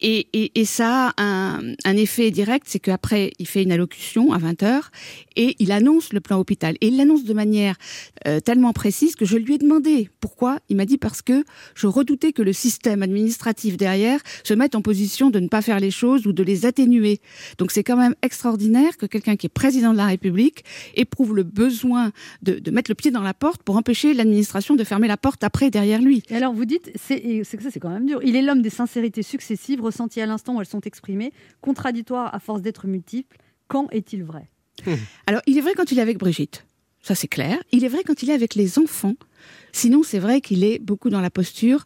Et, 0.01 0.27
et, 0.33 0.59
et 0.59 0.65
ça 0.65 1.13
a 1.17 1.23
un, 1.23 1.73
un 1.85 1.97
effet 1.97 2.31
direct, 2.31 2.65
c'est 2.69 2.79
qu'après, 2.79 3.31
il 3.39 3.47
fait 3.47 3.63
une 3.63 3.71
allocution 3.71 4.33
à 4.33 4.39
20h 4.39 4.81
et 5.35 5.55
il 5.59 5.71
annonce 5.71 6.13
le 6.13 6.19
plan 6.19 6.39
hôpital. 6.39 6.75
Et 6.81 6.87
il 6.87 6.97
l'annonce 6.97 7.23
de 7.23 7.33
manière 7.33 7.75
euh, 8.27 8.39
tellement 8.39 8.73
précise 8.73 9.15
que 9.15 9.25
je 9.25 9.37
lui 9.37 9.55
ai 9.55 9.57
demandé 9.57 10.09
pourquoi. 10.19 10.59
Il 10.69 10.77
m'a 10.77 10.85
dit 10.85 10.97
parce 10.97 11.21
que 11.21 11.43
je 11.75 11.87
redoutais 11.87 12.33
que 12.33 12.41
le 12.41 12.53
système 12.53 13.03
administratif 13.03 13.77
derrière 13.77 14.19
se 14.43 14.53
mette 14.53 14.75
en 14.75 14.81
position 14.81 15.29
de 15.29 15.39
ne 15.39 15.47
pas 15.47 15.61
faire 15.61 15.79
les 15.79 15.91
choses 15.91 16.27
ou 16.27 16.33
de 16.33 16.43
les 16.43 16.65
atténuer. 16.65 17.19
Donc 17.57 17.71
c'est 17.71 17.83
quand 17.83 17.97
même 17.97 18.15
extraordinaire 18.21 18.97
que 18.97 19.05
quelqu'un 19.05 19.35
qui 19.35 19.47
est 19.47 19.49
président 19.49 19.91
de 19.91 19.97
la 19.97 20.07
République 20.07 20.63
éprouve 20.95 21.35
le 21.35 21.43
besoin 21.43 22.11
de, 22.41 22.59
de 22.59 22.71
mettre 22.71 22.91
le 22.91 22.95
pied 22.95 23.11
dans 23.11 23.21
la 23.21 23.33
porte 23.33 23.63
pour 23.63 23.77
empêcher 23.77 24.13
l'administration 24.13 24.75
de 24.75 24.83
fermer 24.83 25.07
la 25.07 25.17
porte 25.17 25.43
après 25.43 25.69
derrière 25.69 26.01
lui. 26.01 26.23
Et 26.29 26.35
alors, 26.35 26.53
vous 26.53 26.65
dites, 26.65 26.91
c'est 26.95 27.43
ça, 27.43 27.69
c'est 27.71 27.79
quand 27.79 27.89
même 27.89 28.05
dur. 28.05 28.19
Il 28.23 28.35
est 28.35 28.41
l'homme 28.41 28.61
des 28.61 28.69
sincérités 28.69 29.23
successives, 29.23 29.81
ressenties 29.85 30.21
à 30.21 30.25
l'instant 30.25 30.55
où 30.55 30.59
elles 30.61 30.67
sont 30.67 30.81
exprimées, 30.81 31.31
contradictoires 31.61 32.33
à 32.33 32.39
force 32.39 32.61
d'être 32.61 32.87
multiples. 32.87 33.37
Quand 33.67 33.87
est-il 33.91 34.23
vrai? 34.23 34.49
Alors, 35.27 35.41
il 35.47 35.57
est 35.57 35.61
vrai 35.61 35.73
quand 35.75 35.91
il 35.91 35.99
est 35.99 36.01
avec 36.01 36.17
Brigitte. 36.17 36.65
Ça, 37.01 37.13
c'est 37.13 37.27
clair. 37.27 37.59
Il 37.71 37.83
est 37.83 37.87
vrai 37.87 38.03
quand 38.03 38.23
il 38.23 38.31
est 38.31 38.33
avec 38.33 38.55
les 38.55 38.79
enfants. 38.79 39.13
Sinon, 39.71 40.01
c'est 40.01 40.17
vrai 40.19 40.41
qu'il 40.41 40.63
est 40.63 40.79
beaucoup 40.79 41.11
dans 41.11 41.21
la 41.21 41.29
posture. 41.29 41.85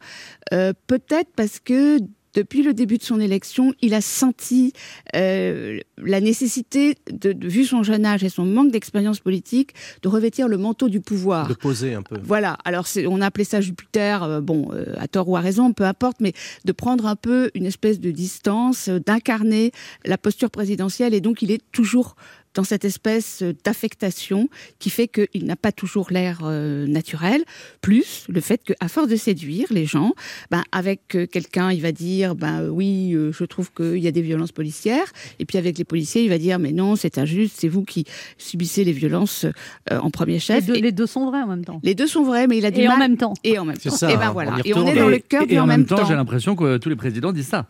Euh, 0.53 0.71
Peut-être 0.87 1.29
parce 1.35 1.59
que 1.59 1.99
depuis 2.39 2.63
le 2.63 2.73
début 2.73 2.97
de 2.97 3.03
son 3.03 3.19
élection, 3.19 3.73
il 3.81 3.93
a 3.93 3.99
senti 4.01 4.71
euh, 5.15 5.79
la 5.97 6.21
nécessité, 6.21 6.95
de, 7.11 7.33
de- 7.33 7.47
vu 7.47 7.65
son 7.65 7.83
jeune 7.83 8.05
âge 8.05 8.23
et 8.23 8.29
son 8.29 8.45
manque 8.45 8.71
d'expérience 8.71 9.19
politique, 9.19 9.71
de 10.01 10.07
revêtir 10.07 10.47
le 10.47 10.57
manteau 10.57 10.87
du 10.87 11.01
pouvoir. 11.01 11.47
De 11.49 11.53
poser 11.53 11.93
un 11.95 12.01
peu. 12.01 12.17
Voilà, 12.23 12.57
alors 12.63 12.85
on 13.07 13.19
a 13.21 13.25
appelé 13.25 13.43
ça 13.43 13.59
Jupiter, 13.59 14.23
euh, 14.23 14.39
bon, 14.41 14.69
euh, 14.73 14.93
à 14.97 15.07
tort 15.09 15.27
ou 15.27 15.35
à 15.35 15.41
raison, 15.41 15.73
peu 15.73 15.83
importe, 15.83 16.17
mais 16.21 16.33
de 16.63 16.71
prendre 16.71 17.05
un 17.07 17.17
peu 17.17 17.51
une 17.55 17.65
espèce 17.65 17.99
de 17.99 18.11
distance, 18.11 18.87
d'incarner 18.87 19.71
la 20.05 20.17
posture 20.17 20.49
présidentielle, 20.49 21.13
et 21.13 21.21
donc 21.21 21.41
il 21.41 21.51
est 21.51 21.61
toujours 21.73 22.15
dans 22.59 22.65
cette 22.65 22.83
espèce 22.83 23.41
euh, 23.41 23.53
d'affectation 23.63 24.49
qui 24.79 24.89
fait 24.89 25.07
qu'il 25.07 25.45
n'a 25.45 25.55
pas 25.55 25.71
toujours 25.71 26.07
l'air 26.11 26.39
euh, 26.43 26.85
naturel, 26.87 27.45
plus 27.79 28.25
le 28.27 28.41
fait 28.41 28.61
qu'à 28.61 28.89
force 28.89 29.07
de 29.07 29.15
séduire 29.15 29.67
les 29.71 29.85
gens, 29.85 30.11
ben, 30.51 30.63
avec 30.73 31.15
euh, 31.15 31.25
quelqu'un, 31.25 31.71
il 31.71 31.81
va 31.81 31.93
dire, 31.93 32.35
ben 32.35 32.67
oui, 32.69 33.13
euh, 33.13 33.31
je 33.31 33.45
trouve 33.45 33.71
qu'il 33.71 33.99
y 33.99 34.07
a 34.09 34.11
des 34.11 34.21
violences 34.21 34.51
policières, 34.51 35.05
et 35.39 35.45
puis 35.45 35.57
avec 35.57 35.77
les 35.77 35.85
policiers, 35.85 36.21
il 36.23 36.27
va 36.29 36.37
dire, 36.37 36.59
mais 36.59 36.73
non, 36.73 36.97
c'est 36.97 37.17
injuste, 37.17 37.55
c'est 37.57 37.69
vous 37.69 37.85
qui 37.85 38.03
subissez 38.37 38.83
les 38.83 38.91
violences 38.91 39.45
euh, 39.45 39.97
en 39.99 40.09
premier 40.09 40.33
les 40.33 40.39
chef. 40.39 40.65
deux, 40.65 40.75
Et- 40.75 40.81
les 40.81 40.91
deux 40.91 41.07
sont 41.07 41.27
vrais 41.29 41.41
en 41.41 41.47
même 41.47 41.63
temps. 41.63 41.79
les 41.81 41.95
deux 41.95 42.07
sont 42.07 42.25
vrais, 42.25 42.45
mais 42.47 42.57
il 42.57 42.65
a 42.65 42.71
du 42.71 42.81
Et 42.81 42.87
mal. 42.87 42.97
en 42.97 42.99
même 42.99 43.15
temps. 43.15 43.33
Et 43.45 43.57
en 43.57 43.63
même 43.63 43.77
temps. 43.77 43.89
ça, 43.89 44.11
et 44.11 44.17
ben 44.17 44.31
voilà. 44.31 44.55
on 44.57 44.63
Et 44.65 44.73
on 44.73 44.85
est 44.85 44.95
dans 44.99 45.07
le 45.07 45.19
cœur 45.19 45.47
du 45.47 45.57
en 45.57 45.63
en 45.63 45.65
même 45.67 45.77
même 45.81 45.85
temps, 45.87 45.95
temps. 45.95 46.05
j'ai 46.07 46.15
l'impression 46.15 46.57
que 46.57 46.75
tous 46.75 46.89
les 46.89 46.97
présidents 46.97 47.31
disent 47.31 47.47
ça. 47.47 47.67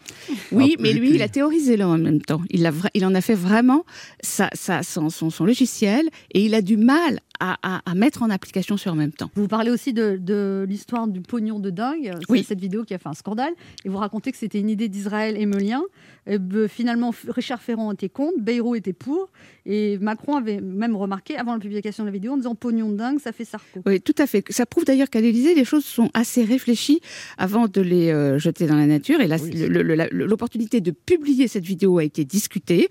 Oui, 0.51 0.75
mais 0.79 0.93
lui, 0.93 1.11
il 1.13 1.21
a 1.21 1.27
théorisé 1.29 1.77
là 1.77 1.87
en 1.87 1.99
même 1.99 2.21
temps. 2.21 2.41
Il, 2.49 2.65
a 2.65 2.71
vra- 2.71 2.89
il 2.95 3.05
en 3.05 3.13
a 3.13 3.21
fait 3.21 3.35
vraiment 3.35 3.85
sa, 4.21 4.49
sa- 4.53 4.78
son, 4.83 5.09
son- 5.09 5.29
son 5.29 5.45
logiciel 5.45 6.09
et 6.31 6.43
il 6.43 6.53
a 6.55 6.61
du 6.61 6.77
mal 6.77 7.19
à, 7.39 7.57
à- 7.63 7.81
à 7.89 7.95
mettre 7.95 8.23
en 8.23 8.29
application 8.29 8.77
sur 8.77 8.91
en 8.91 8.95
même 8.95 9.11
temps. 9.13 9.31
Vous 9.35 9.47
parlez 9.47 9.71
aussi 9.71 9.93
de, 9.93 10.17
de 10.21 10.65
l'histoire 10.67 11.07
du 11.07 11.21
pognon 11.21 11.59
de 11.59 11.69
dingue, 11.69 12.11
Oui. 12.29 12.43
cette 12.43 12.59
vidéo 12.59 12.83
qui 12.83 12.93
a 12.93 12.97
fait 12.97 13.09
un 13.09 13.13
scandale, 13.13 13.53
et 13.85 13.89
vous 13.89 13.97
racontez 13.97 14.31
que 14.31 14.37
c'était 14.37 14.59
une 14.59 14.69
idée 14.69 14.89
d'Israël 14.89 15.37
émeulien. 15.37 15.81
Et 16.27 16.37
ben, 16.37 16.67
finalement, 16.67 17.13
Richard 17.29 17.61
Ferrand 17.61 17.91
était 17.93 18.09
contre, 18.09 18.39
Bayrou 18.39 18.75
était 18.75 18.93
pour, 18.93 19.29
et 19.65 19.97
Macron 19.99 20.35
avait 20.35 20.61
même 20.61 20.95
remarqué 20.95 21.37
avant 21.37 21.53
la 21.53 21.59
publication 21.59 22.03
de 22.03 22.09
la 22.09 22.13
vidéo 22.13 22.33
en 22.33 22.37
disant 22.37 22.55
pognon 22.55 22.89
de 22.91 22.97
dingue, 22.97 23.19
ça 23.19 23.31
fait 23.31 23.45
Sarko. 23.45 23.81
Oui, 23.85 24.01
tout 24.01 24.15
à 24.17 24.27
fait. 24.27 24.43
Ça 24.51 24.65
prouve 24.65 24.85
d'ailleurs 24.85 25.09
qu'à 25.09 25.21
l'Élysée, 25.21 25.55
les 25.55 25.65
choses 25.65 25.85
sont 25.85 26.09
assez 26.13 26.43
réfléchies 26.43 26.99
avant 27.37 27.67
de 27.67 27.81
les 27.81 28.11
euh, 28.11 28.37
jeter 28.37 28.67
dans 28.67 28.75
la 28.75 28.85
nature. 28.85 29.21
Et 29.21 29.27
là, 29.27 29.37
Oui, 29.41 29.51
le- 29.51 29.81
le- 29.81 29.95
le- 29.95 30.25
l'opportunité 30.25 30.81
de 30.81 30.91
publier 30.91 31.47
cette 31.47 31.65
vidéo 31.65 31.97
a 31.97 32.03
été 32.03 32.25
discutée. 32.25 32.89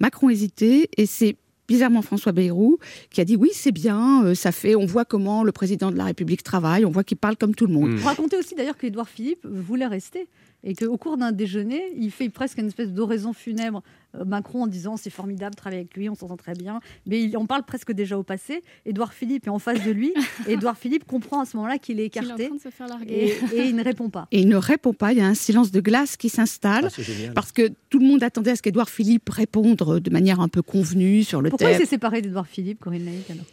Macron 0.00 0.28
hésitait 0.30 0.88
et 0.96 1.06
c'est 1.06 1.36
bizarrement 1.70 2.02
François 2.02 2.32
Bayrou 2.32 2.78
qui 3.10 3.20
a 3.20 3.24
dit 3.24 3.36
oui, 3.36 3.50
c'est 3.54 3.70
bien, 3.70 4.24
euh, 4.24 4.34
ça 4.34 4.50
fait, 4.50 4.74
on 4.74 4.86
voit 4.86 5.04
comment 5.04 5.44
le 5.44 5.52
président 5.52 5.92
de 5.92 5.96
la 5.96 6.04
République 6.04 6.42
travaille, 6.42 6.84
on 6.84 6.90
voit 6.90 7.04
qu'il 7.04 7.16
parle 7.16 7.36
comme 7.36 7.54
tout 7.54 7.66
le 7.66 7.72
monde. 7.72 7.92
Vous 7.92 8.06
racontez 8.06 8.36
aussi 8.36 8.56
d'ailleurs 8.56 8.76
qu'Édouard 8.76 9.08
Philippe 9.08 9.46
voulait 9.46 9.86
rester, 9.86 10.26
et 10.64 10.74
qu'au 10.74 10.96
cours 10.96 11.16
d'un 11.16 11.32
déjeuner, 11.32 11.82
il 11.96 12.10
fait 12.10 12.28
presque 12.28 12.58
une 12.58 12.66
espèce 12.66 12.92
d'oraison 12.92 13.32
funèbre 13.32 13.82
euh, 14.16 14.24
Macron 14.24 14.64
en 14.64 14.66
disant 14.66 14.96
c'est 14.96 15.10
formidable 15.10 15.54
de 15.54 15.56
travailler 15.60 15.80
avec 15.82 15.96
lui, 15.96 16.08
on 16.08 16.14
s'entend 16.14 16.36
très 16.36 16.54
bien, 16.54 16.80
mais 17.06 17.22
il 17.22 17.36
en 17.36 17.46
parle 17.46 17.62
presque 17.62 17.92
déjà 17.92 18.18
au 18.18 18.22
passé. 18.22 18.62
Édouard 18.84 19.12
Philippe 19.12 19.46
est 19.46 19.50
en 19.50 19.58
face 19.58 19.82
de 19.84 19.90
lui, 19.90 20.12
Édouard 20.48 20.76
Philippe 20.76 21.04
comprend 21.04 21.40
à 21.40 21.44
ce 21.44 21.56
moment-là 21.56 21.78
qu'il 21.78 21.98
est 22.00 22.04
est 22.04 22.06
écarté, 22.06 22.46
train 22.48 22.56
de 22.56 22.60
se 22.60 22.70
faire 22.70 22.88
larguer. 22.88 23.36
et, 23.52 23.56
et 23.56 23.64
il 23.68 23.76
ne 23.76 23.84
répond 23.84 24.10
pas. 24.10 24.26
Et 24.32 24.40
il 24.40 24.48
ne 24.48 24.56
répond 24.56 24.92
pas, 24.92 25.12
il 25.12 25.18
y 25.18 25.22
a 25.22 25.26
un 25.26 25.34
silence 25.34 25.70
de 25.70 25.80
glace 25.80 26.16
qui 26.16 26.28
s'installe. 26.28 26.88
Ah. 26.90 27.32
Parce 27.34 27.52
que 27.52 27.70
tout 27.88 27.98
le 27.98 28.06
monde 28.06 28.22
attendait 28.22 28.50
à 28.50 28.56
ce 28.56 28.62
qu'Édouard 28.62 28.90
Philippe 28.90 29.28
réponde 29.28 29.76
de 29.76 30.10
manière 30.10 30.40
un 30.40 30.48
peu 30.48 30.62
convenue 30.62 31.22
sur 31.24 31.40
le 31.40 31.50
Pourquoi 31.50 31.70
il 31.70 31.72
thème. 31.76 31.80
s'est 31.82 31.90
séparé 31.90 32.22
d'Édouard 32.22 32.46
Philippe, 32.46 32.80
Corinne 32.80 33.04
Laïc 33.04 33.30
alors? 33.30 33.44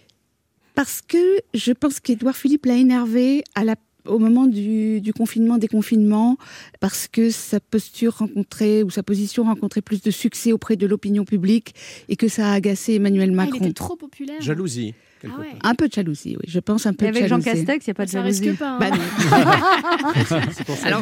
Parce 0.75 1.01
que 1.01 1.17
je 1.55 1.71
pense 1.71 1.99
qu'Édouard 1.99 2.35
Philippe 2.35 2.67
l'a 2.67 2.75
énervé 2.75 3.43
à 3.55 3.63
la 3.63 3.75
au 4.07 4.19
moment 4.19 4.45
du, 4.45 5.01
du 5.01 5.13
confinement, 5.13 5.57
déconfinement, 5.57 6.37
parce 6.79 7.07
que 7.07 7.29
sa 7.29 7.59
posture 7.59 8.17
rencontrait, 8.17 8.83
ou 8.83 8.89
sa 8.89 9.03
position 9.03 9.43
rencontrait 9.43 9.81
plus 9.81 10.01
de 10.01 10.11
succès 10.11 10.51
auprès 10.51 10.75
de 10.75 10.85
l'opinion 10.87 11.25
publique 11.25 11.75
et 12.09 12.15
que 12.15 12.27
ça 12.27 12.49
a 12.49 12.53
agacé 12.53 12.93
Emmanuel 12.95 13.29
Ah, 13.29 13.31
il 13.31 13.35
Macron. 13.35 13.57
était 13.59 13.73
trop 13.73 13.95
populaire. 13.95 14.41
Jalousie. 14.41 14.93
Ah 15.25 15.39
ouais. 15.39 15.47
Un 15.63 15.75
peu 15.75 15.87
de 15.87 15.93
jalousie, 15.93 16.35
oui. 16.39 16.45
Je 16.47 16.59
pense 16.59 16.85
un 16.85 16.93
peu 16.93 17.05
Et 17.05 17.11
de 17.11 17.17
avec 17.17 17.29
Jean. 17.29 17.39
Castex, 17.41 17.85
il 17.87 17.89
n'y 17.89 17.91
a 17.91 17.93
pas 17.95 18.05
de 18.05 18.09
Ça 18.11 18.19
jalousie. 18.21 18.49
risque 18.49 18.59
pas. 18.59 18.77
hein. 18.77 18.79
Bah 18.79 20.41
Alors- 20.83 21.01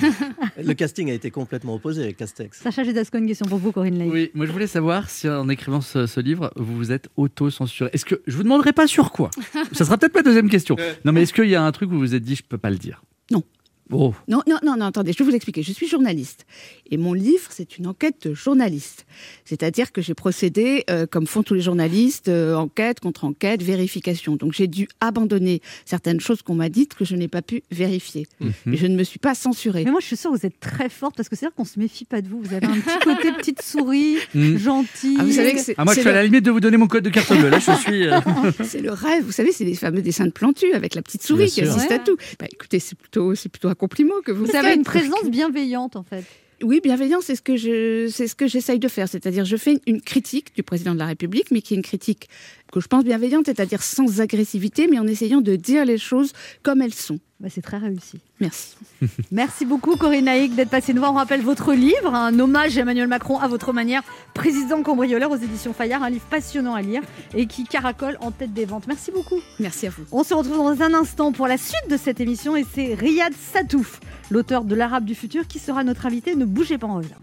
le 0.64 0.74
casting 0.74 1.10
a 1.10 1.14
été 1.14 1.32
complètement 1.32 1.76
opposé 1.76 2.04
avec 2.04 2.18
Castex. 2.18 2.60
Sacha 2.62 2.84
Judasco, 2.84 3.18
une 3.18 3.28
question 3.28 3.46
pour 3.46 3.58
vous, 3.60 3.72
Corinne 3.72 3.98
Lay. 4.00 4.10
Oui, 4.10 4.32
moi 4.34 4.46
je 4.46 4.52
voulais 4.52 4.68
savoir 4.68 5.10
si 5.10 5.28
en 5.30 5.50
écrivant 5.50 5.82
ce, 5.82 6.06
ce 6.06 6.20
livre, 6.20 6.52
vous 6.56 6.76
vous 6.76 6.92
êtes 6.92 7.10
auto-censuré. 7.18 7.90
Est-ce 7.94 8.06
que 8.06 8.22
je 8.28 8.36
vous 8.38 8.44
demanderai 8.44 8.74
pas 8.74 8.88
sur 8.88 9.12
quoi? 9.12 9.30
Ça 9.72 9.86
sera 9.86 9.98
peut-être 9.98 10.16
ma 10.16 10.22
deuxième 10.24 10.50
question. 10.50 10.76
Non, 11.04 11.12
mais 11.12 11.24
est-ce 11.24 11.34
qu'il 11.34 11.48
y 11.50 11.56
a 11.56 11.64
un 11.64 11.72
truc 11.72 11.90
où 11.92 11.94
vous 11.94 12.00
vous 12.00 12.16
êtes 12.16 12.24
dit 12.24 12.36
je 12.36 12.44
peux 12.44 12.58
pas 12.58 12.70
le 12.70 12.78
dire? 12.78 13.02
Non. 13.32 13.44
Oh, 13.92 14.14
Non, 14.28 14.42
non, 14.48 14.58
non, 14.64 14.76
non, 14.78 14.86
attendez, 14.88 15.14
je 15.14 15.20
vais 15.20 15.30
vous 15.30 15.36
expliquer. 15.36 15.62
Je 15.62 15.72
suis 15.72 15.88
journaliste. 15.88 16.46
Et 16.90 16.98
mon 16.98 17.14
livre, 17.14 17.44
c'est 17.50 17.78
une 17.78 17.86
enquête 17.88 18.28
de 18.28 18.34
journaliste. 18.34 19.06
C'est-à-dire 19.46 19.92
que 19.92 20.02
j'ai 20.02 20.14
procédé, 20.16 20.84
euh, 20.90 21.06
comme 21.06 21.28
font 21.28 21.44
tous 21.44 21.54
les 21.54 21.62
journalistes, 21.62 22.28
euh, 22.30 22.56
enquête 22.56 23.00
contre 23.00 23.26
enquête, 23.26 23.62
vérification. 23.62 24.36
Donc 24.38 24.54
j'ai 24.54 24.68
dû 24.68 24.88
abandonner 25.02 25.62
certaines 25.86 26.20
choses 26.20 26.42
qu'on 26.42 26.56
m'a 26.56 26.70
dites 26.70 26.96
que 26.96 27.06
je 27.06 27.16
n'ai 27.16 27.28
pas 27.28 27.42
pu 27.44 27.62
vérifier. 27.72 28.26
Mhm. 28.40 28.54
Mais 28.66 28.78
je 28.78 28.88
ne 28.88 28.96
me 28.96 29.04
suis 29.04 29.20
pas 29.20 29.36
censurée. 29.36 29.84
Mais 29.86 29.92
moi, 29.92 30.00
je 30.02 30.08
suis 30.08 30.18
sûre 30.18 30.32
que 30.32 30.38
vous 30.38 30.46
êtes 30.46 30.60
très 30.60 30.90
forte 30.90 31.16
parce 31.16 31.30
que 31.30 31.36
c'est-à-dire 31.36 31.56
qu'on 31.56 31.66
se 31.66 31.78
méfie 31.80 32.06
pas 32.06 32.22
de 32.22 32.28
vous. 32.28 32.42
Vous 32.42 32.54
avez 32.56 32.66
un 32.66 32.74
petit 32.80 33.00
côté 33.04 33.32
petite 33.34 33.62
souris, 33.62 34.18
Mm. 34.34 34.58
gentille. 34.58 35.18
Ah, 35.20 35.24
vous 35.24 35.32
savez 35.32 35.54
que 35.54 35.60
c'est 35.60 35.76
Ah, 35.78 35.86
moi 35.86 35.94
je 35.94 36.00
suis 36.02 36.10
à 36.10 36.14
la 36.14 36.24
limite 36.24 36.44
de 36.44 36.52
vous 36.52 36.60
donner 36.60 36.78
mon 36.78 36.88
code 36.88 37.04
de 37.04 37.10
carte 37.10 37.32
bleue. 37.38 37.50
Là 37.50 37.60
je 37.60 37.72
suis. 37.72 38.08
euh, 38.08 38.20
c'est 38.64 38.82
le 38.82 38.92
rêve. 38.92 39.24
Vous 39.24 39.32
savez, 39.32 39.52
c'est 39.52 39.64
les 39.66 39.76
fameux 39.76 40.02
dessins 40.02 40.26
de 40.26 40.32
Plantu 40.32 40.74
avec 40.74 40.96
la 40.96 41.02
petite 41.02 41.22
souris 41.24 41.46
Bien 41.46 41.48
qui 41.48 41.54
sûr. 41.62 41.70
assiste 41.72 41.90
Ouais. 41.90 41.96
à 41.96 42.00
tout. 42.00 42.18
Bah, 42.40 42.48
écoutez, 42.52 42.80
c'est 42.80 42.96
plutôt, 42.98 43.36
c'est 43.36 43.50
plutôt 43.50 43.70
compliment 43.76 44.16
que 44.26 44.32
vous 44.32 44.56
avez 44.56 44.74
une 44.74 44.80
que- 44.84 44.90
présence 44.90 45.26
bienveillante, 45.30 45.96
en 45.96 46.04
fait. 46.04 46.24
Oui, 46.64 46.80
bienveillant, 46.82 47.20
c'est 47.22 47.36
ce 47.36 47.42
que 47.42 47.58
je, 47.58 48.08
c'est 48.10 48.28
ce 48.30 48.36
que 48.36 48.48
j'essaye 48.48 48.80
de 48.80 48.88
faire. 48.88 49.10
C'est-à-dire, 49.10 49.44
je 49.44 49.58
fais 49.58 49.78
une 49.88 50.00
critique 50.02 50.56
du 50.56 50.64
président 50.64 50.94
de 50.94 51.00
la 51.00 51.06
République, 51.06 51.52
mais 51.52 51.62
qui 51.62 51.74
est 51.74 51.78
une 51.78 51.84
critique 51.84 52.30
que 52.72 52.80
je 52.80 52.88
pense 52.88 53.04
bienveillante, 53.04 53.46
c'est-à-dire 53.46 53.84
sans 53.84 54.22
agressivité, 54.22 54.88
mais 54.90 55.00
en 55.00 55.08
essayant 55.08 55.42
de 55.42 55.56
dire 55.56 55.86
les 55.86 55.98
choses 55.98 56.34
comme 56.64 56.82
elles 56.82 56.94
sont. 56.94 57.20
Bah, 57.40 57.50
c'est 57.52 57.62
très 57.62 57.78
réussi. 57.78 58.20
Merci. 58.40 58.76
Merci 59.32 59.66
beaucoup, 59.66 59.98
Corinne 59.98 60.26
Naïk, 60.26 60.56
d'être 60.56 60.70
passée 60.70 60.94
nous 60.94 61.02
voir. 61.02 61.12
On 61.12 61.18
rappelle 61.18 61.42
votre 61.42 61.74
livre, 61.74 62.14
un 62.14 62.40
hommage 62.40 62.78
à 62.78 62.82
Emmanuel 62.82 63.08
Macron 63.08 63.40
à 63.40 63.48
votre 63.48 63.74
manière, 63.74 64.04
président 64.34 64.82
cambrioleur 64.84 65.32
aux 65.32 65.36
éditions 65.36 65.74
Fayard, 65.74 66.02
un 66.02 66.10
livre 66.10 66.26
passionnant 66.30 66.76
à 66.76 66.82
lire 66.82 67.02
et 67.34 67.46
qui 67.46 67.66
caracole 67.66 68.18
en 68.22 68.32
tête 68.32 68.54
des 68.54 68.66
ventes. 68.66 68.88
Merci 68.88 69.12
beaucoup. 69.12 69.40
Merci 69.60 69.88
à 69.88 69.90
vous. 69.90 70.06
On 70.12 70.24
se 70.24 70.34
retrouve 70.34 70.58
dans 70.58 70.82
un 70.82 70.94
instant 70.94 71.34
pour 71.34 71.48
la 71.48 71.58
suite 71.58 71.90
de 71.90 71.98
cette 71.98 72.22
émission 72.22 72.56
et 72.56 72.66
c'est 72.74 72.94
Riyad 72.94 73.34
Satouf, 73.34 74.00
l'auteur 74.30 74.64
de 74.64 74.76
L'Arabe 74.76 75.06
du 75.06 75.16
futur, 75.16 75.46
qui 75.48 75.60
sera 75.60 75.84
notre 75.84 76.06
invité. 76.06 76.36
Ne 76.36 76.46
bougez 76.46 76.78
pas, 76.78 76.88
on 76.88 76.96
revient. 76.96 77.16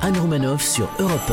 Anne 0.00 0.16
Romanoff 0.18 0.62
sur 0.62 0.90
Europe 0.98 1.32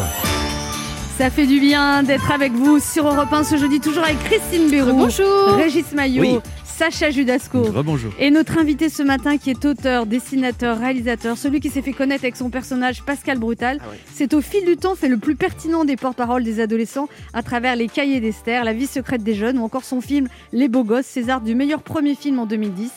Ça 1.21 1.29
fait 1.29 1.45
du 1.45 1.60
bien 1.60 2.01
d'être 2.01 2.31
avec 2.31 2.51
vous 2.51 2.79
sur 2.79 3.05
Europe 3.05 3.31
1 3.31 3.43
ce 3.43 3.55
jeudi, 3.55 3.79
toujours 3.79 4.03
avec 4.03 4.17
Christine 4.23 4.71
Béroux, 4.71 4.93
Bonjour. 4.97 5.53
Régis 5.55 5.91
Maillot, 5.91 6.19
Oui. 6.23 6.39
Sacha 6.65 7.12
Judasco. 7.12 7.62
Rebonjour. 7.62 8.12
Et 8.17 8.31
notre 8.31 8.57
invité 8.57 8.89
ce 8.89 9.03
matin, 9.03 9.38
qui 9.38 9.51
est 9.51 9.63
auteur, 9.63 10.07
dessinateur, 10.07 10.79
réalisateur, 10.79 11.38
celui 11.38 11.60
qui 11.60 11.69
s'est 11.69 11.84
fait 11.84 11.93
connaître 11.93 12.23
avec 12.23 12.36
son 12.36 12.49
personnage 12.49 13.03
Pascal 13.03 13.38
Brutal, 13.38 13.77
Ah 13.81 13.89
ouais. 13.91 13.99
c'est 14.12 14.34
au 14.34 14.41
fil 14.41 14.65
du 14.65 14.77
temps 14.77 14.95
fait 14.95 15.10
le 15.10 15.17
plus 15.17 15.36
pertinent 15.36 15.86
des 15.86 15.95
porte-paroles 15.95 16.43
des 16.43 16.60
adolescents 16.60 17.07
à 17.34 17.43
travers 17.43 17.75
Les 17.75 17.88
Cahiers 17.88 18.19
d'Esther, 18.19 18.63
La 18.63 18.73
vie 18.73 18.88
secrète 18.88 19.21
des 19.21 19.36
jeunes 19.36 19.60
ou 19.60 19.63
encore 19.63 19.84
son 19.84 20.01
film 20.01 20.27
Les 20.53 20.69
Beaux 20.69 20.84
Gosses, 20.84 21.05
César 21.05 21.41
du 21.41 21.53
meilleur 21.53 21.84
premier 21.84 22.15
film 22.15 22.39
en 22.39 22.47
2010. 22.47 22.89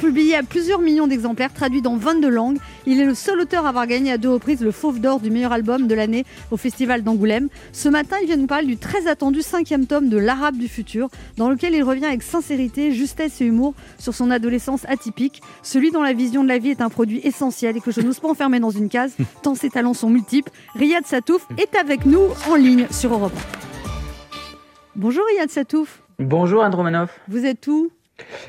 Publié 0.00 0.34
à 0.34 0.42
plusieurs 0.42 0.80
millions 0.80 1.06
d'exemplaires, 1.06 1.52
traduit 1.52 1.82
dans 1.82 1.94
22 1.94 2.30
langues, 2.30 2.56
il 2.86 2.98
est 3.02 3.04
le 3.04 3.14
seul 3.14 3.38
auteur 3.38 3.66
à 3.66 3.68
avoir 3.68 3.86
gagné 3.86 4.10
à 4.10 4.16
deux 4.16 4.30
reprises 4.30 4.62
le 4.62 4.70
Fauve 4.70 4.98
d'Or 4.98 5.20
du 5.20 5.30
meilleur 5.30 5.52
album 5.52 5.86
de 5.86 5.94
l'année 5.94 6.24
au 6.50 6.56
Festival 6.56 7.02
d'Angoulême. 7.02 7.48
Ce 7.72 7.86
matin, 7.90 8.16
il 8.22 8.26
vient 8.26 8.38
nous 8.38 8.46
parler 8.46 8.66
du 8.66 8.78
très 8.78 9.06
attendu 9.08 9.42
cinquième 9.42 9.86
tome 9.86 10.08
de 10.08 10.16
L'Arabe 10.16 10.56
du 10.56 10.68
futur, 10.68 11.10
dans 11.36 11.50
lequel 11.50 11.74
il 11.74 11.82
revient 11.82 12.06
avec 12.06 12.22
sincérité, 12.22 12.92
justesse 12.92 13.42
et 13.42 13.44
humour 13.44 13.74
sur 13.98 14.14
son 14.14 14.30
adolescence 14.30 14.86
atypique, 14.88 15.42
celui 15.62 15.90
dont 15.90 16.02
la 16.02 16.14
vision 16.14 16.44
de 16.44 16.48
la 16.48 16.56
vie 16.56 16.70
est 16.70 16.80
un 16.80 16.88
produit 16.88 17.20
essentiel 17.22 17.76
et 17.76 17.80
que 17.80 17.90
je 17.90 18.00
n'ose 18.00 18.20
pas 18.20 18.30
enfermer 18.30 18.58
dans 18.58 18.70
une 18.70 18.88
case, 18.88 19.14
tant 19.42 19.54
ses 19.54 19.68
talents 19.68 19.92
sont 19.92 20.08
multiples. 20.08 20.50
Riyad 20.76 21.04
Satouf 21.06 21.46
est 21.58 21.76
avec 21.76 22.06
nous 22.06 22.22
en 22.48 22.54
ligne 22.54 22.86
sur 22.90 23.12
Europe 23.12 23.34
1. 23.36 23.58
Bonjour 24.96 25.24
Riyad 25.30 25.50
Satouf, 25.50 26.02
Bonjour 26.18 26.62
Andromanoff. 26.62 27.20
vous 27.28 27.44
êtes 27.44 27.66
où? 27.66 27.90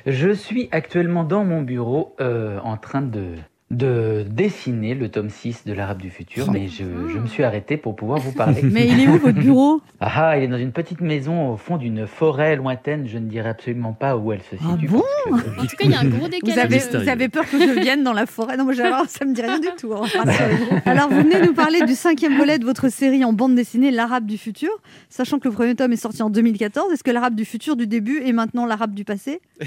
Je 0.05 0.31
suis 0.31 0.69
actuellement 0.71 1.23
dans 1.23 1.43
mon 1.43 1.61
bureau 1.61 2.15
euh, 2.19 2.59
en 2.59 2.77
train 2.77 3.01
de, 3.01 3.35
de 3.71 4.25
dessiner 4.29 4.93
le 4.95 5.09
tome 5.09 5.29
6 5.29 5.65
de 5.65 5.73
l'Arabe 5.73 6.01
du 6.01 6.09
futur, 6.09 6.51
mais 6.51 6.67
je, 6.67 6.83
je 7.11 7.17
me 7.17 7.25
suis 7.27 7.43
arrêté 7.43 7.77
pour 7.77 7.95
pouvoir 7.95 8.19
vous 8.19 8.33
parler. 8.33 8.61
Mais 8.63 8.87
il 8.87 8.99
est 8.99 9.07
où 9.07 9.17
votre 9.17 9.39
bureau? 9.39 9.81
Ah, 9.99 10.11
ah, 10.31 10.37
il 10.37 10.43
est 10.43 10.47
dans 10.47 10.57
une 10.57 10.71
petite 10.73 10.99
maison 11.01 11.51
au 11.53 11.57
fond 11.57 11.77
d'une 11.77 12.05
forêt 12.05 12.55
lointaine. 12.57 13.07
Je 13.07 13.17
ne 13.17 13.27
dirais 13.27 13.49
absolument 13.49 13.93
pas 13.93 14.17
où 14.17 14.33
elle 14.33 14.41
se 14.41 14.55
Ah 14.61 14.73
situe. 14.73 14.87
bon? 14.87 15.01
parce 15.29 15.41
que- 15.43 15.49
En 15.49 15.65
tout 15.65 15.75
cas, 15.77 15.85
il 15.85 15.91
y 15.91 15.95
a 15.95 15.99
un 16.01 16.05
gros 16.05 16.23
vous 16.25 16.27
décalage. 16.29 16.57
avez, 16.65 16.79
vous 17.03 17.09
avez 17.09 17.29
peur 17.29 17.49
que 17.49 17.57
je 17.59 17.79
vienne 17.79 18.03
dans 18.03 18.13
la 18.13 18.25
forêt? 18.25 18.57
Non, 18.57 18.65
mais 18.65 18.79
alors, 18.81 19.05
ça 19.07 19.23
me 19.25 19.33
dit 19.33 19.41
rien 19.41 19.59
du 19.59 19.67
tout. 19.79 19.93
hein, 19.93 20.01
rassurez-vous. 20.25 20.77
Alors, 20.85 21.09
vous 21.09 21.21
venez 21.21 21.41
nous 21.41 21.53
parler 21.53 21.81
du 21.83 21.95
cinquième 21.95 22.37
volet 22.37 22.59
de 22.59 22.65
votre 22.65 22.89
série 22.89 23.23
en 23.23 23.31
bande 23.33 23.55
dessinée, 23.55 23.91
L'Arabe 23.91 24.25
du 24.25 24.37
futur. 24.37 24.69
Sachant 25.09 25.39
que 25.39 25.47
le 25.47 25.53
premier 25.53 25.75
tome 25.75 25.93
est 25.93 25.95
sorti 25.95 26.21
en 26.21 26.29
2014, 26.29 26.91
est-ce 26.91 27.03
que 27.03 27.11
l'Arabe 27.11 27.35
du 27.35 27.45
futur 27.45 27.75
du 27.77 27.87
début 27.87 28.21
est 28.25 28.33
maintenant 28.33 28.65
l'Arabe 28.65 28.93
du 28.93 29.05
passé? 29.05 29.39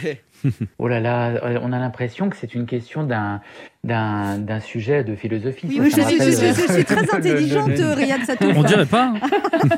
Oh 0.79 0.89
là 0.89 1.01
là, 1.01 1.31
euh, 1.45 1.59
on 1.63 1.73
a 1.73 1.79
l'impression 1.79 2.29
que 2.31 2.37
c'est 2.37 2.55
une 2.55 2.67
question 2.67 3.05
d'un 3.05 3.41
d'un 3.83 4.39
d'un 4.39 4.61
sujet 4.61 5.05
de 5.05 5.15
philosophie. 5.15 5.67
Oui, 5.81 5.91
Ça, 5.91 6.03
oui, 6.07 6.19
ça 6.19 6.25
je, 6.27 6.31
suis, 6.31 6.47
je 6.49 6.53
je 6.55 6.71
euh, 6.71 6.75
suis 6.75 6.85
très 6.85 7.15
intelligente, 7.17 7.71
Riyad 7.79 8.23
Satouf. 8.25 8.57
On 8.57 8.63
dirait 8.63 8.87
pas. 8.87 9.15
hein. 9.15 9.21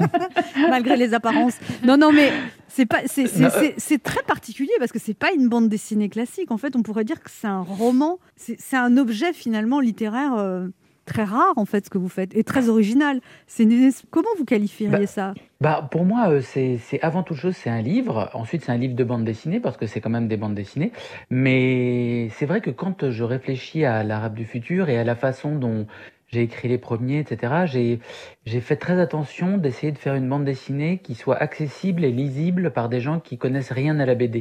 malgré 0.70 0.96
les 0.96 1.14
apparences. 1.14 1.54
Non, 1.84 1.96
non, 1.96 2.12
mais 2.12 2.30
c'est 2.68 2.86
pas, 2.86 2.98
c'est, 3.06 3.26
c'est- 3.26 3.40
Non, 3.40 3.48
c'est- 3.52 3.74
c'est 3.78 4.02
très 4.02 4.22
particulier 4.22 4.72
parce 4.78 4.92
que 4.92 4.98
c'est 4.98 5.14
pas 5.14 5.32
une 5.32 5.48
bande 5.48 5.68
dessinée 5.68 6.08
classique. 6.08 6.50
En 6.50 6.58
fait, 6.58 6.76
on 6.76 6.82
pourrait 6.82 7.04
dire 7.04 7.20
que 7.22 7.30
c'est 7.30 7.46
un 7.46 7.60
roman. 7.62 8.18
C'est, 8.36 8.56
c'est 8.58 8.76
un 8.76 8.96
objet 8.96 9.32
finalement 9.32 9.80
littéraire 9.80 10.34
euh, 10.36 10.68
très 11.06 11.24
rare 11.24 11.54
en 11.56 11.64
fait 11.64 11.86
ce 11.86 11.90
que 11.90 11.96
vous 11.98 12.08
faites 12.10 12.36
et 12.36 12.44
très 12.44 12.68
original. 12.68 13.20
C'est 13.46 13.62
une- 13.62 13.90
comment 14.10 14.28
vous 14.36 14.44
qualifieriez 14.44 14.98
Bah, 14.98 15.06
ça? 15.06 15.34
Bah, 15.62 15.88
pour 15.90 16.04
moi, 16.04 16.28
euh, 16.28 16.40
c'est 16.42 16.78
avant 17.00 17.22
toute 17.22 17.38
chose, 17.38 17.56
c'est 17.56 17.70
un 17.70 17.80
livre. 17.80 18.28
Ensuite, 18.34 18.62
c'est 18.64 18.72
un 18.72 18.76
livre 18.76 18.94
de 18.94 19.04
bande 19.04 19.24
dessinée 19.24 19.58
parce 19.60 19.78
que 19.78 19.86
c'est 19.86 20.00
quand 20.02 20.10
même 20.10 20.28
des 20.28 20.36
bandes 20.36 20.54
dessinées. 20.54 20.92
Mais 21.30 22.28
c'est 22.34 22.46
vrai 22.46 22.60
que 22.60 22.70
quand 22.70 23.10
je 23.10 23.24
réfléchis 23.24 23.84
à 23.84 24.02
l'arabe 24.02 24.34
du 24.34 24.44
futur 24.44 24.88
et 24.88 24.98
à 24.98 25.04
la 25.04 25.14
façon 25.14 25.54
dont 25.56 25.86
j'ai 26.28 26.42
écrit 26.42 26.68
les 26.68 26.78
premiers, 26.78 27.20
etc., 27.20 27.52
j'ai 27.66 28.00
j'ai 28.44 28.60
fait 28.60 28.76
très 28.76 29.00
attention 29.00 29.58
d'essayer 29.58 29.92
de 29.92 29.98
faire 29.98 30.14
une 30.14 30.28
bande 30.28 30.44
dessinée 30.44 30.98
qui 31.02 31.14
soit 31.14 31.36
accessible 31.36 32.04
et 32.04 32.10
lisible 32.12 32.70
par 32.70 32.88
des 32.88 33.00
gens 33.00 33.20
qui 33.20 33.38
connaissent 33.38 33.72
rien 33.72 33.98
à 34.00 34.06
la 34.06 34.14
BD. 34.14 34.38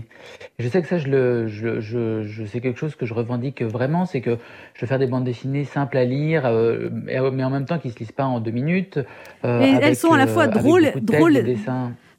Et 0.59 0.63
je 0.63 0.67
sais 0.67 0.81
que 0.81 0.87
ça, 0.87 0.97
je 0.97 1.07
le, 1.07 1.47
je, 1.47 1.79
je, 1.79 2.23
je 2.23 2.43
c'est 2.45 2.59
quelque 2.61 2.79
chose 2.79 2.95
que 2.95 3.05
je 3.05 3.13
revendique 3.13 3.61
vraiment, 3.61 4.05
c'est 4.05 4.21
que 4.21 4.37
je 4.73 4.81
veux 4.81 4.87
faire 4.87 4.99
des 4.99 5.07
bandes 5.07 5.23
dessinées 5.25 5.63
simples 5.65 5.97
à 5.97 6.05
lire, 6.05 6.45
euh, 6.45 6.89
mais 6.91 7.19
mais 7.31 7.43
en 7.43 7.49
même 7.49 7.65
temps 7.65 7.79
qui 7.79 7.91
se 7.91 7.99
lisent 7.99 8.11
pas 8.11 8.25
en 8.25 8.39
deux 8.39 8.51
minutes. 8.51 8.99
euh, 9.43 9.61
Et 9.61 9.69
elles 9.81 9.95
sont 9.95 10.11
à 10.13 10.17
la 10.17 10.27
fois 10.27 10.43
avec 10.43 10.55
drôles- 10.55 10.91
drôles-. 11.01 11.43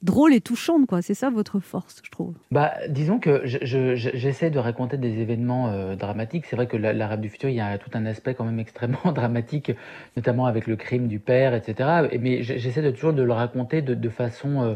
Drôle 0.07 0.33
et 0.35 0.41
touchante, 0.41 0.87
quoi. 0.87 1.03
C'est 1.03 1.15
ça 1.15 1.31
votre 1.31 1.59
force, 1.59 2.01
je 2.05 2.11
trouve. 2.13 2.35
Bah, 2.53 2.73
disons 2.89 3.19
que 3.19 3.43
je- 3.45 3.59
je- 3.63 3.97
je- 3.97 4.11
j'essaie 4.15 4.51
de 4.51 4.59
raconter 4.61 4.97
des 4.99 5.19
événements 5.19 5.69
euh, 5.69 5.97
dramatiques. 5.97 6.47
C'est 6.47 6.55
vrai 6.55 6.69
que 6.69 6.77
la- 6.77 6.93
l'Arabe 6.93 7.21
du 7.21 7.29
futur, 7.29 7.49
il 7.49 7.57
y 7.57 7.61
a 7.61 7.77
tout 7.77 7.91
un 7.95 8.07
aspect 8.07 8.35
quand 8.35 8.45
même 8.45 8.61
extrêmement 8.61 8.99
dramatique, 9.13 9.73
notamment 10.17 10.47
avec 10.47 10.69
le 10.69 10.77
crime 10.77 11.09
du 11.09 11.19
père, 11.19 11.55
etc. 11.55 12.09
Et- 12.13 12.19
Mais 12.19 12.43
j'essaie 12.45 12.83
de 12.83 12.93
toujours 12.93 13.13
de 13.15 13.23
le 13.23 13.33
raconter 13.33 13.83
de, 13.83 13.95
de 13.95 14.09
façon 14.09 14.63
euh, 14.63 14.75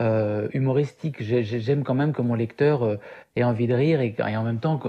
euh, 0.00 0.48
humoristique. 0.54 1.16
J'ai- 1.22 1.42
j'ai- 1.42 1.60
J'aime 1.60 1.84
quand 1.84 1.94
même 1.94 2.12
que 2.12 2.22
mon 2.22 2.34
lecteur 2.34 2.82
euh, 2.84 2.96
ait 3.36 3.44
envie 3.44 3.66
de 3.66 3.74
rire 3.74 4.00
et, 4.00 4.14
en 4.36 4.42
même 4.42 4.58
temps 4.58 4.78
que, 4.78 4.88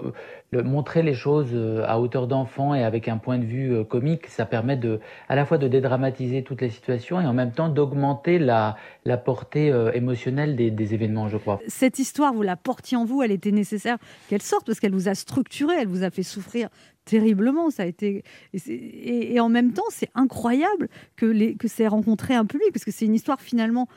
le, 0.52 0.63
montrer 0.63 1.04
les 1.04 1.13
choses 1.13 1.50
euh, 1.54 1.84
à 1.88 2.00
hauteur 2.00 2.28
d'enfant 2.28 2.74
et 2.74 2.84
avec 2.84 3.08
un 3.08 3.17
point 3.17 3.38
de 3.38 3.45
vue 3.45 3.84
comique, 3.86 4.28
ça 4.28 4.45
permet 4.45 4.78
de, 4.78 5.00
à 5.30 5.36
la 5.36 5.45
fois 5.45 5.58
de 5.58 5.67
dédramatiser 5.67 6.43
toutes 6.43 6.62
les 6.62 6.69
situations 6.69 7.19
et 7.21 7.26
en 7.26 7.34
même 7.34 7.52
temps 7.52 7.69
d'augmenter 7.69 8.39
la, 8.39 8.78
la 9.06 9.17
portée 9.17 9.67
émotionnelle 9.93 10.56
des, 10.56 10.93
événements, 10.93 11.28
je 11.30 11.38
crois. 11.38 11.60
Cette 11.67 12.00
histoire, 12.00 12.34
vous 12.34 12.41
la 12.41 12.56
portiez 12.56 12.97
en 12.97 13.06
vous, 13.06 13.21
elle 13.21 13.32
était 13.32 13.52
nécessaire 13.52 13.97
qu'elle 14.30 14.41
sorte 14.41 14.65
parce 14.65 14.80
qu'elle 14.80 14.93
vous 14.93 15.08
a 15.10 15.15
structuré, 15.15 15.76
elle 15.80 15.88
vous 15.88 16.04
a 16.04 16.10
fait 16.10 16.24
souffrir 16.24 16.69
terriblement. 17.06 17.69
Ça 17.69 17.84
a 17.84 17.86
été 17.86 18.24
et- 18.54 19.34
et 19.34 19.39
en 19.39 19.50
même 19.50 19.74
temps, 19.74 19.84
c'est 19.89 20.10
incroyable 20.15 20.88
que 21.15 21.26
les 21.26 21.56
que 21.56 21.67
c'est 21.67 21.88
rencontré 21.88 22.34
un 22.36 22.45
public 22.45 22.69
parce 22.74 22.86
que 22.86 22.91
c'est 22.91 23.06
une 23.06 23.15
histoire 23.15 23.41
finalement 23.41 23.88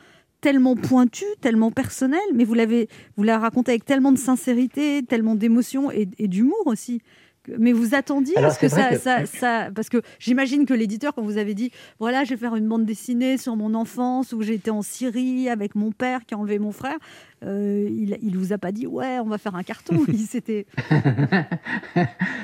tellement 0.45 0.77
pointue, 0.77 1.25
tellement 1.41 1.71
personnelle, 1.71 2.21
mais 2.35 2.45
vous 2.45 2.53
l'avez 2.53 2.91
vous 3.17 3.23
la 3.23 3.39
racontez 3.39 3.71
avec 3.73 3.87
tellement 3.87 4.13
de 4.13 4.19
sincérité, 4.19 5.03
tellement 5.03 5.37
d'émotion 5.37 5.91
et, 5.91 6.07
et 6.19 6.29
d'humour 6.29 6.61
aussi. 6.67 7.01
Mais 7.59 7.73
vous 7.73 7.95
attendiez 7.95 8.37
Alors, 8.39 8.51
à 8.51 8.55
ce 8.55 8.59
que 8.59 8.69
ça, 8.69 8.89
que- 8.91 8.97
ça, 8.99 9.27
ça- 9.27 9.69
parce 9.75 9.89
que 9.89 10.01
j'imagine 10.19 10.65
que 10.67 10.75
l'éditeur, 10.75 11.15
quand 11.15 11.23
vous 11.23 11.37
avez 11.39 11.55
dit, 11.55 11.71
voilà, 11.99 12.25
je 12.25 12.31
vais 12.31 12.37
faire 12.37 12.57
une 12.57 12.69
bande 12.69 12.85
dessinée 12.87 13.37
sur 13.37 13.55
mon 13.57 13.75
enfance 13.75 14.33
où 14.33 14.43
j'étais 14.43 14.71
en 14.71 14.83
Syrie 14.83 15.49
avec 15.49 15.75
mon 15.75 15.93
père 15.93 16.25
qui 16.25 16.35
a 16.35 16.39
enlevé 16.39 16.59
mon 16.59 16.73
frère, 16.73 16.97
euh, 17.45 17.87
il, 17.91 18.17
il 18.23 18.39
vous 18.39 18.53
a 18.55 18.59
pas 18.59 18.73
dit, 18.73 18.87
ouais, 18.87 19.19
on 19.21 19.27
va 19.29 19.37
faire 19.39 19.55
un 19.55 19.63
carton. 19.63 19.97
Il 20.09 20.19
s'était. 20.21 20.67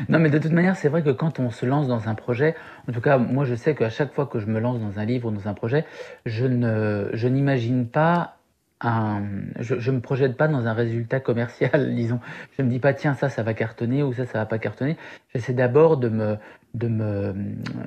non, 0.08 0.18
mais 0.18 0.30
de 0.30 0.38
toute 0.38 0.52
manière, 0.52 0.76
c'est 0.76 0.88
vrai 0.88 1.02
que 1.02 1.10
quand 1.10 1.38
on 1.38 1.50
se 1.50 1.64
lance 1.66 1.88
dans 1.88 2.08
un 2.08 2.14
projet, 2.14 2.54
en 2.88 2.92
tout 2.92 3.00
cas, 3.00 3.18
moi, 3.18 3.44
je 3.44 3.54
sais 3.54 3.74
qu'à 3.74 3.90
chaque 3.90 4.12
fois 4.12 4.26
que 4.26 4.38
je 4.40 4.46
me 4.46 4.60
lance 4.60 4.80
dans 4.80 4.98
un 4.98 5.04
livre 5.04 5.28
ou 5.28 5.30
dans 5.34 5.48
un 5.48 5.54
projet, 5.54 5.84
je 6.26 6.44
ne, 6.46 7.08
je 7.12 7.28
n'imagine 7.28 7.86
pas 7.86 8.36
je, 8.82 9.78
je 9.78 9.90
me 9.90 10.00
projette 10.00 10.36
pas 10.36 10.48
dans 10.48 10.66
un 10.66 10.72
résultat 10.72 11.20
commercial, 11.20 11.94
disons. 11.94 12.20
Je 12.56 12.62
me 12.62 12.70
dis 12.70 12.78
pas 12.78 12.94
tiens 12.94 13.14
ça 13.14 13.28
ça 13.28 13.42
va 13.42 13.54
cartonner 13.54 14.02
ou 14.02 14.12
ça 14.12 14.26
ça 14.26 14.38
va 14.38 14.46
pas 14.46 14.58
cartonner. 14.58 14.96
J'essaie 15.34 15.52
d'abord 15.52 15.96
de 15.98 16.08
me 16.08 16.36
de 16.74 16.88
me 16.88 17.34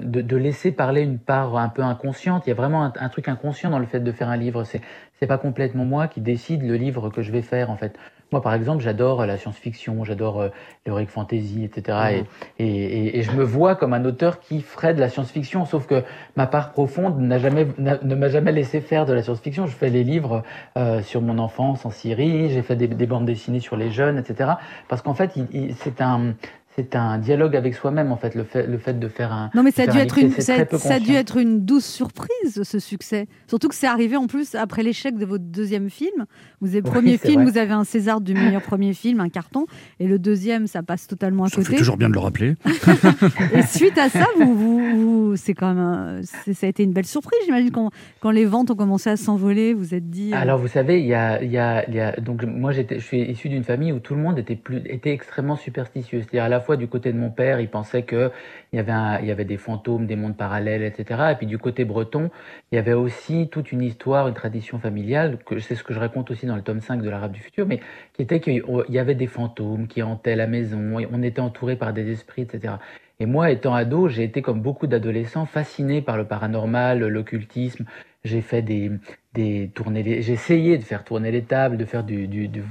de, 0.01 0.21
de, 0.21 0.37
laisser 0.37 0.71
parler 0.71 1.01
une 1.01 1.17
part 1.17 1.55
un 1.57 1.69
peu 1.69 1.81
inconsciente. 1.81 2.45
Il 2.45 2.49
y 2.49 2.51
a 2.51 2.55
vraiment 2.55 2.83
un, 2.83 2.93
un 2.99 3.09
truc 3.09 3.27
inconscient 3.27 3.69
dans 3.69 3.79
le 3.79 3.85
fait 3.85 4.01
de 4.01 4.11
faire 4.11 4.29
un 4.29 4.37
livre. 4.37 4.65
C'est 4.65 4.81
c'est 5.19 5.27
pas 5.27 5.37
complètement 5.37 5.85
moi 5.85 6.07
qui 6.07 6.21
décide 6.21 6.63
le 6.63 6.75
livre 6.75 7.09
que 7.09 7.21
je 7.21 7.31
vais 7.31 7.41
faire 7.41 7.71
en 7.71 7.77
fait. 7.77 7.97
Moi, 8.33 8.41
par 8.41 8.55
exemple, 8.55 8.81
j'adore 8.81 9.27
la 9.27 9.37
science-fiction, 9.37 10.03
j'adore 10.05 10.41
euh, 10.41 10.49
l'heroic 10.87 11.05
fantasy, 11.05 11.63
etc. 11.63 12.25
Et, 12.57 12.65
et, 12.65 13.19
et, 13.19 13.21
je 13.21 13.31
me 13.31 13.43
vois 13.43 13.75
comme 13.75 13.93
un 13.93 14.03
auteur 14.05 14.39
qui 14.39 14.61
ferait 14.61 14.95
de 14.95 14.99
la 14.99 15.07
science-fiction, 15.07 15.65
sauf 15.65 15.85
que 15.85 16.03
ma 16.35 16.47
part 16.47 16.71
profonde 16.71 17.19
n'a 17.19 17.37
jamais, 17.37 17.67
ne 17.77 18.15
m'a 18.15 18.29
jamais 18.29 18.51
laissé 18.51 18.81
faire 18.81 19.05
de 19.05 19.13
la 19.13 19.21
science-fiction. 19.21 19.67
Je 19.67 19.75
fais 19.75 19.91
les 19.91 20.03
livres 20.03 20.41
euh, 20.77 21.03
sur 21.03 21.21
mon 21.21 21.37
enfance 21.37 21.85
en 21.85 21.91
Syrie, 21.91 22.49
j'ai 22.49 22.63
fait 22.63 22.75
des, 22.75 22.87
des, 22.87 23.05
bandes 23.05 23.25
dessinées 23.25 23.59
sur 23.59 23.77
les 23.77 23.91
jeunes, 23.91 24.17
etc. 24.17 24.53
Parce 24.89 25.03
qu'en 25.03 25.13
fait, 25.13 25.31
c'est 25.77 26.01
un, 26.01 26.33
c'est 26.75 26.95
un 26.95 27.17
dialogue 27.17 27.55
avec 27.55 27.75
soi-même 27.75 28.11
en 28.11 28.17
fait 28.17 28.35
le 28.35 28.43
fait 28.43 28.65
le 28.67 28.77
fait 28.77 28.99
de 28.99 29.07
faire 29.07 29.31
un 29.31 29.49
non 29.53 29.63
mais 29.63 29.71
ça 29.71 29.83
a 29.83 29.87
dû 29.87 29.97
être 29.97 30.17
une 30.17 30.31
ça, 30.31 30.65
ça 30.65 30.95
a 30.95 30.99
dû 30.99 31.13
être 31.13 31.37
une 31.37 31.65
douce 31.65 31.85
surprise 31.85 32.63
ce 32.63 32.79
succès. 32.79 33.27
Surtout 33.47 33.67
que 33.67 33.75
c'est 33.75 33.87
arrivé 33.87 34.15
en 34.17 34.27
plus 34.27 34.55
après 34.55 34.83
l'échec 34.83 35.17
de 35.17 35.25
votre 35.25 35.43
deuxième 35.43 35.89
film. 35.89 36.25
Vous 36.61 36.69
avez 36.69 36.81
premier 36.81 37.11
oui, 37.13 37.17
film 37.17 37.43
vrai. 37.43 37.51
vous 37.51 37.57
avez 37.57 37.73
un 37.73 37.83
César 37.83 38.21
du 38.21 38.33
meilleur 38.33 38.61
premier 38.61 38.93
film 38.93 39.19
un 39.19 39.29
carton 39.29 39.65
et 39.99 40.07
le 40.07 40.19
deuxième 40.19 40.67
ça 40.67 40.83
passe 40.83 41.07
totalement 41.07 41.45
à 41.45 41.49
ça 41.49 41.57
côté. 41.57 41.71
fait 41.71 41.77
toujours 41.77 41.97
bien 41.97 42.09
de 42.09 42.13
le 42.13 42.19
rappeler. 42.19 42.55
Et 43.53 43.61
suite 43.63 43.97
à 43.97 44.09
ça 44.09 44.25
vous, 44.37 44.55
vous, 44.55 44.79
vous 44.95 45.35
c'est 45.35 45.53
quand 45.53 45.73
même 45.73 46.21
ça 46.23 46.65
a 46.65 46.69
été 46.69 46.83
une 46.83 46.93
belle 46.93 47.05
surprise 47.05 47.39
j'imagine 47.45 47.71
quand, 47.71 47.91
quand 48.19 48.31
les 48.31 48.45
ventes 48.45 48.71
ont 48.71 48.75
commencé 48.75 49.09
à 49.09 49.17
s'envoler 49.17 49.73
vous 49.73 49.93
êtes 49.93 50.09
dit 50.09 50.33
euh... 50.33 50.37
alors 50.37 50.57
vous 50.57 50.67
savez 50.67 50.99
il 50.99 51.07
y 51.07 51.13
a, 51.13 51.41
il 51.41 51.51
y 51.51 51.57
a, 51.57 51.89
y 51.89 51.99
a 51.99 52.13
donc 52.13 52.43
moi 52.43 52.71
j'étais 52.71 52.99
je 52.99 53.05
suis 53.05 53.21
issu 53.21 53.49
d'une 53.49 53.63
famille 53.63 53.91
où 53.91 53.99
tout 53.99 54.15
le 54.15 54.21
monde 54.21 54.39
était 54.39 54.55
plus 54.55 54.81
était 54.85 55.11
extrêmement 55.11 55.55
superstitieux. 55.55 56.21
C'est-à-dire 56.21 56.43
à 56.43 56.49
la 56.49 56.59
fois 56.63 56.77
du 56.77 56.87
côté 56.87 57.11
de 57.13 57.17
mon 57.17 57.29
père, 57.29 57.59
il 57.59 57.69
pensait 57.69 58.03
que 58.03 58.31
il 58.71 58.77
y 58.77 59.31
avait 59.31 59.45
des 59.45 59.57
fantômes, 59.57 60.07
des 60.07 60.15
mondes 60.15 60.37
parallèles, 60.37 60.83
etc. 60.83 61.31
Et 61.31 61.35
puis 61.35 61.45
du 61.45 61.57
côté 61.57 61.85
breton, 61.85 62.31
il 62.71 62.75
y 62.75 62.77
avait 62.79 62.93
aussi 62.93 63.49
toute 63.51 63.71
une 63.71 63.81
histoire, 63.81 64.27
une 64.27 64.33
tradition 64.33 64.79
familiale, 64.79 65.37
que 65.45 65.59
c'est 65.59 65.75
ce 65.75 65.83
que 65.83 65.93
je 65.93 65.99
raconte 65.99 66.31
aussi 66.31 66.45
dans 66.45 66.55
le 66.55 66.63
tome 66.63 66.81
5 66.81 67.01
de 67.01 67.09
l'Arabe 67.09 67.33
du 67.33 67.39
futur, 67.39 67.67
mais 67.67 67.79
qui 68.13 68.21
était 68.23 68.39
qu'il 68.39 68.63
y 68.89 68.99
avait 68.99 69.15
des 69.15 69.27
fantômes 69.27 69.87
qui 69.87 70.01
hantaient 70.01 70.35
la 70.35 70.47
maison, 70.47 70.97
on 71.11 71.23
était 71.23 71.41
entouré 71.41 71.75
par 71.75 71.93
des 71.93 72.11
esprits, 72.11 72.43
etc. 72.43 72.75
Et 73.19 73.25
moi, 73.25 73.51
étant 73.51 73.73
ado, 73.73 74.07
j'ai 74.07 74.23
été 74.23 74.41
comme 74.41 74.61
beaucoup 74.61 74.87
d'adolescents 74.87 75.45
fasciné 75.45 76.01
par 76.01 76.17
le 76.17 76.25
paranormal, 76.25 76.99
l'occultisme. 77.07 77.85
J'ai 78.23 78.41
fait 78.41 78.61
des, 78.61 78.91
des 79.33 79.69
tournées, 79.73 80.21
j'ai 80.21 80.33
essayé 80.33 80.77
de 80.77 80.83
faire 80.83 81.03
tourner 81.03 81.31
les 81.31 81.43
tables, 81.43 81.77
de 81.77 81.85
faire 81.85 82.03
du, 82.03 82.27
du, 82.27 82.47
du 82.47 82.63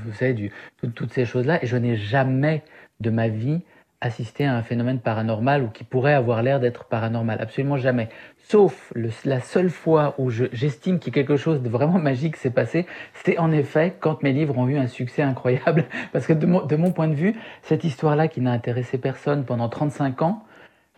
toutes 0.94 1.12
ces 1.12 1.24
choses-là, 1.24 1.62
et 1.62 1.66
je 1.66 1.76
n'ai 1.76 1.96
jamais 1.96 2.62
de 3.00 3.10
ma 3.10 3.28
vie 3.28 3.60
assister 4.02 4.44
à 4.44 4.54
un 4.54 4.62
phénomène 4.62 4.98
paranormal 4.98 5.62
ou 5.62 5.68
qui 5.68 5.84
pourrait 5.84 6.12
avoir 6.12 6.42
l'air 6.42 6.60
d'être 6.60 6.84
paranormal. 6.84 7.38
Absolument 7.40 7.76
jamais. 7.78 8.08
Sauf 8.48 8.92
la 9.24 9.40
seule 9.40 9.70
fois 9.70 10.14
où 10.18 10.28
j'estime 10.28 10.96
je, 10.96 11.00
qu'il 11.00 11.12
quelque 11.12 11.36
chose 11.36 11.62
de 11.62 11.68
vraiment 11.68 11.98
magique 12.00 12.36
s'est 12.36 12.50
passé, 12.50 12.86
c'est 13.14 13.38
en 13.38 13.52
effet 13.52 13.94
quand 14.00 14.22
mes 14.22 14.32
livres 14.32 14.58
ont 14.58 14.68
eu 14.68 14.76
un 14.76 14.88
succès 14.88 15.22
incroyable. 15.22 15.86
Parce 16.12 16.26
que 16.26 16.32
de 16.32 16.76
mon 16.76 16.90
point 16.90 17.08
de 17.08 17.14
vue, 17.14 17.34
cette 17.62 17.84
histoire-là 17.84 18.28
qui 18.28 18.40
n'a 18.40 18.52
intéressé 18.52 18.98
personne 18.98 19.44
pendant 19.44 19.68
35 19.68 20.20
ans, 20.22 20.44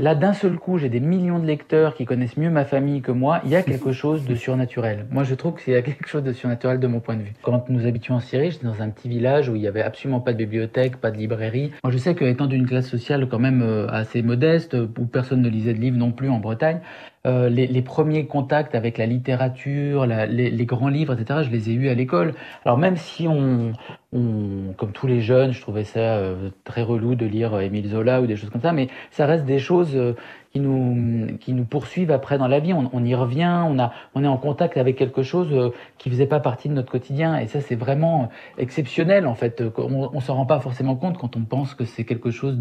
Là, 0.01 0.17
d'un 0.17 0.33
seul 0.33 0.57
coup, 0.57 0.77
j'ai 0.77 0.89
des 0.89 0.99
millions 0.99 1.39
de 1.39 1.47
lecteurs 1.47 1.95
qui 1.95 2.05
connaissent 2.05 2.37
mieux 2.37 2.51
ma 2.51 2.65
famille 2.65 3.01
que 3.01 3.13
moi. 3.13 3.41
Il 3.45 3.51
y 3.51 3.55
a 3.55 3.63
quelque 3.63 3.93
chose 3.93 4.25
de 4.25 4.35
surnaturel. 4.35 5.07
Moi, 5.13 5.23
je 5.23 5.37
trouve 5.37 5.55
qu'il 5.55 5.73
y 5.73 5.77
a 5.77 5.83
quelque 5.83 6.09
chose 6.09 6.25
de 6.25 6.33
surnaturel 6.33 6.81
de 6.81 6.87
mon 6.89 6.99
point 6.99 7.15
de 7.15 7.23
vue. 7.23 7.33
Quand 7.43 7.69
nous 7.69 7.87
habitions 7.87 8.17
en 8.17 8.21
Syrie, 8.21 8.51
j'étais 8.51 8.67
dans 8.67 8.83
un 8.83 8.91
petit 8.91 9.09
village 9.09 9.49
où 9.49 9.55
il 9.55 9.63
y 9.63 9.69
avait 9.69 9.83
absolument 9.83 10.19
pas 10.19 10.33
de 10.33 10.39
bibliothèque, 10.39 10.97
pas 10.97 11.13
de 11.13 11.17
librairie. 11.17 11.71
Moi, 11.85 11.93
je 11.93 11.99
sais 11.99 12.17
qu'étant 12.17 12.47
d'une 12.47 12.67
classe 12.67 12.89
sociale 12.89 13.29
quand 13.29 13.39
même 13.39 13.63
euh, 13.63 13.87
assez 13.89 14.23
modeste, 14.23 14.75
où 14.75 15.07
personne 15.07 15.43
ne 15.43 15.49
lisait 15.49 15.75
de 15.75 15.79
livres 15.79 15.97
non 15.97 16.11
plus 16.11 16.29
en 16.29 16.39
Bretagne, 16.41 16.81
euh, 17.27 17.49
les, 17.49 17.83
premiers 17.83 18.27
contacts 18.27 18.75
avec 18.75 18.99
la 18.99 19.07
littérature, 19.07 20.05
les, 20.07 20.67
grands 20.67 20.89
livres, 20.89 21.19
etc., 21.19 21.41
je 21.45 21.51
les 21.51 21.71
ai 21.71 21.73
eus 21.73 21.89
à 21.89 21.95
l'école. 21.95 22.35
Alors 22.67 22.77
même 22.77 22.97
si 22.97 23.27
on, 23.27 23.73
comme 24.13 24.93
tous 24.93 25.07
les 25.07 25.23
jeunes, 25.23 25.53
je 25.53 25.61
trouvais 25.61 25.85
ça 25.85 26.01
euh, 26.01 26.51
très 26.65 26.83
relou 26.83 27.15
de 27.15 27.25
lire 27.25 27.59
Émile 27.61 27.89
Zola 27.89 28.21
ou 28.21 28.27
des 28.27 28.37
choses 28.37 28.51
comme 28.51 28.61
ça, 28.61 28.73
mais 28.73 28.89
ça 29.11 29.25
reste 29.25 29.47
des 29.47 29.59
choses 29.59 29.97
euh, 29.97 30.15
qui 30.55 30.61
nous, 30.61 31.37
qui 31.41 31.53
nous 31.53 31.65
poursuivent 31.65 32.13
après 32.13 32.39
dans 32.39 32.47
la 32.47 32.61
vie. 32.61 32.73
On, 32.73 32.89
on, 32.93 33.05
y 33.05 33.17
revient, 33.17 33.65
on, 33.67 33.77
a, 33.81 33.93
on 34.15 34.23
est 34.23 34.29
en 34.29 34.37
contact 34.37 34.77
avec 34.77 34.95
quelque 34.95 35.25
chose 35.25 35.49
euh, 35.51 35.71
qui 35.99 36.11
faisait 36.11 36.27
pas 36.27 36.39
partie 36.39 36.69
de 36.69 36.75
notre 36.75 36.93
quotidien. 36.93 37.37
Et 37.39 37.49
ça, 37.49 37.61
c'est 37.61 37.75
vraiment 37.75 38.31
exceptionnel, 38.57 39.27
en 39.27 39.35
fait. 39.35 39.65
On, 39.77 40.11
on 40.13 40.21
s'en 40.21 40.35
rend 40.35 40.47
pas 40.47 40.61
forcément 40.61 40.95
compte 40.95 41.19
quand 41.19 41.37
on 41.37 41.41
pense 41.41 41.75
que 41.75 41.85
c'est 41.85 42.05
quelque 42.05 42.31
chose 42.31 42.57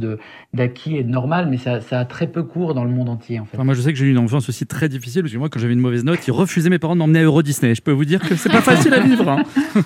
d'acquis 0.55 0.97
et 0.97 1.03
de 1.03 1.09
normal, 1.09 1.47
mais 1.51 1.57
ça, 1.57 1.81
ça, 1.81 1.99
a 1.99 2.05
très 2.05 2.25
peu 2.25 2.41
cours 2.41 2.73
dans 2.73 2.83
le 2.83 2.89
monde 2.89 3.09
entier, 3.09 3.39
en 3.39 3.45
fait. 3.45 3.57
Enfin, 3.57 3.63
moi, 3.63 3.75
je 3.75 3.81
sais 3.81 3.93
que 3.93 3.99
j'ai 3.99 4.05
eu 4.05 4.11
une 4.11 4.17
enfance 4.17 4.49
aussi 4.49 4.65
très 4.65 4.89
difficile, 4.89 5.21
parce 5.21 5.33
que 5.33 5.37
moi, 5.37 5.49
quand 5.49 5.59
j'avais 5.59 5.73
une 5.73 5.79
mauvaise 5.79 6.03
note, 6.03 6.27
ils 6.27 6.31
refusaient 6.31 6.71
mes 6.71 6.79
parents 6.79 6.95
de 6.95 6.99
m'emmener 6.99 7.19
à 7.19 7.23
Euro 7.23 7.43
Disney. 7.43 7.75
Je 7.75 7.81
peux 7.83 7.91
vous 7.91 8.05
dire 8.05 8.27
que 8.27 8.35
c'est 8.35 8.51
pas 8.51 8.61
facile 8.61 8.95
à 8.95 9.01
vivre. 9.01 9.29
Hein. 9.29 9.43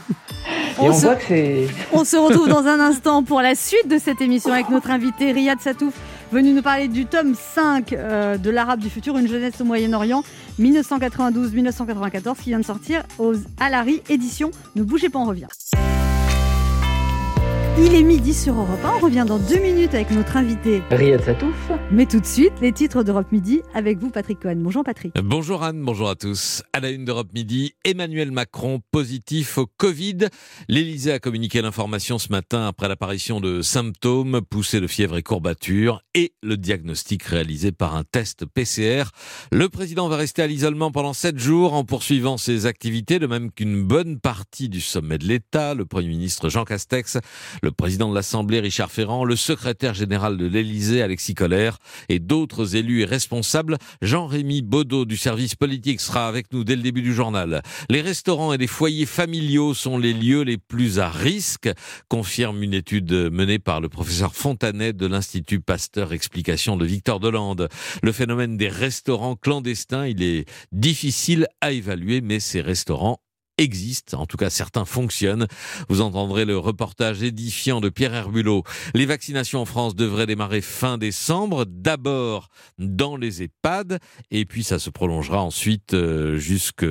Et 0.78 0.82
on, 0.82 0.86
on 0.90 0.94
se... 0.94 1.06
voit 1.06 1.16
que 1.16 1.24
c'est. 1.28 1.68
On 1.92 2.06
se 2.06 2.16
retrouve 2.16 2.48
dans 2.48 2.68
un 2.68 2.80
instant 2.80 3.24
pour 3.24 3.42
la 3.42 3.56
suite 3.56 3.90
de 3.90 3.98
cette 3.98 4.22
émission 4.22 4.54
avec 4.54 4.70
notre 4.70 4.92
invité 4.92 5.32
Riyad 5.32 5.60
Satouf, 5.60 5.96
venu 6.32 6.54
nous 6.54 6.62
parler 6.62 6.88
du 6.88 7.06
tome 7.06 7.36
5 7.36 7.94
euh, 7.94 8.38
de 8.38 8.50
l'Arabe 8.50 8.80
du 8.80 8.90
futur, 8.90 9.18
une 9.18 9.28
jeunesse 9.28 9.60
au 9.62 9.64
Moyen-Orient, 9.64 10.24
1992-1994, 10.60 12.36
qui 12.38 12.50
vient 12.50 12.60
de 12.60 12.66
sortir 12.66 13.04
aux 13.18 13.36
Alary 13.60 14.02
Éditions. 14.10 14.52
Ne 14.76 14.84
bougez 14.84 15.10
pas, 15.10 15.20
on 15.20 15.26
revient. 15.26 15.48
Il 17.80 17.94
est 17.94 18.02
midi 18.02 18.34
sur 18.34 18.56
Europe 18.56 18.84
1. 18.84 18.94
On 18.96 19.00
revient 19.00 19.24
dans 19.28 19.38
deux 19.38 19.60
minutes 19.60 19.94
avec 19.94 20.10
notre 20.10 20.36
invité 20.36 20.82
Riyad 20.90 21.24
Satouf. 21.24 21.72
Mais 21.92 22.08
tout 22.08 22.20
de 22.20 22.26
suite, 22.26 22.54
les 22.60 22.72
titres 22.72 23.04
d'Europe 23.04 23.32
Midi 23.32 23.62
avec 23.76 24.00
vous, 24.00 24.10
Patrick 24.10 24.40
Cohen. 24.40 24.56
Bonjour, 24.58 24.84
Patrick. 24.84 25.14
Bonjour, 25.22 25.62
Anne. 25.62 25.84
Bonjour 25.84 26.10
à 26.10 26.16
tous. 26.16 26.64
À 26.74 26.80
la 26.80 26.90
une 26.90 27.06
d'Europe 27.06 27.28
Midi, 27.36 27.76
Emmanuel 27.86 28.32
Macron 28.32 28.82
positif 28.92 29.60
au 29.60 29.68
Covid. 29.68 30.18
L'Élysée 30.68 31.12
a 31.12 31.20
communiqué 31.20 31.62
l'information 31.62 32.18
ce 32.18 32.32
matin 32.32 32.66
après 32.66 32.88
l'apparition 32.88 33.40
de 33.40 33.62
symptômes, 33.62 34.42
poussées 34.42 34.82
de 34.82 34.88
fièvre 34.88 35.16
et 35.16 35.22
courbatures 35.24 36.02
et 36.16 36.34
le 36.42 36.58
diagnostic 36.58 37.22
réalisé 37.22 37.72
par 37.72 37.96
un 37.96 38.04
test 38.04 38.46
PCR. 38.48 39.04
Le 39.52 39.70
président 39.70 40.10
va 40.10 40.16
rester 40.16 40.42
à 40.42 40.48
l'isolement 40.48 40.92
pendant 40.92 41.14
sept 41.14 41.38
jours 41.38 41.76
en 41.76 41.84
poursuivant 41.84 42.38
ses 42.38 42.66
activités, 42.66 43.20
de 43.20 43.28
même 43.28 43.52
qu'une 43.52 43.84
bonne 43.84 44.20
partie 44.20 44.68
du 44.68 44.82
sommet 44.82 45.20
de 45.20 45.26
l'État. 45.26 45.76
Le 45.76 45.86
Premier 45.86 46.08
ministre 46.08 46.50
Jean 46.50 46.66
Castex, 46.66 47.20
le 47.68 47.72
président 47.72 48.10
de 48.10 48.16
l'Assemblée 48.16 48.62
Richard 48.62 48.90
Ferrand, 48.90 49.26
le 49.26 49.36
secrétaire 49.36 49.94
général 49.94 50.38
de 50.38 50.46
l'Élysée 50.46 51.02
Alexis 51.02 51.36
Collère 51.36 51.80
et 52.08 52.20
d'autres 52.20 52.78
élus 52.78 53.02
et 53.02 53.06
responsables. 53.06 53.78
Jean-Rémy 54.02 54.62
Baudot 54.62 55.04
du 55.04 55.18
service 55.18 55.56
politique 55.56 56.00
sera 56.00 56.30
avec 56.30 56.54
nous 56.54 56.64
dès 56.64 56.78
le 56.78 56.82
début 56.82 57.02
du 57.02 57.14
journal. 57.14 57.62
Les 57.90 58.00
restaurants 58.00 58.54
et 58.54 58.58
les 58.58 58.68
foyers 58.68 59.06
familiaux 59.06 59.74
sont 59.74 59.98
les 59.98 60.14
lieux 60.14 60.44
les 60.44 60.58
plus 60.58 61.00
à 61.00 61.10
risque, 61.10 61.70
confirme 62.08 62.64
une 62.64 62.74
étude 62.74 63.12
menée 63.12 63.60
par 63.60 63.82
le 63.82 63.90
professeur 63.90 64.34
Fontanet 64.34 64.94
de 64.94 65.06
l'Institut 65.06 65.60
Pasteur 65.60 66.14
Explication 66.14 66.78
de 66.78 66.86
Victor 66.86 67.20
Delande. 67.20 67.68
Le 68.02 68.12
phénomène 68.14 68.56
des 68.56 68.70
restaurants 68.70 69.36
clandestins, 69.36 70.08
il 70.08 70.24
est 70.24 70.46
difficile 70.72 71.48
à 71.60 71.74
évaluer, 71.74 72.22
mais 72.22 72.40
ces 72.40 72.62
restaurants 72.62 73.20
existent, 73.58 74.22
en 74.22 74.26
tout 74.26 74.38
cas 74.38 74.50
certains 74.50 74.86
fonctionnent. 74.86 75.48
Vous 75.90 76.02
entendrez 76.02 76.46
le 76.46 76.58
reportage 76.58 77.24
édifiant 77.24 77.82
de 77.82 77.90
Pierre 77.90 78.14
Herbulot. 78.14 78.64
Les 78.94 79.06
vaccinations 79.06 79.62
en 79.62 79.66
France 79.66 79.96
devraient 79.96 80.26
démarrer 80.26 80.62
fin 80.62 80.98
décembre, 80.98 81.66
d'abord 81.66 82.50
dans 82.78 83.18
les 83.18 83.44
EHPAD, 83.44 84.00
et 84.32 84.46
puis 84.46 84.64
ça 84.64 84.80
se 84.80 84.90
prolongera 84.90 85.42
ensuite 85.42 85.94
euh, 85.94 86.38
jusque 86.38 86.86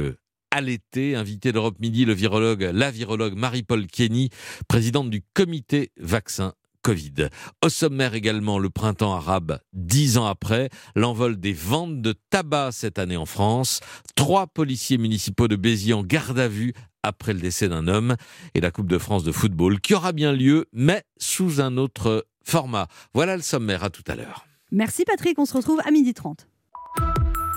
à 0.50 0.60
l'été. 0.60 1.14
Invité 1.14 1.52
d'Europe 1.52 1.78
Midi, 1.80 2.04
le 2.04 2.14
virologue, 2.14 2.70
la 2.72 2.90
virologue 2.90 3.36
Marie-Paul 3.36 3.86
Kenny, 3.86 4.30
présidente 4.68 5.10
du 5.10 5.22
comité 5.34 5.90
vaccin 5.98 6.54
Covid. 6.86 7.30
Au 7.64 7.68
sommaire 7.68 8.14
également 8.14 8.60
le 8.60 8.70
printemps 8.70 9.12
arabe, 9.12 9.58
dix 9.72 10.18
ans 10.18 10.26
après, 10.26 10.70
l'envol 10.94 11.36
des 11.36 11.52
ventes 11.52 12.00
de 12.00 12.14
tabac 12.30 12.70
cette 12.70 13.00
année 13.00 13.16
en 13.16 13.26
France. 13.26 13.80
Trois 14.14 14.46
policiers 14.46 14.96
municipaux 14.96 15.48
de 15.48 15.56
Béziers 15.56 15.94
en 15.94 16.04
garde 16.04 16.38
à 16.38 16.46
vue 16.46 16.74
après 17.02 17.32
le 17.32 17.40
décès 17.40 17.68
d'un 17.68 17.88
homme 17.88 18.14
et 18.54 18.60
la 18.60 18.70
Coupe 18.70 18.86
de 18.86 18.98
France 18.98 19.24
de 19.24 19.32
football 19.32 19.80
qui 19.80 19.94
aura 19.94 20.12
bien 20.12 20.32
lieu, 20.32 20.66
mais 20.72 21.02
sous 21.18 21.60
un 21.60 21.76
autre 21.76 22.24
format. 22.44 22.86
Voilà 23.14 23.34
le 23.34 23.42
sommaire, 23.42 23.82
à 23.82 23.90
tout 23.90 24.04
à 24.06 24.14
l'heure. 24.14 24.46
Merci 24.70 25.02
Patrick, 25.04 25.40
on 25.40 25.44
se 25.44 25.54
retrouve 25.54 25.80
à 25.80 25.90
12h30. 25.90 26.46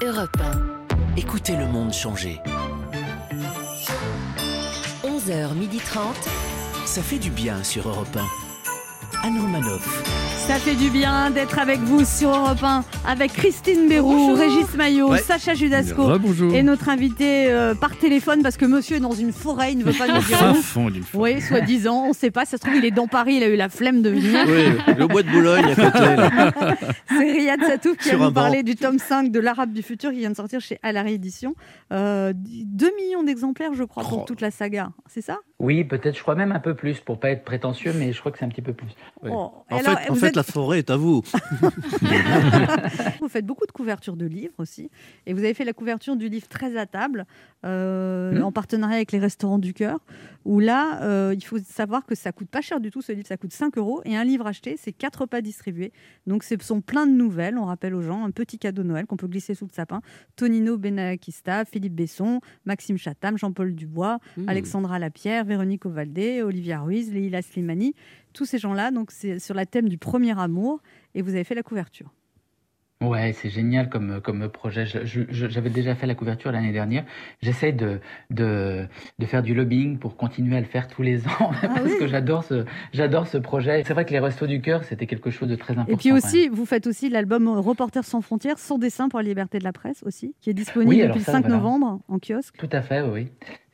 Europe 0.02 0.38
1. 0.42 1.18
Écoutez 1.18 1.56
le 1.56 1.68
monde 1.68 1.94
changer. 1.94 2.40
11h30. 5.04 6.00
Ça 6.88 7.04
fait 7.04 7.20
du 7.20 7.30
bien 7.30 7.64
sur 7.64 7.88
Europe 7.88 8.18
1. 8.18 8.49
Anne 9.24 9.40
Romanoff. 9.40 10.04
Ça 10.48 10.56
fait 10.56 10.74
du 10.76 10.90
bien 10.90 11.30
d'être 11.30 11.60
avec 11.60 11.78
vous 11.80 12.04
sur 12.04 12.30
Europe 12.30 12.64
1 12.64 12.84
avec 13.08 13.34
Christine 13.34 13.88
Béroux, 13.88 14.34
Régis 14.34 14.74
Maillot, 14.76 15.12
Ouais. 15.12 15.20
Sacha 15.20 15.54
Judasco 15.54 16.06
Rebonjour. 16.08 16.56
et 16.56 16.64
notre 16.64 16.90
invité 16.90 17.48
euh, 17.52 17.76
par 17.76 17.96
téléphone 17.98 18.42
parce 18.42 18.58
que 18.58 18.66
monsieur 18.66 18.96
est 18.98 19.00
dans 19.00 19.12
une 19.12 19.32
forêt, 19.32 19.74
il 19.74 19.78
ne 19.78 19.84
veut 19.84 19.94
pas 19.94 20.08
nous 20.08 20.24
dire 20.24 20.56
fond 20.56 20.90
d'une 20.90 21.04
forêt. 21.04 21.36
Oui, 21.36 21.42
soi-disant, 21.42 22.06
on 22.06 22.10
ne 22.10 22.14
sait 22.14 22.32
pas. 22.32 22.46
Ça 22.46 22.58
se 22.58 22.62
trouve, 22.64 22.76
il 22.78 22.86
est 22.86 22.90
dans 22.92 23.06
Paris, 23.08 23.36
il 23.36 23.44
a 23.44 23.48
eu 23.48 23.56
la 23.58 23.70
flemme 23.70 24.02
de 24.02 24.10
venir. 24.10 24.40
Oui, 24.48 24.96
le 24.98 25.06
bois 25.08 25.22
de 25.22 25.30
Boulogne 25.30 25.66
à 25.66 25.76
côté. 25.76 26.16
là. 26.16 26.52
C'est 27.10 27.32
Riyad 27.32 27.64
Satouf 27.64 27.98
qui 27.98 28.10
Sur 28.10 28.18
va 28.20 28.26
un 28.26 28.28
nous 28.30 28.34
parler 28.34 28.64
du 28.64 28.76
tome 28.76 28.98
5 28.98 29.32
de 29.32 29.40
l'Arabe 29.40 29.72
du 29.72 29.84
futur 29.84 30.12
qui 30.12 30.18
vient 30.20 30.32
de 30.32 30.36
sortir 30.36 30.62
chez 30.62 30.80
À 30.82 30.92
la 30.94 31.04
réédition. 31.04 31.54
Euh, 31.94 32.34
2 32.36 32.90
millions 32.98 33.22
d'exemplaires, 33.24 33.74
je 33.76 33.84
crois, 33.84 34.04
pour 34.04 34.20
Oh. 34.22 34.26
toute 34.26 34.42
la 34.42 34.50
saga. 34.50 34.90
C'est 35.08 35.22
ça? 35.22 35.38
Oui, 35.60 35.84
peut-être, 35.84 36.16
je 36.18 36.22
crois 36.24 36.36
même 36.36 36.54
un 36.54 36.60
peu 36.60 36.74
plus, 36.74 37.00
pour 37.02 37.20
pas 37.20 37.30
être 37.32 37.44
prétentieux, 37.44 37.94
mais 37.96 38.14
je 38.14 38.20
crois 38.20 38.32
que 38.32 38.38
c'est 38.40 38.46
un 38.46 38.50
petit 38.50 38.62
peu 38.62 38.74
plus. 38.74 38.88
Oui. 39.22 39.30
Oh. 39.34 39.52
En 39.70 39.78
alors, 39.78 40.00
fait, 40.00 40.10
en 40.10 40.16
fait 40.16 40.28
êtes- 40.28 40.36
la 40.36 40.44
forêt 40.44 40.80
est 40.80 40.90
à 40.90 40.98
vous. 40.98 41.22
Vous 43.22 43.28
faites 43.28 43.46
beaucoup 43.46 43.66
de 43.66 43.72
couvertures 43.72 44.16
de 44.16 44.26
livres 44.26 44.54
aussi. 44.58 44.90
Et 45.26 45.34
vous 45.34 45.40
avez 45.40 45.54
fait 45.54 45.66
la 45.66 45.74
couverture 45.74 46.16
du 46.16 46.30
livre 46.30 46.48
Très 46.48 46.78
à 46.78 46.86
table, 46.86 47.26
euh, 47.66 48.32
Mhm. 48.34 48.44
en 48.44 48.52
partenariat 48.52 48.96
avec 48.98 49.12
les 49.12 49.20
Restaurants 49.20 49.60
du 49.60 49.74
Cœur, 49.74 50.00
où 50.46 50.60
là, 50.60 51.02
euh, 51.04 51.34
il 51.36 51.44
faut 51.44 51.58
savoir 51.60 52.06
que 52.06 52.16
ça 52.16 52.32
coûte 52.32 52.50
pas 52.50 52.62
cher 52.62 52.80
du 52.80 52.92
tout. 52.92 53.02
Ce 53.02 53.12
livre, 53.12 53.28
ça 53.28 53.38
coûte 53.38 53.54
5 53.54 53.78
euros. 53.78 54.02
Et 54.06 54.16
un 54.16 54.24
livre 54.24 54.48
acheté, 54.48 54.76
c'est 54.78 54.92
4 54.94 55.22
repas 55.22 55.42
distribués. 55.42 55.92
Donc, 56.28 56.44
ce 56.44 56.56
sont 56.62 56.82
plein 56.82 57.06
de 57.06 57.12
nouvelles. 57.12 57.58
On 57.58 57.66
rappelle 57.66 57.94
aux 57.96 58.02
gens 58.02 58.24
un 58.26 58.32
petit 58.32 58.58
cadeau 58.58 58.84
de 58.84 58.88
Noël 58.88 59.06
qu'on 59.06 59.18
peut 59.18 59.28
glisser 59.28 59.54
sous 59.56 59.66
le 59.66 59.72
sapin. 59.74 60.02
Tonino 60.36 60.78
Benakista, 60.78 61.66
Philippe 61.66 61.94
Besson, 61.96 62.40
Maxime 62.66 62.98
Chatham, 62.98 63.38
Jean-Paul 63.38 63.76
Dubois, 63.76 64.20
Mmh. 64.38 64.50
Alexandra 64.50 65.00
Lapierre, 65.00 65.44
Véronique 65.46 65.86
Ovaldé, 65.86 66.42
Olivia 66.44 66.80
Ruiz, 66.80 67.12
Leila 67.12 67.42
Slimani. 67.42 67.94
Tous 68.34 68.46
ces 68.46 68.58
gens-là, 68.58 68.92
donc 68.92 69.12
c'est 69.12 69.40
sur 69.40 69.56
la 69.56 69.66
thème 69.66 69.90
du 69.90 69.98
premier 69.98 70.38
amour. 70.40 70.82
Et 71.16 71.22
vous 71.22 71.32
avez 71.32 71.44
fait 71.44 71.56
la 71.56 71.64
couverture. 71.64 72.12
Ouais, 73.02 73.32
c'est 73.32 73.50
génial 73.50 73.88
comme, 73.88 74.20
comme 74.20 74.50
projet. 74.50 74.86
Je- 74.86 75.06
je- 75.06 75.22
je- 75.30 75.48
J'avais 75.48 75.70
déjà 75.70 75.96
fait 75.96 76.06
la 76.06 76.16
couverture 76.16 76.52
l'année 76.52 76.74
dernière. 76.74 77.06
J'essaie 77.42 77.72
de, 77.72 78.02
de, 78.30 78.86
de 79.20 79.26
faire 79.26 79.42
du 79.42 79.54
lobbying 79.54 79.98
pour 79.98 80.18
continuer 80.18 80.58
à 80.58 80.60
le 80.60 80.66
faire 80.66 80.90
tous 80.90 81.02
les 81.02 81.26
ans 81.26 81.52
parce 81.62 81.82
oui. 81.86 81.94
que 81.98 82.08
j'adore 82.08 82.44
ce, 82.44 82.66
j'adore 82.92 83.26
ce 83.28 83.38
projet. 83.38 83.84
C'est 83.88 83.94
vrai 83.94 84.04
que 84.04 84.12
les 84.12 84.20
Restos 84.20 84.48
du 84.48 84.60
Cœur, 84.62 84.84
c'était 84.84 85.08
quelque 85.08 85.30
chose 85.32 85.48
de 85.48 85.56
très 85.56 85.76
important. 85.76 85.94
Et 85.94 85.96
puis 85.96 86.12
aussi, 86.12 86.50
vous 86.50 86.66
faites 86.66 86.88
aussi 86.88 87.10
l'album 87.10 87.48
Reporters 87.48 88.04
sans 88.04 88.20
frontières, 88.20 88.60
sans 88.60 88.78
dessin 88.78 89.08
pour 89.08 89.20
la 89.20 89.26
liberté 89.30 89.60
de 89.60 89.64
la 89.64 89.72
presse 89.72 90.04
aussi, 90.04 90.36
qui 90.42 90.50
est 90.50 90.54
disponible 90.54 90.90
Oui, 90.92 91.02
depuis 91.02 91.20
le 91.20 91.24
ça, 91.24 91.32
5 91.32 91.44
voilà. 91.46 91.56
novembre 91.56 92.02
en 92.10 92.20
kiosque. 92.20 92.58
Tout 92.58 92.70
à 92.74 92.82
fait, 92.82 93.00
oui. 93.02 93.30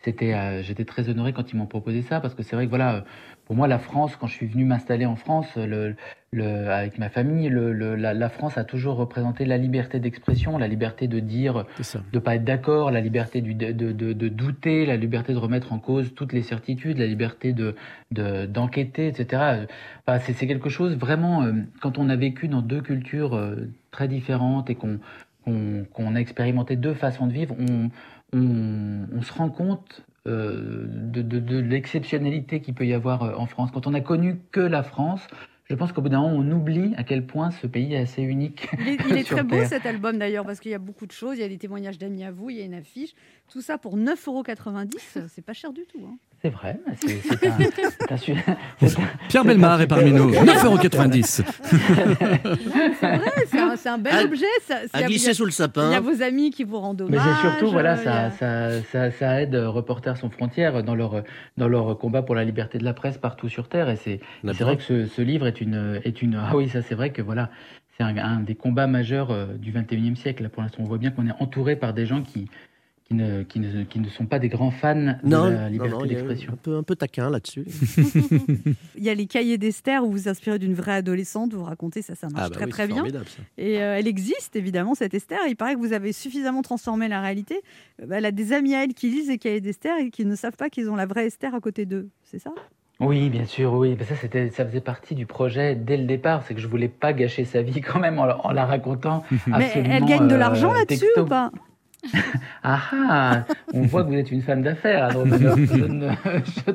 C'était, 0.05 0.33
euh, 0.35 0.61
j'étais 0.61 0.85
très 0.85 1.09
honoré 1.09 1.33
quand 1.33 1.51
ils 1.51 1.55
m'ont 1.57 1.65
proposé 1.65 2.03
ça 2.03 2.19
parce 2.21 2.35
que 2.35 2.43
c'est 2.43 2.55
vrai 2.55 2.65
que 2.65 2.69
voilà, 2.69 2.95
euh, 2.97 3.01
pour 3.45 3.55
moi 3.55 3.67
la 3.67 3.79
France, 3.79 4.15
quand 4.15 4.27
je 4.27 4.33
suis 4.33 4.45
venu 4.45 4.63
m'installer 4.63 5.07
en 5.07 5.15
France, 5.15 5.47
le, 5.57 5.95
le, 6.31 6.69
avec 6.69 6.99
ma 6.99 7.09
famille, 7.09 7.49
le, 7.49 7.73
le- 7.73 7.95
la, 7.95 8.13
la 8.13 8.29
France 8.29 8.55
a 8.59 8.63
toujours 8.63 8.97
représenté 8.97 9.45
la 9.45 9.57
liberté 9.57 9.99
d'expression, 9.99 10.59
la 10.59 10.67
liberté 10.67 11.07
de 11.07 11.19
dire, 11.19 11.65
de 12.13 12.19
pas 12.19 12.35
être 12.35 12.43
d'accord, 12.43 12.91
la 12.91 13.01
liberté 13.01 13.41
du, 13.41 13.55
de, 13.55 13.71
de, 13.71 13.91
de- 14.13 14.27
douter, 14.29 14.85
la 14.85 14.95
liberté 14.95 15.33
de 15.33 15.39
remettre 15.39 15.73
en 15.73 15.79
cause 15.79 16.13
toutes 16.13 16.33
les 16.33 16.43
certitudes, 16.43 16.99
la 16.99 17.07
liberté 17.07 17.51
de 17.53 17.75
de- 18.11 18.45
d'enquêter, 18.45 19.07
etc. 19.07 19.65
Enfin, 20.07 20.19
c'est 20.19 20.33
c'est 20.33 20.45
quelque 20.45 20.69
chose 20.69 20.95
vraiment 20.95 21.41
euh, 21.43 21.53
quand 21.81 21.97
on 21.97 22.09
a 22.09 22.15
vécu 22.15 22.47
dans 22.47 22.61
deux 22.61 22.81
cultures 22.81 23.33
euh, 23.35 23.55
très 23.89 24.07
différentes 24.07 24.69
et 24.69 24.75
qu'on 24.75 24.99
qu'on 25.45 25.85
qu'on 25.93 26.15
a 26.15 26.19
expérimenté 26.19 26.75
deux 26.75 26.93
façons 26.95 27.25
de 27.27 27.33
vivre, 27.33 27.55
on, 27.59 27.89
on, 28.33 29.07
on 29.13 29.21
se 29.21 29.33
rend 29.33 29.49
compte 29.49 30.05
euh, 30.27 30.85
de, 30.87 31.21
de, 31.21 31.39
de 31.39 31.59
l'exceptionnalité 31.59 32.59
qu'il 32.59 32.73
peut 32.73 32.87
y 32.87 32.93
avoir 32.93 33.23
euh, 33.23 33.33
en 33.35 33.45
France. 33.45 33.69
Quand 33.71 33.85
on 33.85 33.93
a 33.93 34.01
connu 34.01 34.39
que 34.51 34.59
la 34.59 34.81
France, 34.81 35.21
je 35.65 35.75
pense 35.75 35.91
qu'au 35.91 36.01
bout 36.01 36.09
d'un 36.09 36.21
moment, 36.21 36.35
on 36.35 36.51
oublie 36.51 36.93
à 36.97 37.03
quel 37.03 37.27
point 37.27 37.51
ce 37.51 37.67
pays 37.67 37.93
est 37.93 37.99
assez 37.99 38.23
unique. 38.23 38.67
Il 38.79 38.87
est, 38.87 38.97
il 39.07 39.17
est 39.17 39.23
très 39.23 39.43
beau 39.43 39.63
cet 39.65 39.85
album 39.85 40.17
d'ailleurs, 40.17 40.45
parce 40.45 40.59
qu'il 40.59 40.71
y 40.71 40.75
a 40.75 40.79
beaucoup 40.79 41.05
de 41.05 41.11
choses. 41.11 41.37
Il 41.37 41.41
y 41.41 41.43
a 41.43 41.47
des 41.47 41.59
témoignages 41.59 41.99
d'amis 41.99 42.23
à 42.23 42.31
vous, 42.31 42.49
il 42.49 42.57
y 42.57 42.61
a 42.61 42.65
une 42.65 42.73
affiche. 42.73 43.13
Tout 43.51 43.61
ça 43.61 43.77
pour 43.77 43.97
9,90 43.97 44.27
euros. 44.27 45.27
C'est 45.33 45.45
pas 45.45 45.53
cher 45.53 45.71
du 45.71 45.81
tout. 45.85 45.99
hein. 46.05 46.17
C'est 46.41 46.49
vrai, 46.49 46.79
c'est 47.01 47.47
un, 47.47 48.11
un 48.11 48.87
Pierre 49.29 49.45
Belmar 49.45 49.81
est 49.81 49.87
parmi 49.87 50.11
nous. 50.11 50.25
objet. 50.25 50.41
9,90€. 50.43 51.43
C'est 52.99 53.17
vrai, 53.17 53.77
c'est 53.77 53.89
un, 53.89 53.97
bel 53.97 54.13
À- 54.13 54.23
objet. 54.23 54.45
Ça, 54.63 54.75
À 54.93 54.99
il 54.99 55.01
y 55.01 55.03
a- 55.03 55.07
glisser 55.07 55.33
sous 55.33 55.45
le 55.45 55.49
Il 55.49 55.53
y 55.53 55.55
a 55.55 55.57
sapin. 55.57 55.99
vos 56.01 56.21
amis 56.21 56.51
qui 56.51 56.63
vous 56.63 56.77
rendent 56.79 57.05
Mais 57.09 57.17
hommage. 57.17 57.35
c'est 57.41 57.49
surtout, 57.49 57.71
voilà, 57.71 57.91
euh, 57.97 58.27
a- 58.27 58.31
ça, 58.31 58.31
ça, 58.31 58.81
ça, 58.91 59.11
ça 59.11 59.41
aide 59.41 59.55
euh, 59.55 59.69
Reporters 59.69 60.17
sans 60.17 60.29
frontières 60.29 60.83
dans 60.83 60.95
leur, 60.95 61.23
dans 61.57 61.67
leur 61.67 61.97
combat 61.97 62.21
pour 62.21 62.35
la 62.35 62.43
liberté 62.43 62.77
de 62.77 62.83
la 62.83 62.93
presse 62.93 63.17
partout 63.17 63.49
sur 63.49 63.67
Terre. 63.69 63.89
Et 63.89 63.95
c'est 63.95 64.19
vrai 64.59 64.77
que 64.77 64.83
ce, 64.83 65.05
ce 65.05 65.21
livre 65.21 65.47
est 65.47 65.61
une, 65.61 65.99
est 66.03 66.21
une. 66.21 66.35
Ah 66.35 66.55
oui, 66.55 66.69
ça, 66.69 66.81
c'est 66.81 66.95
vrai 66.95 67.11
que 67.11 67.21
voilà, 67.21 67.49
c'est 67.97 68.03
un, 68.03 68.15
un 68.17 68.39
des 68.41 68.55
combats 68.55 68.87
majeurs 68.87 69.31
euh, 69.31 69.45
du 69.55 69.71
21e 69.71 70.15
siècle. 70.15 70.43
Là, 70.43 70.49
pour 70.49 70.61
l'instant, 70.61 70.79
on 70.83 70.85
voit 70.85 70.97
bien 70.99 71.11
qu'on 71.11 71.27
est 71.27 71.35
entouré 71.39 71.75
par 71.75 71.93
des 71.93 72.05
gens 72.05 72.21
qui, 72.21 72.49
qui, 73.07 73.13
ne, 73.13 73.43
qui, 73.43 73.59
ne, 73.59 73.83
qui 73.83 73.99
ne 73.99 74.09
sont 74.09 74.25
pas 74.25 74.39
des 74.39 74.49
grands 74.49 74.71
fans 74.71 74.95
de 75.23 75.35
la 75.35 75.69
liberté 75.69 76.07
d'expression. 76.07 76.53
un 76.53 76.55
peu, 76.55 76.75
un 76.77 76.83
peu 76.83 76.95
taquin 76.95 77.29
là-dessus. 77.29 77.63
Il 78.97 79.03
y 79.03 79.09
a 79.09 79.13
les 79.13 79.27
cahiers 79.27 79.57
d'Esther 79.57 80.03
où 80.03 80.07
vous 80.07 80.11
vous 80.13 80.27
inspirez 80.29 80.57
d'une 80.59 80.73
vraie 80.73 80.93
adolescente. 80.95 81.53
Vous 81.53 81.63
racontez 81.63 82.01
ça, 82.01 82.15
ça 82.15 82.27
marche 82.29 82.45
Ah 82.47 82.49
bah 82.49 82.55
très 82.55 82.65
oui, 82.65 82.71
très 82.71 82.87
bien. 82.87 83.03
ça. 83.05 83.41
Et 83.57 83.81
euh, 83.81 83.97
elle 83.97 84.07
existe 84.07 84.55
évidemment 84.55 84.95
cette 84.95 85.13
Esther. 85.13 85.37
Il 85.47 85.55
paraît 85.55 85.75
que 85.75 85.79
vous 85.79 85.93
avez 85.93 86.13
suffisamment 86.13 86.61
transformé 86.61 87.07
la 87.07 87.21
réalité. 87.21 87.61
Euh, 88.01 88.07
Elle 88.11 88.25
a 88.25 88.31
des 88.31 88.53
amis 88.53 88.73
à 88.75 88.83
elle 88.83 88.93
qui 88.93 89.09
lisent 89.11 89.29
les 89.29 89.37
cahiers 89.37 89.61
d'Esther 89.61 89.95
et 89.99 90.09
qui 90.09 90.25
ne 90.25 90.35
savent 90.35 90.57
pas 90.57 90.69
qu'ils 90.69 90.89
ont 90.89 90.95
la 90.95 91.05
vraie 91.05 91.27
Esther 91.27 91.53
à 91.53 91.59
côté 91.59 91.85
d'eux. 91.85 92.09
C'est 92.23 92.39
ça? 92.39 92.51
Oui, 92.99 93.29
bien 93.29 93.45
sûr, 93.45 93.73
oui. 93.73 93.95
Mais 93.99 94.05
ça, 94.05 94.15
c'était, 94.15 94.49
ça 94.49 94.65
faisait 94.65 94.81
partie 94.81 95.15
du 95.15 95.25
projet 95.25 95.75
dès 95.75 95.97
le 95.97 96.05
départ. 96.05 96.43
C'est 96.47 96.55
que 96.55 96.61
je 96.61 96.67
voulais 96.67 96.87
pas 96.87 97.13
gâcher 97.13 97.45
sa 97.45 97.61
vie 97.61 97.81
quand 97.81 97.99
même 97.99 98.17
en, 98.17 98.25
la- 98.25 98.43
en 98.45 98.51
la 98.51 98.65
racontant. 98.65 99.23
Mais 99.45 99.69
elle 99.75 100.05
gagne 100.05 100.27
de 100.27 100.33
euh, 100.33 100.37
l'argent 100.37 100.73
là-dessus 100.73 101.01
texto. 101.01 101.21
ou 101.21 101.25
pas? 101.27 101.51
Ah 102.63 102.81
ah 102.91 103.45
On 103.73 103.83
voit 103.83 104.03
que 104.03 104.09
vous 104.09 104.15
êtes 104.15 104.31
une 104.31 104.41
femme 104.41 104.61
d'affaires. 104.63 105.11
je 105.11 105.19
je 105.27 106.71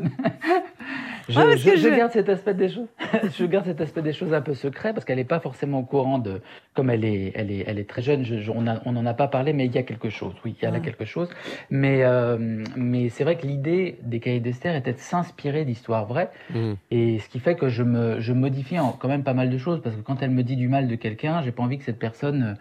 je 1.31 1.39
Ah, 1.41 1.97
garde 1.97 2.13
cet 2.13 2.29
aspect 2.29 2.55
des 2.55 2.69
choses. 2.69 2.87
je 3.39 3.45
garde 3.47 3.67
cet 3.67 3.81
aspect 3.81 4.03
des 4.03 4.13
choses 4.13 4.33
un 4.35 4.41
peu 4.41 4.55
secret 4.55 4.93
parce 4.93 5.05
qu'elle 5.05 5.17
n'est 5.17 5.25
pas 5.25 5.41
forcément 5.41 5.79
au 5.81 5.85
courant 5.85 6.19
de. 6.19 6.41
Comme 6.75 6.91
elle 6.91 7.05
est, 7.05 7.33
elle 7.35 7.51
est, 7.51 7.65
elle 7.67 7.79
est 7.79 7.89
très 7.89 8.03
jeune. 8.03 8.25
je- 8.25 8.39
je- 8.39 8.51
on 8.51 8.93
n'en 8.93 9.07
a 9.07 9.15
pas 9.15 9.29
parlé, 9.29 9.53
mais 9.53 9.67
il 9.67 9.75
y 9.75 9.79
a 9.79 9.83
quelque 9.83 10.11
chose. 10.11 10.35
Oui, 10.45 10.55
il 10.59 10.65
y 10.65 10.67
a 10.67 10.71
là 10.71 10.81
quelque 10.81 11.05
chose. 11.05 11.29
Mais, 11.71 12.03
euh, 12.05 12.37
mais 12.77 13.09
c'est 13.09 13.25
vrai 13.25 13.37
que 13.37 13.47
l'idée 13.47 13.99
des 14.03 14.21
cahiers 14.21 14.41
d'Esther 14.41 14.75
était 14.77 14.93
de 14.93 14.99
s'inspirer 14.99 15.65
d'histoires 15.65 16.07
vraies. 16.07 16.31
Mm. 16.55 16.73
Et 16.91 17.19
ce 17.19 17.29
qui 17.29 17.39
fait 17.41 17.55
que 17.55 17.69
je 17.69 17.83
me, 17.83 18.21
je 18.21 18.33
modifie 18.33 18.79
en- 18.79 18.93
quand 18.93 19.09
même 19.09 19.23
pas 19.25 19.35
mal 19.35 19.51
de 19.51 19.59
choses 19.59 19.81
parce 19.83 19.97
que 19.97 20.01
quand 20.01 20.23
elle 20.23 20.31
me 20.31 20.43
dit 20.43 20.57
du 20.57 20.69
mal 20.69 20.89
de 20.89 20.95
quelqu'un, 20.95 21.43
j'ai 21.43 21.53
pas 21.53 21.63
envie 21.63 21.79
que 21.79 21.85
cette 21.85 21.99
personne 21.99 22.43
euh, 22.43 22.55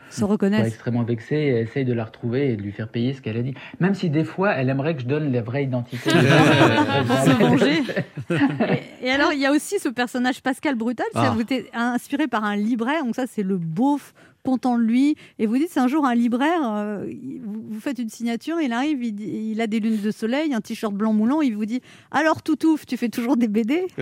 soit 0.59 0.67
extrêmement 0.67 1.03
vexée 1.03 1.35
et 1.35 1.59
essaye 1.61 1.85
de 1.85 1.93
la 1.93 2.05
retrouver 2.05 2.51
et 2.51 2.55
de 2.55 2.61
lui 2.61 2.71
faire 2.71 2.87
payer 2.89 3.13
ce 3.13 3.21
qu'elle 3.21 3.37
a 3.37 3.41
dit. 3.41 3.53
Même 3.79 3.93
si 3.93 4.09
des 4.09 4.23
fois, 4.23 4.53
elle 4.53 4.69
aimerait 4.69 4.95
que 4.95 5.01
je 5.01 5.07
donne 5.07 5.31
la 5.31 5.41
vraie 5.41 5.63
identité. 5.63 6.09
Se 6.09 7.39
venger. 7.39 7.83
Et, 9.01 9.07
et 9.07 9.11
alors, 9.11 9.31
il 9.33 9.39
y 9.39 9.45
a 9.45 9.51
aussi 9.51 9.79
ce 9.79 9.89
personnage 9.89 10.41
Pascal 10.41 10.75
Brutal, 10.75 11.05
Ah. 11.15 11.33
inspiré 11.73 12.27
par 12.27 12.43
un 12.43 12.55
libraire, 12.55 13.03
donc 13.05 13.15
ça 13.15 13.25
c'est 13.27 13.43
le 13.43 13.57
beauf 13.57 14.13
content 14.43 14.77
de 14.77 14.83
lui, 14.83 15.15
et 15.37 15.45
vous 15.45 15.57
dites 15.57 15.69
c'est 15.69 15.79
un 15.79 15.87
jour 15.87 16.05
un 16.05 16.15
libraire, 16.15 16.61
euh, 16.63 17.05
vous, 17.43 17.79
faites 17.79 17.99
une 17.99 18.09
signature, 18.09 18.59
il 18.61 18.71
arrive, 18.73 19.03
il, 19.03 19.59
a 19.61 19.67
des 19.67 19.79
lunettes 19.79 20.01
de 20.01 20.11
soleil, 20.11 20.53
un 20.53 20.61
t-shirt 20.61 20.93
blanc 20.93 21.13
moulant, 21.13 21.41
il 21.41 21.55
vous 21.55 21.65
dit 21.65 21.81
alors 22.11 22.41
Toutouf, 22.41 22.85
tu 22.85 22.97
fais 22.97 23.09
toujours 23.09 23.37
des 23.37 23.47
BD 23.47 23.85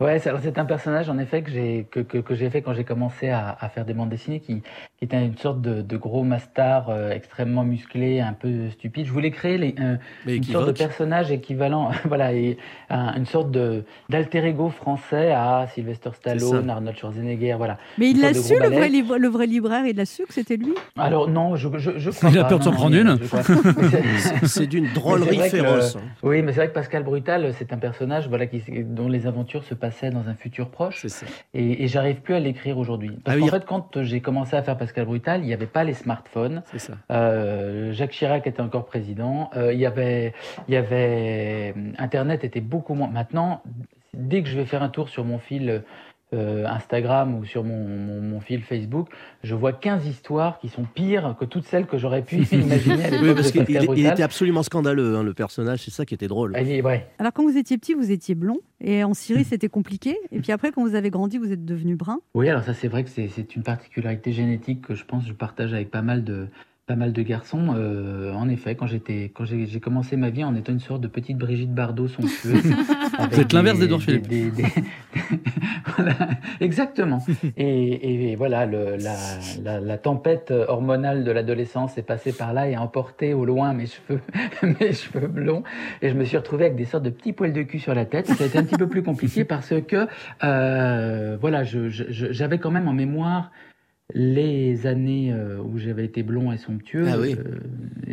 Ouais, 0.00 0.18
c'est, 0.18 0.28
alors 0.28 0.40
c'est 0.42 0.58
un 0.58 0.64
personnage 0.64 1.08
en 1.08 1.18
effet 1.18 1.42
que 1.42 1.50
j'ai 1.50 1.86
que, 1.90 2.00
que, 2.00 2.18
que 2.18 2.34
j'ai 2.34 2.50
fait 2.50 2.62
quand 2.62 2.74
j'ai 2.74 2.84
commencé 2.84 3.28
à, 3.28 3.56
à 3.60 3.68
faire 3.68 3.84
des 3.84 3.94
bandes 3.94 4.08
dessinées, 4.10 4.40
qui, 4.40 4.62
qui 4.98 5.04
était 5.04 5.24
une 5.24 5.36
sorte 5.36 5.60
de, 5.60 5.82
de 5.82 5.96
gros 5.96 6.24
mastar 6.24 6.88
euh, 6.90 7.10
extrêmement 7.10 7.64
musclé, 7.64 8.20
un 8.20 8.32
peu 8.32 8.70
stupide. 8.70 9.06
Je 9.06 9.12
voulais 9.12 9.30
créer 9.30 9.58
les, 9.58 9.74
Mais 10.26 10.36
une 10.36 10.44
sorte 10.44 10.66
de 10.66 10.72
personnage 10.72 11.30
équivalent, 11.30 11.90
voilà, 12.04 12.32
et 12.34 12.56
un- 12.90 13.14
une 13.16 13.26
sorte 13.26 13.50
de 13.50 13.84
d'alter 14.08 14.44
ego 14.44 14.68
français 14.70 15.32
à 15.32 15.66
Sylvester 15.74 16.10
Stallone, 16.14 16.70
Arnold 16.70 16.96
Schwarzenegger, 16.96 17.54
voilà. 17.56 17.78
Mais 17.98 18.10
il 18.10 18.20
l'a 18.20 18.34
su, 18.34 18.54
le 18.54 18.66
vrai, 18.66 18.80
balai. 18.80 19.02
Livre- 19.16 19.22
le 19.22 19.28
vrai 19.32 19.46
libraire, 19.46 19.86
il 19.86 19.96
l'a 19.96 20.04
su 20.04 20.24
que 20.26 20.32
c'était 20.32 20.56
lui? 20.56 20.74
Alors 20.96 21.28
non, 21.28 21.56
je 21.56 21.68
je, 21.78 21.98
je 21.98 22.10
crois 22.10 22.30
Il 22.30 22.38
a 22.38 22.44
peur 22.44 22.58
de 22.58 22.64
s'en 22.64 22.72
prendre 22.72 22.96
une. 22.96 23.18
c'est- 24.44 24.66
d'une 24.66 24.92
drôlerie 24.92 25.36
vrai 25.36 25.50
féroce. 25.50 25.96
Oui, 26.22 26.42
mais 26.42 26.52
c'est 26.52 26.60
vrai 26.60 26.68
que 26.68 26.74
Pascal 26.74 27.02
Brutal, 27.04 27.52
c'est 27.58 27.72
un 27.72 27.78
personnage 27.78 28.28
voilà, 28.28 28.46
qui, 28.46 28.62
dont 28.84 29.08
les 29.08 29.26
aventures 29.26 29.64
se 29.64 29.74
passaient 29.74 30.10
dans 30.10 30.28
un 30.28 30.34
futur 30.34 30.68
proche. 30.70 31.06
Ça. 31.06 31.26
Et, 31.54 31.84
et 31.84 31.88
j'arrive 31.88 32.16
plus 32.20 32.34
à 32.34 32.40
l'écrire 32.40 32.78
aujourd'hui. 32.78 33.10
Parce 33.24 33.36
Ah 33.36 33.40
oui. 33.42 33.48
fait, 33.50 33.64
quand 33.64 34.02
j'ai 34.02 34.20
commencé 34.20 34.56
à 34.56 34.62
faire 34.62 34.76
Pascal 34.76 35.06
Brutal, 35.06 35.40
il 35.42 35.46
n'y 35.46 35.54
avait 35.54 35.66
pas 35.66 35.84
les 35.84 35.94
smartphones. 35.94 36.62
C'est 36.70 36.78
ça. 36.78 36.94
Euh, 37.10 37.92
Jacques 37.92 38.12
Chirac 38.12 38.46
était 38.46 38.60
encore 38.62 38.86
président. 38.86 39.50
Euh, 39.56 39.72
il 39.72 39.80
y 39.80 39.86
avait, 39.86 40.32
il 40.68 40.74
y 40.74 40.76
avait 40.76 41.74
Internet 41.98 42.44
était 42.44 42.60
beaucoup 42.60 42.94
moins. 42.94 43.08
Maintenant, 43.08 43.62
dès 44.14 44.42
que 44.42 44.48
je 44.48 44.56
vais 44.56 44.64
faire 44.66 44.82
un 44.82 44.88
tour 44.88 45.08
sur 45.08 45.24
mon 45.24 45.38
fil 45.38 45.82
euh, 46.32 46.66
Instagram 46.66 47.34
ou 47.34 47.44
sur 47.44 47.64
mon, 47.64 47.86
mon, 47.86 48.20
mon 48.20 48.40
fil 48.40 48.62
Facebook, 48.62 49.08
je 49.42 49.54
vois 49.54 49.72
15 49.72 50.06
histoires 50.06 50.58
qui 50.58 50.68
sont 50.68 50.84
pires 50.84 51.36
que 51.38 51.44
toutes 51.44 51.66
celles 51.66 51.86
que 51.86 51.98
j'aurais 51.98 52.22
pu 52.22 52.36
imaginer 52.52 53.04
à 53.04 53.10
l'époque 53.10 53.26
Oui, 53.26 53.34
parce 53.34 53.46
de 53.48 53.52
qu'il 53.52 53.64
Pascal 53.64 53.98
il 53.98 54.06
était 54.06 54.22
absolument 54.22 54.62
scandaleux, 54.62 55.16
hein, 55.16 55.22
le 55.22 55.34
personnage, 55.34 55.80
c'est 55.80 55.90
ça 55.90 56.04
qui 56.04 56.14
était 56.14 56.28
drôle. 56.28 56.52
Ouais. 56.52 57.06
Alors, 57.18 57.32
quand 57.32 57.42
vous 57.42 57.56
étiez 57.56 57.78
petit, 57.78 57.94
vous 57.94 58.10
étiez 58.10 58.34
blond. 58.34 58.58
Et 58.80 59.04
en 59.04 59.14
Syrie, 59.14 59.44
c'était 59.44 59.68
compliqué. 59.68 60.16
Et 60.32 60.40
puis 60.40 60.52
après, 60.52 60.72
quand 60.72 60.82
vous 60.82 60.94
avez 60.94 61.10
grandi, 61.10 61.38
vous 61.38 61.52
êtes 61.52 61.64
devenu 61.64 61.94
brun. 61.94 62.18
Oui, 62.34 62.48
alors 62.48 62.64
ça 62.64 62.74
c'est 62.74 62.88
vrai 62.88 63.04
que 63.04 63.10
c'est 63.10 63.28
c'est 63.28 63.54
une 63.54 63.62
particularité 63.62 64.32
génétique 64.32 64.82
que 64.82 64.94
je 64.94 65.04
pense 65.04 65.22
que 65.22 65.28
je 65.28 65.34
partage 65.34 65.72
avec 65.72 65.90
pas 65.90 66.02
mal 66.02 66.24
de 66.24 66.48
pas 66.86 66.96
mal 66.96 67.12
de 67.12 67.22
garçons. 67.22 67.74
Euh, 67.76 68.32
en 68.32 68.48
effet, 68.48 68.74
quand 68.74 68.86
j'étais 68.86 69.30
quand 69.34 69.44
j'ai 69.44 69.66
j'ai 69.66 69.78
commencé 69.80 70.16
ma 70.16 70.30
vie 70.30 70.42
en 70.44 70.54
étant 70.56 70.72
une 70.72 70.80
sorte 70.80 71.00
de 71.00 71.08
petite 71.08 71.38
Brigitte 71.38 71.72
Bardot 71.72 72.08
somptueuse. 72.08 72.54
avec 73.18 73.34
Vous 73.34 73.40
êtes 73.40 73.52
l'inverse 73.52 73.78
des- 73.78 73.84
d'Edouard 73.86 74.00
des- 74.00 74.04
Philippe. 74.06 74.26
des- 74.28 74.50
des- 74.50 74.64
Voilà, 75.96 76.14
exactement. 76.60 77.22
Et, 77.56 78.30
et 78.32 78.36
voilà, 78.36 78.66
le- 78.66 78.96
la, 78.96 79.14
la, 79.62 79.80
la 79.80 79.98
tempête 79.98 80.50
hormonale 80.50 81.22
de 81.24 81.30
l'adolescence 81.30 81.98
est 81.98 82.02
passée 82.02 82.32
par 82.32 82.52
là 82.52 82.68
et 82.68 82.74
a 82.74 82.80
emporté 82.82 83.34
au 83.34 83.44
loin 83.44 83.72
mes 83.74 83.86
cheveux, 83.86 84.20
mes 84.80 84.92
cheveux 84.92 85.28
blonds. 85.28 85.62
Et 86.00 86.08
je 86.08 86.14
me 86.14 86.24
suis 86.24 86.36
retrouvé 86.36 86.64
avec 86.66 86.76
des 86.76 86.84
sortes 86.86 87.04
de 87.04 87.10
petits 87.10 87.32
poils 87.32 87.52
de 87.52 87.62
cul 87.62 87.78
sur 87.78 87.94
la 87.94 88.06
tête. 88.06 88.26
Ça 88.26 88.42
a 88.44 88.46
été 88.46 88.58
un 88.58 88.64
petit 88.64 88.76
peu 88.78 88.88
plus 88.88 89.02
compliqué 89.02 89.44
parce 89.44 89.74
que, 89.86 90.06
euh, 90.44 91.36
voilà, 91.40 91.62
je- 91.62 91.88
je- 91.90 92.04
je- 92.10 92.32
j'avais 92.32 92.58
quand 92.58 92.70
même 92.70 92.88
en 92.88 92.92
mémoire 92.94 93.50
les 94.14 94.86
années 94.86 95.32
euh, 95.32 95.58
où 95.62 95.78
j'avais 95.78 96.04
été 96.04 96.22
blond 96.22 96.52
et 96.52 96.58
somptueux. 96.58 97.06
Ah 97.08 97.18
oui. 97.18 97.34
Euh, 97.38 97.58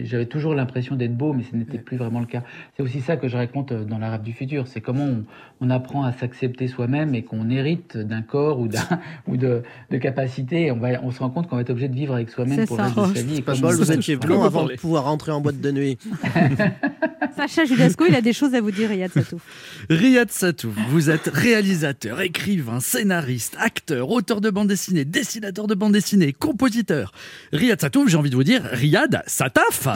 j'avais 0.03 0.25
toujours 0.25 0.55
l'impression 0.55 0.95
d'être 0.95 1.15
beau, 1.15 1.33
mais 1.33 1.43
ce 1.43 1.55
n'était 1.55 1.77
plus 1.77 1.97
vraiment 1.97 2.19
le 2.19 2.25
cas. 2.25 2.43
C'est 2.77 2.83
aussi 2.83 3.01
ça 3.01 3.17
que 3.17 3.27
je 3.27 3.35
raconte 3.35 3.71
euh, 3.71 3.83
dans 3.83 3.97
l'Arabe 3.97 4.23
du 4.23 4.33
futur. 4.33 4.67
C'est 4.67 4.81
comment 4.81 5.05
on, 5.05 5.23
on 5.61 5.69
apprend 5.69 6.03
à 6.03 6.11
s'accepter 6.11 6.67
soi-même 6.67 7.15
et 7.15 7.23
qu'on 7.23 7.49
hérite 7.49 7.97
d'un 7.97 8.21
corps 8.21 8.59
ou, 8.59 8.67
d'un, 8.67 8.79
ou 9.27 9.37
de, 9.37 9.63
de 9.91 9.97
capacités. 9.97 10.71
On, 10.71 10.77
va, 10.77 11.03
on 11.03 11.11
se 11.11 11.19
rend 11.19 11.29
compte 11.29 11.47
qu'on 11.47 11.55
va 11.55 11.63
être 11.63 11.69
obligé 11.69 11.89
de 11.89 11.95
vivre 11.95 12.13
avec 12.13 12.29
soi-même 12.29 12.59
C'est 12.59 12.65
pour 12.65 12.77
ça. 12.77 12.91
le 12.95 13.01
reste 13.01 13.13
de 13.13 13.17
sa 13.17 13.23
vie. 13.25 13.37
Et 13.37 13.41
Pas 13.41 13.55
bol, 13.55 13.75
vous 13.75 13.91
étiez 13.91 14.15
blond 14.15 14.43
avant 14.43 14.65
de 14.65 14.75
pouvoir 14.75 15.03
rentrer 15.05 15.31
en 15.31 15.41
boîte 15.41 15.59
de 15.59 15.71
nuit. 15.71 15.97
Sacha 17.39 17.63
Judasco, 17.63 18.05
il 18.05 18.15
a 18.15 18.21
des 18.21 18.33
choses 18.33 18.53
à 18.53 18.59
vous 18.59 18.71
dire, 18.71 18.89
Riyad 18.89 19.13
Satouf. 19.13 19.41
Riyad 19.89 20.29
Satouf, 20.29 20.73
vous 20.89 21.09
êtes 21.09 21.29
réalisateur, 21.33 22.19
écrivain, 22.19 22.81
scénariste, 22.81 23.55
acteur, 23.57 24.09
auteur 24.09 24.41
de 24.41 24.49
bande 24.49 24.67
dessinée, 24.67 25.05
dessinateur 25.05 25.65
de 25.65 25.73
bande 25.73 25.93
dessinée, 25.93 26.33
compositeur. 26.33 27.13
Riyad 27.53 27.79
Satouf, 27.79 28.09
j'ai 28.09 28.17
envie 28.17 28.29
de 28.29 28.35
vous 28.35 28.43
dire, 28.43 28.63
Riyad, 28.73 29.23
ça 29.25 29.49
taffe 29.49 29.87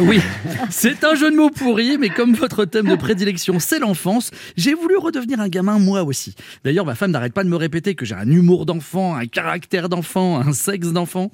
oui, 0.00 0.20
c'est 0.68 1.04
un 1.04 1.14
jeu 1.14 1.30
de 1.30 1.36
mots 1.36 1.48
pourri, 1.48 1.96
mais 1.96 2.10
comme 2.10 2.34
votre 2.34 2.66
thème 2.66 2.88
de 2.88 2.96
prédilection, 2.96 3.58
c'est 3.60 3.78
l'enfance, 3.78 4.30
j'ai 4.56 4.74
voulu 4.74 4.96
redevenir 4.96 5.40
un 5.40 5.48
gamin 5.48 5.78
moi 5.78 6.02
aussi. 6.02 6.34
D'ailleurs, 6.64 6.84
ma 6.84 6.96
femme 6.96 7.12
n'arrête 7.12 7.32
pas 7.32 7.44
de 7.44 7.48
me 7.48 7.56
répéter 7.56 7.94
que 7.94 8.04
j'ai 8.04 8.16
un 8.16 8.28
humour 8.28 8.66
d'enfant, 8.66 9.14
un 9.14 9.26
caractère 9.26 9.88
d'enfant, 9.88 10.38
un 10.38 10.52
sexe 10.52 10.88
d'enfant. 10.88 11.30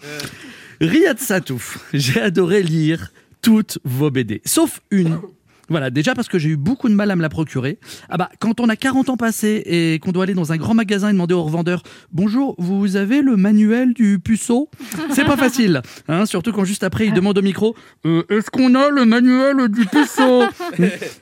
Riyad 0.80 1.18
Satouf, 1.18 1.78
j'ai 1.92 2.20
adoré 2.20 2.62
lire 2.62 3.10
toutes 3.42 3.78
vos 3.84 4.10
BD, 4.10 4.40
sauf 4.44 4.80
une. 4.90 5.20
Voilà, 5.72 5.88
déjà 5.88 6.14
parce 6.14 6.28
que 6.28 6.38
j'ai 6.38 6.50
eu 6.50 6.56
beaucoup 6.58 6.86
de 6.90 6.94
mal 6.94 7.10
à 7.10 7.16
me 7.16 7.22
la 7.22 7.30
procurer. 7.30 7.78
Ah 8.10 8.18
bah, 8.18 8.28
quand 8.40 8.60
on 8.60 8.68
a 8.68 8.76
40 8.76 9.08
ans 9.08 9.16
passés 9.16 9.62
et 9.64 9.98
qu'on 10.00 10.12
doit 10.12 10.24
aller 10.24 10.34
dans 10.34 10.52
un 10.52 10.58
grand 10.58 10.74
magasin 10.74 11.08
et 11.08 11.12
demander 11.12 11.32
au 11.32 11.42
revendeur 11.42 11.82
Bonjour, 12.12 12.54
vous 12.58 12.96
avez 12.96 13.22
le 13.22 13.38
manuel 13.38 13.94
du 13.94 14.18
puceau? 14.18 14.68
C'est 15.12 15.24
pas 15.24 15.38
facile, 15.38 15.80
hein, 16.08 16.26
surtout 16.26 16.52
quand 16.52 16.64
juste 16.64 16.84
après 16.84 17.06
il 17.06 17.14
demande 17.14 17.38
au 17.38 17.42
micro 17.42 17.74
Euh, 18.04 18.22
Est-ce 18.28 18.50
qu'on 18.50 18.74
a 18.74 18.90
le 18.90 19.06
manuel 19.06 19.68
du 19.70 19.86
puceau? 19.86 20.42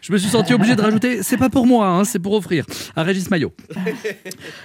Je 0.01 0.13
me 0.13 0.19
suis 0.19 0.31
senti 0.31 0.53
obligé 0.53 0.75
de 0.75 0.83
rajouter 0.83 1.23
C'est 1.23 1.37
pas 1.37 1.49
pour 1.49 1.69
moi, 1.69 1.87
hein, 1.87 2.03
c'est 2.03 2.19
pour 2.19 2.33
offrir 2.33 2.67
à 2.97 3.05
Régis 3.05 3.31
Maillot. 3.31 3.53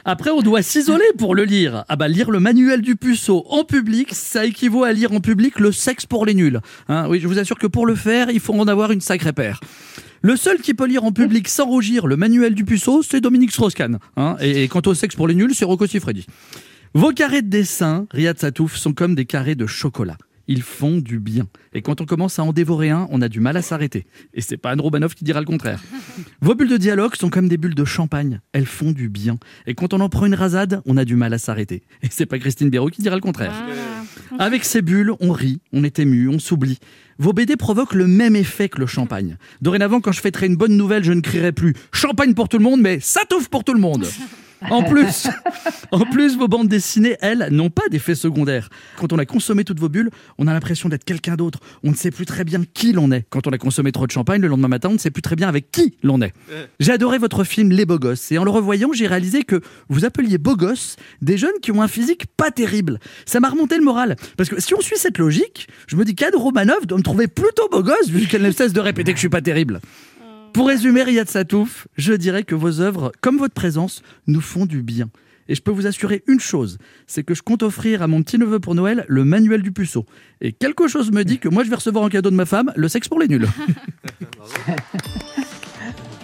Après, 0.03 0.31
on 0.31 0.41
doit 0.41 0.63
s'isoler 0.63 1.05
pour 1.19 1.35
le 1.35 1.43
lire. 1.43 1.85
Ah 1.89 1.95
bah, 1.95 2.07
lire 2.07 2.31
le 2.31 2.39
manuel 2.39 2.81
du 2.81 2.95
puceau 2.95 3.45
en 3.51 3.63
public, 3.63 4.09
ça 4.13 4.45
équivaut 4.45 4.83
à 4.83 4.93
lire 4.93 5.11
en 5.11 5.19
public 5.19 5.59
le 5.59 5.71
sexe 5.71 6.07
pour 6.07 6.25
les 6.25 6.33
nuls. 6.33 6.59
Hein, 6.89 7.05
oui, 7.07 7.19
je 7.19 7.27
vous 7.27 7.37
assure 7.37 7.59
que 7.59 7.67
pour 7.67 7.85
le 7.85 7.93
faire, 7.93 8.31
il 8.31 8.39
faut 8.39 8.55
en 8.55 8.67
avoir 8.67 8.91
une 8.91 9.01
sacrée 9.01 9.31
paire. 9.33 9.59
Le 10.21 10.35
seul 10.35 10.57
qui 10.59 10.73
peut 10.73 10.87
lire 10.87 11.03
en 11.03 11.11
public 11.11 11.47
sans 11.47 11.65
rougir 11.65 12.07
le 12.07 12.17
manuel 12.17 12.55
du 12.55 12.65
puceau, 12.65 13.03
c'est 13.03 13.21
Dominique 13.21 13.51
Strauss-Kahn. 13.51 13.99
hein. 14.17 14.37
et, 14.41 14.67
quant 14.67 14.81
au 14.85 14.93
sexe 14.93 15.15
pour 15.15 15.27
les 15.27 15.35
nuls, 15.35 15.53
c'est 15.53 15.65
Rocco 15.65 15.85
Siffredi. 15.85 16.25
Vos 16.93 17.11
carrés 17.11 17.41
de 17.41 17.49
dessin, 17.49 18.07
Riyad 18.11 18.39
Satouf, 18.39 18.75
sont 18.75 18.93
comme 18.93 19.15
des 19.15 19.25
carrés 19.25 19.55
de 19.55 19.67
chocolat. 19.67 20.17
Ils 20.47 20.61
font 20.61 20.97
du 20.97 21.19
bien. 21.19 21.47
Et 21.73 21.81
quand 21.81 22.01
on 22.01 22.05
commence 22.05 22.37
à 22.39 22.43
en 22.43 22.53
dévorer 22.53 22.91
un, 22.91 23.07
on 23.09 23.21
a 23.21 23.29
du 23.29 23.39
mal 23.39 23.57
à 23.57 23.61
s'arrêter. 23.61 24.05
Et 24.33 24.41
c'est 24.41 24.57
pas 24.57 24.71
Anne 24.71 24.79
Romanoff 24.81 25.15
qui 25.15 25.23
dira 25.23 25.39
le 25.39 25.45
contraire. 25.45 25.81
Vos 26.41 26.53
bulles 26.55 26.69
de 26.69 26.77
dialogue 26.77 27.15
sont 27.15 27.29
comme 27.29 27.47
des 27.49 27.57
bulles 27.57 27.73
de 27.75 27.85
champagne. 27.85 28.41
Elles 28.53 28.67
font 28.67 28.91
du 28.91 29.09
bien. 29.09 29.37
Et 29.65 29.73
quand 29.73 29.93
on 29.93 29.99
en 29.99 30.09
prend 30.09 30.25
une 30.27 30.35
rasade, 30.35 30.81
on 30.85 30.97
a 30.97 31.05
du 31.05 31.15
mal 31.15 31.33
à 31.33 31.39
s'arrêter. 31.39 31.83
Et 32.03 32.07
c'est 32.11 32.27
pas 32.27 32.37
Christine 32.39 32.69
Béraud 32.69 32.89
qui 32.89 33.01
dira 33.01 33.15
le 33.15 33.21
contraire. 33.21 33.53
Avec 34.39 34.65
ces 34.65 34.81
bulles, 34.81 35.13
on 35.19 35.31
rit, 35.31 35.59
on 35.73 35.83
est 35.83 35.99
ému, 35.99 36.29
on 36.29 36.39
s'oublie. 36.39 36.79
Vos 37.17 37.33
BD 37.33 37.55
provoquent 37.55 37.93
le 37.93 38.07
même 38.07 38.35
effet 38.35 38.69
que 38.69 38.79
le 38.79 38.87
champagne. 38.87 39.37
Dorénavant, 39.61 40.01
quand 40.01 40.11
je 40.11 40.21
fêterai 40.21 40.47
une 40.47 40.57
bonne 40.57 40.75
nouvelle, 40.75 41.03
je 41.03 41.13
ne 41.13 41.21
crierai 41.21 41.51
plus 41.51 41.73
champagne 41.91 42.33
pour 42.33 42.49
tout 42.49 42.57
le 42.57 42.63
monde, 42.63 42.81
mais 42.81 42.99
ça 42.99 43.21
touffe 43.29 43.49
pour 43.49 43.63
tout 43.63 43.73
le 43.73 43.79
monde. 43.79 44.05
En 44.69 44.83
plus, 44.83 45.27
en 45.91 46.05
plus, 46.05 46.37
vos 46.37 46.47
bandes 46.47 46.67
dessinées, 46.67 47.17
elles, 47.21 47.47
n'ont 47.51 47.69
pas 47.69 47.87
d'effet 47.89 48.15
secondaire. 48.15 48.69
Quand 48.97 49.13
on 49.13 49.19
a 49.19 49.25
consommé 49.25 49.63
toutes 49.63 49.79
vos 49.79 49.89
bulles, 49.89 50.09
on 50.37 50.47
a 50.47 50.53
l'impression 50.53 50.89
d'être 50.89 51.03
quelqu'un 51.03 51.35
d'autre. 51.35 51.59
On 51.83 51.91
ne 51.91 51.95
sait 51.95 52.11
plus 52.11 52.25
très 52.25 52.43
bien 52.43 52.63
qui 52.73 52.93
l'on 52.93 53.11
est. 53.11 53.25
Quand 53.29 53.47
on 53.47 53.51
a 53.51 53.57
consommé 53.57 53.91
trop 53.91 54.07
de 54.07 54.11
champagne, 54.11 54.41
le 54.41 54.47
lendemain 54.47 54.67
matin, 54.67 54.89
on 54.89 54.93
ne 54.93 54.97
sait 54.97 55.11
plus 55.11 55.21
très 55.21 55.35
bien 55.35 55.47
avec 55.47 55.71
qui 55.71 55.95
l'on 56.03 56.21
est. 56.21 56.33
J'ai 56.79 56.91
adoré 56.91 57.17
votre 57.17 57.43
film 57.43 57.71
Les 57.71 57.85
Beaux 57.85 57.99
Gosses. 57.99 58.31
Et 58.31 58.37
en 58.37 58.43
le 58.43 58.51
revoyant, 58.51 58.91
j'ai 58.93 59.07
réalisé 59.07 59.43
que 59.43 59.61
vous 59.89 60.05
appeliez 60.05 60.37
beaux 60.37 60.55
gosses 60.55 60.95
des 61.21 61.37
jeunes 61.37 61.59
qui 61.61 61.71
ont 61.71 61.81
un 61.81 61.87
physique 61.87 62.25
pas 62.37 62.51
terrible. 62.51 62.99
Ça 63.25 63.39
m'a 63.39 63.49
remonté 63.49 63.77
le 63.77 63.83
moral. 63.83 64.15
Parce 64.37 64.49
que 64.49 64.59
si 64.61 64.73
on 64.73 64.81
suit 64.81 64.97
cette 64.97 65.17
logique, 65.17 65.67
je 65.87 65.95
me 65.95 66.05
dis 66.05 66.15
qu'Anne 66.15 66.35
Romanov 66.35 66.85
doit 66.85 66.97
me 66.97 67.03
trouver 67.03 67.27
plutôt 67.27 67.69
beau 67.69 67.83
gosse 67.83 68.09
vu 68.09 68.27
qu'elle 68.27 68.43
ne 68.43 68.51
cesse 68.51 68.73
de 68.73 68.79
répéter 68.79 69.11
que 69.11 69.17
je 69.17 69.21
suis 69.21 69.29
pas 69.29 69.41
terrible. 69.41 69.79
Pour 70.55 70.67
résumer 70.67 71.03
Riyad 71.03 71.29
Satouf, 71.29 71.85
je 71.97 72.13
dirais 72.13 72.43
que 72.43 72.55
vos 72.55 72.79
œuvres, 72.79 73.11
comme 73.19 73.37
votre 73.37 73.53
présence, 73.53 74.01
nous 74.25 74.39
font 74.39 74.65
du 74.65 74.83
bien. 74.83 75.09
Et 75.49 75.55
je 75.55 75.61
peux 75.61 75.69
vous 75.69 75.85
assurer 75.85 76.23
une 76.27 76.39
chose, 76.39 76.77
c'est 77.07 77.23
que 77.23 77.33
je 77.35 77.41
compte 77.41 77.61
offrir 77.61 78.01
à 78.01 78.07
mon 78.07 78.23
petit-neveu 78.23 78.61
pour 78.61 78.73
Noël 78.73 79.03
le 79.09 79.25
manuel 79.25 79.61
du 79.61 79.73
puceau. 79.73 80.05
Et 80.39 80.53
quelque 80.53 80.87
chose 80.87 81.11
me 81.11 81.23
dit 81.23 81.39
que 81.39 81.49
moi 81.49 81.65
je 81.65 81.69
vais 81.69 81.75
recevoir 81.75 82.05
en 82.05 82.09
cadeau 82.09 82.29
de 82.29 82.37
ma 82.37 82.45
femme 82.45 82.71
le 82.77 82.87
sexe 82.87 83.09
pour 83.09 83.19
les 83.19 83.27
nuls. 83.27 83.49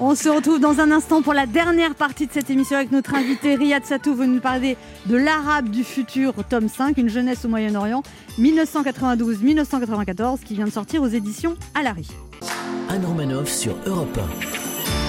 On 0.04 0.16
se 0.16 0.30
retrouve 0.30 0.60
dans 0.60 0.80
un 0.80 0.89
instant 0.89 1.22
pour 1.22 1.36
la 1.36 1.45
dernière 1.45 1.93
partie 1.93 2.26
de 2.26 2.32
cette 2.32 2.49
émission 2.49 2.76
avec 2.76 2.91
notre 2.91 3.14
invité 3.14 3.54
Riyad 3.54 3.86
Satouf. 3.86 4.18
Vous 4.18 4.26
nous 4.26 4.39
parler 4.39 4.76
de 5.06 5.16
l'Arabe 5.16 5.70
du 5.70 5.84
futur, 5.84 6.34
tome 6.49 6.70
5, 6.70 6.97
une 6.97 7.08
jeunesse 7.08 7.45
au 7.45 7.49
Moyen-Orient, 7.49 8.02
1992-1994, 8.39 10.39
qui 10.43 10.56
vient 10.56 10.66
de 10.66 10.72
sortir 10.72 11.04
aux 11.04 11.08
éditions 11.08 11.54
Alary. 11.80 12.08
Anne 12.89 13.06
Romanoff 13.06 13.47
sur 13.47 13.76
Europe 13.86 14.20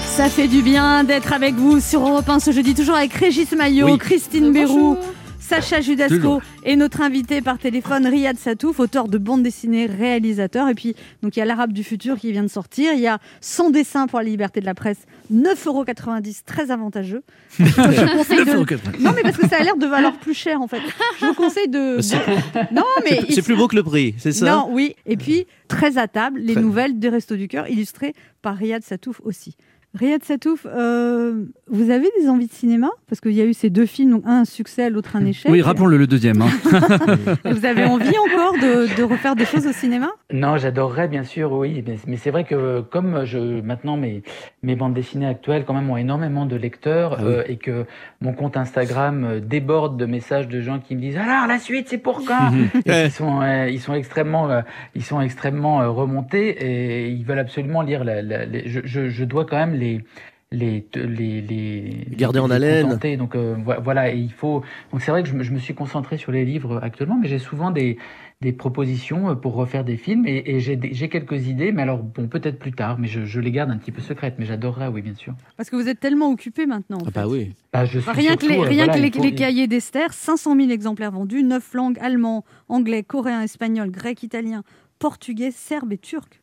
Ça 0.05 0.29
fait 0.29 0.47
du 0.47 0.61
bien 0.61 1.03
d'être 1.03 1.33
avec 1.33 1.55
vous 1.55 1.79
sur 1.79 2.07
Europe 2.07 2.29
1 2.29 2.39
ce 2.39 2.51
jeudi, 2.51 2.75
toujours 2.75 2.95
avec 2.95 3.13
Régis 3.13 3.51
Maillot, 3.53 3.87
Oui. 3.87 3.97
Christine 3.97 4.53
Bérou, 4.53 4.93
Bonjour. 4.95 5.12
Sacha 5.47 5.81
Judasco 5.81 6.15
Toujours. 6.15 6.41
et 6.63 6.75
notre 6.75 7.01
invité 7.01 7.41
par 7.41 7.57
téléphone 7.59 8.07
Riyad 8.07 8.37
Satouf, 8.37 8.79
auteur 8.79 9.07
de 9.07 9.17
bande 9.17 9.43
dessinée, 9.43 9.85
réalisateur. 9.85 10.69
Et 10.69 10.73
puis, 10.73 10.95
donc 11.21 11.35
il 11.35 11.39
y 11.39 11.41
a 11.41 11.45
l'Arabe 11.45 11.73
du 11.73 11.83
futur 11.83 12.17
qui 12.17 12.31
vient 12.31 12.43
de 12.43 12.47
sortir. 12.47 12.93
Il 12.93 12.99
y 13.01 13.07
a 13.07 13.19
100 13.41 13.69
dessins 13.71 14.07
pour 14.07 14.19
la 14.19 14.25
liberté 14.25 14.61
de 14.61 14.65
la 14.65 14.73
presse, 14.73 14.99
9,90€, 15.33 16.41
très 16.45 16.71
avantageux. 16.71 17.23
Je 17.59 17.63
vous 17.63 18.17
conseille 18.17 18.45
de- 18.45 19.01
Non, 19.03 19.11
mais 19.15 19.21
parce 19.21 19.37
que 19.37 19.47
ça 19.47 19.57
a 19.57 19.63
l'air 19.63 19.75
de 19.77 19.85
valoir 19.85 20.13
plus 20.17 20.33
cher 20.33 20.61
en 20.61 20.67
fait. 20.67 20.81
Je 21.19 21.25
vous 21.25 21.33
conseille 21.33 21.67
de. 21.69 21.97
Non, 22.73 22.83
mais. 23.03 23.19
c'est 23.29 23.41
plus 23.41 23.55
beau 23.55 23.67
que 23.67 23.75
le 23.75 23.83
prix, 23.83 24.15
c'est 24.17 24.31
ça? 24.31 24.45
Non, 24.49 24.67
oui. 24.71 24.95
Et 25.05 25.17
puis, 25.17 25.45
très 25.67 25.97
à 25.97 26.07
table, 26.07 26.39
les 26.39 26.53
Très- 26.53 26.61
nouvelles 26.61 26.99
des 26.99 27.09
Restos 27.09 27.35
du 27.35 27.47
Cœur, 27.47 27.69
illustrées 27.69 28.13
par 28.41 28.55
Riyad 28.55 28.83
Satouf 28.83 29.21
aussi. 29.23 29.55
Riyad 29.95 30.23
Satouf, 30.23 30.65
euh, 30.65 31.43
vous 31.69 31.91
avez 31.91 32.07
des 32.19 32.27
envies 32.27 32.47
de 32.47 32.51
cinéma? 32.51 32.89
Parce 33.07 33.21
qu'il 33.21 33.33
y 33.33 33.41
a 33.41 33.45
eu 33.45 33.53
ces 33.53 33.69
deux 33.69 33.85
films, 33.85 34.09
donc 34.09 34.23
un 34.25 34.41
un 34.41 34.45
succès, 34.45 34.89
l'autre 34.89 35.15
un 35.15 35.23
échec. 35.25 35.51
Oui, 35.51 35.61
rappelons-le 35.61 35.97
le 35.97 36.07
deuxième. 36.07 36.41
hein. 36.41 36.47
Vous 37.45 37.63
avez 37.65 37.85
envie 37.85 38.15
encore 38.17 38.53
de, 38.53 38.97
de 38.97 39.03
refaire 39.03 39.35
des 39.35 39.45
choses 39.45 39.67
au 39.67 39.71
cinéma? 39.71 40.09
Non, 40.33 40.57
j'adorerais 40.57 41.07
bien 41.07 41.23
sûr, 41.23 41.51
oui, 41.51 41.83
mais, 41.85 41.97
mais 42.07 42.17
c'est 42.17 42.31
vrai 42.31 42.43
que 42.43 42.81
comme 42.81 43.23
je 43.25 43.61
maintenant 43.61 43.95
mes 43.95 44.23
mes 44.63 44.75
bandes 44.75 44.95
dessinées 44.95 45.27
actuelles 45.27 45.63
quand 45.65 45.75
même 45.75 45.89
ont 45.91 45.97
énormément 45.97 46.47
de 46.47 46.55
lecteurs 46.55 47.17
Ah 47.19 47.23
oui. 47.23 47.31
euh, 47.33 47.43
et 47.47 47.57
que 47.57 47.85
mon 48.19 48.33
compte 48.33 48.57
Instagram 48.57 49.23
euh, 49.23 49.39
déborde 49.39 49.95
de 49.97 50.05
messages 50.07 50.47
de 50.47 50.59
gens 50.59 50.79
qui 50.79 50.95
me 50.95 51.01
disent 51.01 51.17
alors 51.17 51.45
la 51.47 51.59
suite 51.59 51.87
c'est 51.89 51.99
pour 51.99 52.25
quand? 52.25 52.51
Ouais. 52.87 53.05
ils 53.05 53.11
sont 53.11 53.41
euh, 53.41 53.69
ils 53.69 53.79
sont 53.79 53.93
extrêmement 53.93 54.49
euh, 54.49 54.61
ils 54.95 55.03
sont 55.03 55.21
extrêmement 55.21 55.93
remontés 55.93 56.49
et 56.49 57.09
ils 57.09 57.23
veulent 57.23 57.37
absolument 57.39 57.83
lire 57.83 58.03
la, 58.03 58.23
la- 58.23 58.45
les- 58.45 58.67
je, 58.67 58.79
je, 58.83 59.09
je 59.09 59.23
dois 59.23 59.45
quand 59.45 59.57
même 59.57 59.75
les 59.75 59.82
les 59.83 60.03
les 60.51 61.41
les 61.41 62.05
Garder 62.15 62.39
en 62.39 62.49
haleine. 62.51 62.85
contenter. 62.85 63.17
donc 63.17 63.35
euh, 63.35 63.55
vo- 63.57 63.81
voilà 63.83 64.13
et 64.13 64.17
il 64.17 64.31
faut 64.31 64.61
donc 64.91 65.01
c'est 65.01 65.09
vrai 65.11 65.23
que 65.23 65.29
je 65.29 65.33
me, 65.33 65.41
je 65.43 65.51
me 65.51 65.57
suis 65.57 65.73
concentré 65.73 66.17
sur 66.17 66.31
les 66.31 66.45
livres 66.45 66.79
actuellement 66.83 67.17
mais 67.19 67.27
j'ai 67.27 67.39
souvent 67.39 67.71
des 67.71 67.97
des 68.41 68.51
propositions 68.53 69.29
euh, 69.31 69.35
pour 69.35 69.53
refaire 69.55 69.83
des 69.85 69.97
films 69.97 70.25
et, 70.27 70.43
et 70.55 70.59
j'ai 70.59 71.07
quelques 71.09 71.47
idées, 71.47 71.71
mais 71.71 71.81
alors 71.81 71.99
bon, 72.03 72.27
peut-être 72.27 72.59
plus 72.59 72.73
tard, 72.73 72.99
mais 72.99 73.07
je, 73.07 73.23
je 73.23 73.39
les 73.39 73.51
garde 73.51 73.71
un 73.71 73.77
petit 73.77 73.93
peu 73.93 74.01
secrètes, 74.01 74.35
mais 74.37 74.45
j'adorerais, 74.45 74.89
oui, 74.89 75.01
bien 75.01 75.13
sûr. 75.15 75.33
Parce 75.55 75.69
que 75.69 75.77
vous 75.77 75.87
êtes 75.87 76.01
tellement 76.01 76.29
occupé 76.29 76.65
maintenant. 76.65 76.97
en 76.97 77.05
Ah 77.07 77.11
bah 77.15 77.21
fait. 77.23 77.27
oui. 77.29 77.53
Bah, 77.71 77.85
je 77.85 77.99
suis 77.99 78.11
Rien 78.11 78.35
que 78.35 78.45
les, 78.45 78.57
euh, 78.57 78.61
rien 78.63 78.83
voilà, 78.83 78.93
que 78.95 78.99
les, 78.99 79.07
il 79.07 79.13
faut- 79.15 79.23
les 79.23 79.33
cahiers 79.33 79.67
d'Esther, 79.67 80.11
500 80.11 80.57
000 80.57 80.71
exemplaires 80.71 81.11
vendus, 81.13 81.41
9 81.41 81.73
langues, 81.73 81.97
allemand, 82.01 82.43
anglais, 82.67 83.01
coréen, 83.03 83.41
espagnol, 83.43 83.89
grec, 83.91 84.21
italien, 84.23 84.63
portugais, 84.99 85.51
serbe 85.51 85.93
et 85.93 85.97
turc. 85.97 86.41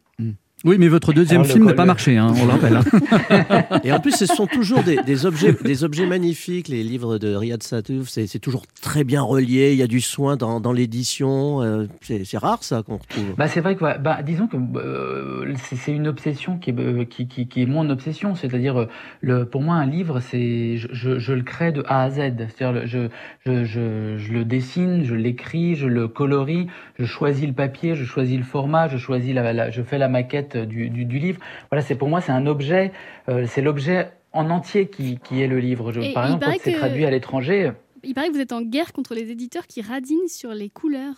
Oui, 0.65 0.77
mais 0.79 0.89
votre 0.89 1.13
deuxième 1.15 1.41
Alors, 1.41 1.49
le 1.49 1.53
film 1.55 1.65
n'a 1.67 1.73
pas 1.75 1.87
marché, 1.87 2.19
hein, 2.19 2.33
on 2.37 2.45
le 2.45 2.51
rappelle. 2.53 2.77
hein. 2.77 3.81
Et 3.85 3.93
en 3.93 4.01
plus, 4.01 4.13
ce 4.15 4.27
sont 4.27 4.47
toujours 4.47 4.83
des, 4.83 4.97
des 5.07 5.25
objets, 5.25 5.55
des 5.65 5.85
objets 5.85 6.07
magnifiques. 6.07 6.69
Les 6.69 6.83
livres 6.83 7.17
de 7.19 7.35
Riyad 7.35 7.63
Satouf, 7.63 8.09
c'est 8.09 8.27
c'est 8.27 8.39
toujours 8.41 8.65
très 8.83 9.03
bien 9.05 9.23
relié. 9.23 9.73
Il 9.73 9.79
y 9.79 9.83
a 9.83 9.87
du 9.87 10.01
soin 10.03 10.37
dans, 10.37 10.61
dans 10.61 10.73
l'édition. 10.73 11.63
euh, 11.63 11.87
c'est 12.03 12.25
c'est 12.25 12.37
rare 12.39 12.63
ça 12.63 12.83
qu'on 12.83 12.99
retrouve. 12.99 13.35
Bah, 13.39 13.49
c'est 13.49 13.61
vrai 13.61 13.75
que, 13.77 13.85
ouais, 13.85 13.99
bah, 13.99 14.23
disons 14.23 14.47
que 14.49 14.57
euh, 14.77 15.55
c'est 15.65 15.77
c'est 15.77 15.93
une 15.93 16.07
obsession 16.09 16.59
qui 16.59 16.71
est, 16.71 16.79
euh, 16.79 17.05
qui, 17.05 17.27
qui, 17.27 17.49
qui 17.49 17.63
est 17.63 17.67
mon 17.67 17.89
obsession. 17.89 18.35
C'est-à-dire, 18.35 18.81
euh, 18.81 18.87
le, 19.23 19.47
pour 19.47 19.63
moi, 19.63 19.77
un 19.77 19.87
livre, 19.87 20.21
c'est 20.21 20.77
je, 20.77 20.89
je, 20.93 21.19
je 21.19 21.33
le 21.33 21.43
crée 21.43 21.73
de 21.73 21.83
A 21.87 22.03
à 22.03 22.11
Z. 22.11 22.17
C'est-à-dire, 22.57 22.87
je, 22.87 23.09
je, 23.47 23.65
je, 23.65 24.19
je 24.19 24.33
le 24.33 24.45
dessine, 24.45 25.05
je 25.05 25.15
l'écris, 25.15 25.75
je 25.77 25.87
le 25.87 26.07
colorie, 26.07 26.67
je 26.99 27.07
choisis 27.07 27.47
le 27.47 27.55
papier, 27.55 27.95
je 27.95 28.05
choisis 28.05 28.37
le 28.37 28.45
format, 28.45 28.89
je 28.89 28.99
choisis 28.99 29.35
la, 29.35 29.53
la- 29.55 29.71
je 29.71 29.81
fais 29.83 29.97
la 29.97 30.09
maquette 30.09 30.50
du, 30.57 30.91
du, 30.91 31.05
du 31.05 31.19
livre. 31.19 31.41
Voilà, 31.71 31.83
c'est 31.83 31.95
pour 31.95 32.09
moi, 32.09 32.21
c'est 32.21 32.33
un 32.33 32.47
objet. 32.47 32.93
euh, 33.29 33.47
c'est 33.49 33.63
l'objet 33.63 34.09
en 34.33 34.49
entier 34.51 34.87
qui, 34.89 35.19
qui 35.19 35.43
est 35.43 35.49
le 35.49 35.59
livre. 35.59 35.93
Je, 35.93 36.01
Et 36.01 36.13
par 36.13 36.25
exemple, 36.27 36.45
quand 36.47 36.53
c'est 36.63 36.73
traduit 36.73 37.05
à 37.07 37.11
l'étranger. 37.11 37.73
Il 38.05 38.15
paraît 38.15 38.29
que 38.29 38.33
vous 38.35 38.41
êtes 38.41 38.53
en 38.53 38.63
guerre 38.63 38.93
contre 38.93 39.15
les 39.15 39.31
éditeurs 39.31 39.67
qui 39.67 39.83
radinent 39.83 40.29
sur 40.29 40.51
les 40.55 40.69
couleurs. 40.71 41.17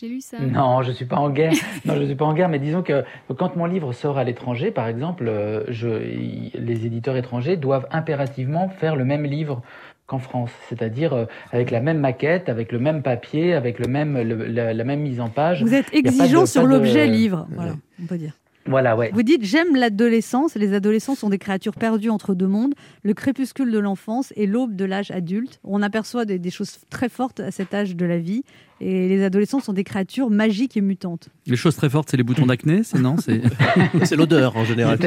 J'ai 0.00 0.08
lu 0.08 0.20
ça. 0.20 0.38
Non, 0.40 0.82
je 0.82 0.90
suis 0.90 1.04
pas 1.04 1.16
en 1.18 1.30
guerre. 1.30 1.52
Non, 1.84 1.94
je 1.96 2.04
suis 2.04 2.14
pas 2.16 2.24
en 2.24 2.34
guerre. 2.34 2.48
Mais 2.48 2.58
disons 2.58 2.82
que 2.82 3.04
quand 3.36 3.54
mon 3.56 3.66
livre 3.66 3.92
sort 3.92 4.18
à 4.18 4.24
l'étranger, 4.24 4.70
par 4.72 4.88
exemple, 4.88 5.26
euh, 5.28 5.62
je, 5.68 5.88
les 5.88 6.86
éditeurs 6.86 7.16
étrangers 7.16 7.56
doivent 7.56 7.86
impérativement 7.92 8.68
faire 8.68 8.96
le 8.96 9.04
même 9.04 9.24
livre 9.24 9.62
qu'en 10.06 10.18
France, 10.18 10.50
c'est-à-dire 10.68 11.12
euh, 11.14 11.24
avec 11.52 11.70
la 11.70 11.80
même 11.80 11.98
maquette, 11.98 12.48
avec 12.48 12.72
le 12.72 12.78
même 12.78 13.02
papier, 13.02 13.54
avec 13.54 13.78
le 13.78 13.86
même, 13.86 14.20
le- 14.20 14.46
la, 14.46 14.74
la 14.74 14.84
même 14.84 15.00
mise 15.00 15.20
en 15.20 15.28
page. 15.30 15.62
Vous 15.62 15.74
êtes 15.74 15.92
de- 15.92 15.96
exigeant 15.98 16.44
sur 16.46 16.62
de- 16.64 16.68
l'objet 16.68 17.06
livre. 17.06 17.46
Voilà, 17.50 17.74
on 18.02 18.06
peut 18.06 18.18
dire. 18.18 18.34
Voilà, 18.66 18.96
ouais. 18.96 19.10
Vous 19.12 19.22
dites 19.22 19.44
j'aime 19.44 19.76
l'adolescence. 19.76 20.54
Les 20.54 20.72
adolescents 20.72 21.14
sont 21.14 21.28
des 21.28 21.38
créatures 21.38 21.74
perdues 21.74 22.10
entre 22.10 22.34
deux 22.34 22.46
mondes, 22.46 22.74
le 23.02 23.12
crépuscule 23.12 23.70
de 23.70 23.78
l'enfance 23.78 24.32
et 24.36 24.46
l'aube 24.46 24.74
de 24.74 24.84
l'âge 24.84 25.10
adulte. 25.10 25.60
On 25.64 25.82
aperçoit 25.82 26.24
des, 26.24 26.38
des 26.38 26.50
choses 26.50 26.78
très 26.88 27.08
fortes 27.08 27.40
à 27.40 27.50
cet 27.50 27.74
âge 27.74 27.94
de 27.94 28.06
la 28.06 28.18
vie. 28.18 28.42
Et 28.84 29.08
les 29.08 29.24
adolescents 29.24 29.60
sont 29.60 29.72
des 29.72 29.82
créatures 29.82 30.28
magiques 30.28 30.76
et 30.76 30.82
mutantes. 30.82 31.30
Les 31.46 31.56
choses 31.56 31.74
très 31.74 31.88
fortes, 31.88 32.10
c'est 32.10 32.18
les 32.18 32.22
boutons 32.22 32.44
d'acné, 32.44 32.82
c'est 32.82 33.00
non 33.00 33.16
c'est... 33.16 33.40
L'odeur 34.14 34.56
en 34.56 34.64
général. 34.64 34.98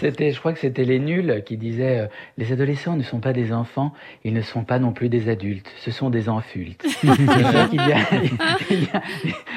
C'était 0.00 0.30
je 0.30 0.38
crois 0.38 0.52
que 0.52 0.60
c'était 0.60 0.84
les 0.84 1.00
nuls 1.00 1.42
qui 1.44 1.56
disaient 1.56 1.98
euh, 1.98 2.06
les 2.38 2.52
adolescents 2.52 2.96
ne 2.96 3.02
sont 3.02 3.18
pas 3.18 3.32
des 3.32 3.52
enfants, 3.52 3.92
ils 4.24 4.32
ne 4.32 4.40
sont 4.40 4.62
pas 4.62 4.78
non 4.78 4.92
plus 4.92 5.08
des 5.08 5.28
adultes, 5.28 5.68
ce 5.84 5.90
sont 5.90 6.10
des 6.10 6.28
enfultes. 6.28 6.84
Y, 7.02 7.78
a, 7.80 8.08
il, 8.70 8.82
y 8.82 8.86
a, 8.92 9.02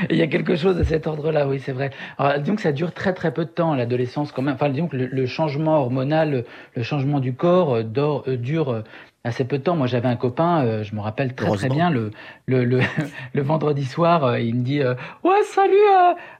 il 0.10 0.18
y 0.18 0.22
a 0.22 0.28
quelque 0.28 0.56
chose 0.56 0.76
de 0.76 0.84
cet 0.84 1.06
ordre-là, 1.06 1.48
oui, 1.48 1.60
c'est 1.64 1.72
vrai. 1.72 1.92
Alors, 2.18 2.40
disons 2.40 2.56
que 2.56 2.62
ça 2.62 2.72
dure 2.72 2.94
très 2.94 3.14
très 3.14 3.34
peu 3.34 3.46
de 3.46 3.50
temps, 3.50 3.76
l'adolescence 3.76 4.32
quand 4.32 4.42
même. 4.42 4.56
Enfin, 4.56 4.70
disons 4.70 4.88
que 4.88 4.98
le, 4.98 5.08
le 5.08 5.26
changement 5.26 5.80
hormonal, 5.80 6.32
le, 6.32 6.46
le 6.76 6.84
changement 6.84 7.20
du 7.20 7.34
corps 7.34 7.76
euh, 7.76 7.84
euh, 7.98 8.38
dure 8.38 8.70
euh, 8.70 8.82
assez 9.26 9.44
peu 9.44 9.58
de 9.58 9.64
temps. 9.64 9.76
Moi, 9.76 9.88
j'avais 9.88 10.08
un 10.08 10.16
copain, 10.16 10.64
euh, 10.64 10.84
je 10.84 10.96
me 10.96 11.02
rappelle 11.02 11.34
très 11.34 11.50
très 11.52 11.70
bien, 11.70 11.90
le, 11.90 12.12
le, 12.46 12.64
le, 12.64 12.80
le 13.34 13.42
vendredi 13.42 13.84
soir, 13.84 14.24
euh, 14.24 14.40
il 14.40 14.56
me 14.56 14.62
dit 14.62 14.82
euh, 14.82 14.94
Ouais, 15.24 15.44
salut, 15.44 15.76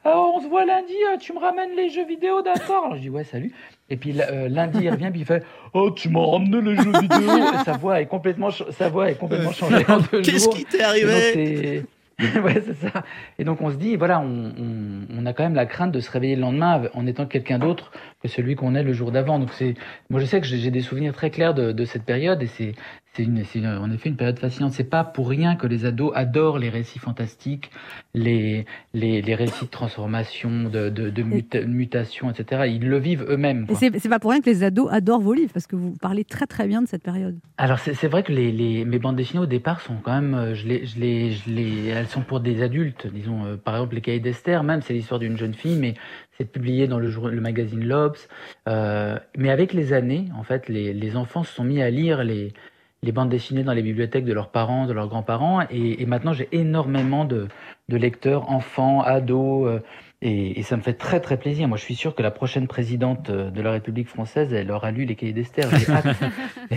on 0.06 0.40
se 0.40 0.48
voit 0.48 0.66
lundi, 0.66 0.94
tu 1.20 1.34
me 1.34 1.40
ramènes 1.40 1.76
les 1.76 1.90
jeux 1.90 2.06
vidéo, 2.06 2.42
d'accord? 2.42 2.86
Alors 2.86 2.96
je 2.96 3.02
dis 3.02 3.10
Ouais, 3.10 3.24
salut. 3.24 3.52
Et 3.90 3.98
puis 3.98 4.14
lundi, 4.14 4.80
il 4.82 4.90
revient, 4.90 5.10
puis 5.12 5.22
il 5.22 5.26
fait 5.26 5.44
Oh, 5.74 5.92
tu 5.92 6.10
m'as 6.10 6.26
ramené 6.26 6.62
les 6.62 6.76
jeux 6.76 6.92
vidéo 7.00 7.30
sa 7.66 7.74
voix 7.74 8.02
est 8.02 8.06
complètement, 8.08 8.50
sa 8.52 8.90
voix 8.90 9.10
est 9.12 9.16
complètement 9.16 9.52
changée 9.52 9.86
Qu'est-ce 10.24 10.50
qui 10.50 10.66
t'est 10.66 10.82
arrivé? 10.82 11.84
ouais, 12.20 12.64
c'est 12.66 12.76
ça. 12.76 13.04
Et 13.38 13.44
donc 13.44 13.62
on 13.62 13.70
se 13.70 13.76
dit, 13.76 13.98
voilà, 13.98 14.22
on, 14.22 14.54
on, 14.58 15.22
on 15.22 15.26
a 15.26 15.34
quand 15.34 15.44
même 15.44 15.56
la 15.56 15.66
crainte 15.66 15.92
de 15.92 16.00
se 16.00 16.10
réveiller 16.10 16.36
le 16.36 16.42
lendemain 16.42 16.84
en 16.94 17.06
étant 17.08 17.26
quelqu'un 17.26 17.60
d'autre 17.60 17.92
que 18.28 18.32
celui 18.32 18.56
qu'on 18.56 18.76
est 18.76 18.84
le 18.84 18.94
jour 18.94 19.12
d'avant. 19.12 19.40
Donc 19.40 19.52
c'est, 19.54 19.76
moi 20.10 20.20
je 20.20 20.26
sais 20.26 20.42
que 20.42 20.48
j'ai 20.48 20.72
des 20.72 20.82
souvenirs 20.82 21.14
très 21.14 21.30
clairs 21.30 21.54
de, 21.54 21.72
de 21.72 21.86
cette 21.86 22.04
période 22.04 22.42
et 22.42 22.48
c'est, 22.48 22.74
c'est 23.14 23.26
en 23.66 23.92
effet 23.92 24.10
une 24.10 24.18
période 24.18 24.38
fascinante. 24.40 24.74
C'est 24.74 24.90
pas 24.90 25.04
pour 25.06 25.30
rien 25.30 25.56
que 25.56 25.68
les 25.68 25.86
ados 25.86 26.12
adorent 26.16 26.60
les 26.60 26.70
récits 26.70 27.00
fantastiques, 27.00 27.72
les, 28.14 28.66
les, 28.94 29.22
les 29.22 29.36
récits 29.36 29.66
de 29.66 29.70
transformation, 29.70 30.64
de, 30.70 30.90
de, 30.90 31.10
de 31.10 31.24
muta- 31.24 31.66
mutation, 31.66 32.30
etc. 32.30 32.64
Ils 32.68 32.88
le 32.90 32.98
vivent 32.98 33.26
eux-mêmes. 33.30 33.68
Et 33.70 33.76
c'est 33.76 33.98
c'est 34.00 34.10
pas 34.10 34.20
pour 34.20 34.32
rien 34.32 34.42
que 34.42 34.50
les 34.50 34.64
ados 34.64 34.90
adorent 34.92 35.22
vos 35.22 35.34
livres, 35.34 35.52
parce 35.54 35.68
que 35.68 35.78
vous 35.78 35.94
parlez 36.02 36.26
très 36.26 36.46
très 36.46 36.68
bien 36.68 36.82
de 36.82 36.88
cette 36.88 37.04
période. 37.04 37.38
Alors 37.58 37.80
c'est 37.80 37.94
c'est 37.94 38.08
vrai 38.10 38.24
que 38.24 38.34
les, 38.34 38.52
les, 38.52 38.84
mes 38.84 39.00
bandes 39.00 39.16
dessinées 39.16 39.44
au 39.44 39.46
départ 39.46 39.80
sont 39.80 39.96
quand 40.04 40.14
même, 40.14 40.34
euh, 40.34 40.54
je 40.56 40.68
les, 40.68 40.86
je 40.86 41.00
les, 41.00 41.32
je 41.32 41.50
les, 41.50 41.88
elles 41.88 42.08
sont 42.08 42.22
pour 42.22 42.42
des 42.42 42.62
adultes, 42.62 43.08
disons 43.08 43.46
euh, 43.46 43.56
par 43.56 43.76
exemple 43.76 43.96
les 43.96 44.02
cahiers 44.02 44.20
d'Esther, 44.20 44.64
même 44.64 44.82
c'est 44.82 44.94
l'histoire 44.94 45.20
d'une 45.22 45.38
jeune 45.38 45.54
fille, 45.54 45.78
mais 45.80 45.94
c'est 46.38 46.46
publié 46.46 46.88
dans 46.88 47.00
le, 47.00 47.42
magazine 47.42 47.86
Lobs. 47.86 48.18
Euh, 48.68 49.18
mais 49.38 49.50
avec 49.50 49.74
les 49.74 49.94
années, 49.94 50.28
en 50.38 50.44
fait, 50.44 50.68
les, 50.68 50.94
les 50.94 51.16
enfants 51.16 51.44
se 51.44 51.54
sont 51.54 51.64
mis 51.64 51.82
à 51.82 51.90
lire 51.90 52.24
les, 52.24 52.54
les 53.04 53.12
bandes 53.12 53.30
dessinées 53.30 53.64
dans 53.64 53.74
les 53.74 53.84
bibliothèques 53.84 54.26
de 54.26 54.34
leurs 54.34 54.50
parents, 54.50 54.86
de 54.88 54.94
leurs 54.94 55.08
grands-parents, 55.08 55.62
et, 55.70 56.02
et 56.02 56.06
maintenant 56.06 56.34
j'ai 56.34 56.50
énormément 56.52 57.26
de, 57.26 57.48
de 57.90 57.98
lecteurs, 57.98 58.50
enfants, 58.52 59.02
ados. 59.02 59.82
Euh, 60.24 60.28
et, 60.28 60.60
et 60.60 60.64
ça 60.64 60.78
me 60.78 60.82
fait 60.82 60.94
très 60.94 61.20
très 61.20 61.38
plaisir. 61.38 61.68
Moi, 61.68 61.78
je 61.78 61.84
suis 61.84 61.96
sûr 61.96 62.16
que 62.16 62.22
la 62.24 62.32
prochaine 62.32 62.68
présidente 62.68 63.30
euh, 63.30 63.50
de 63.52 63.62
la 63.62 63.72
République 63.72 64.08
française, 64.08 64.54
elle 64.54 64.72
aura 64.72 64.92
lu 64.92 65.06
les 65.06 65.16
cahiers 65.16 65.34
d'Esther. 65.34 65.70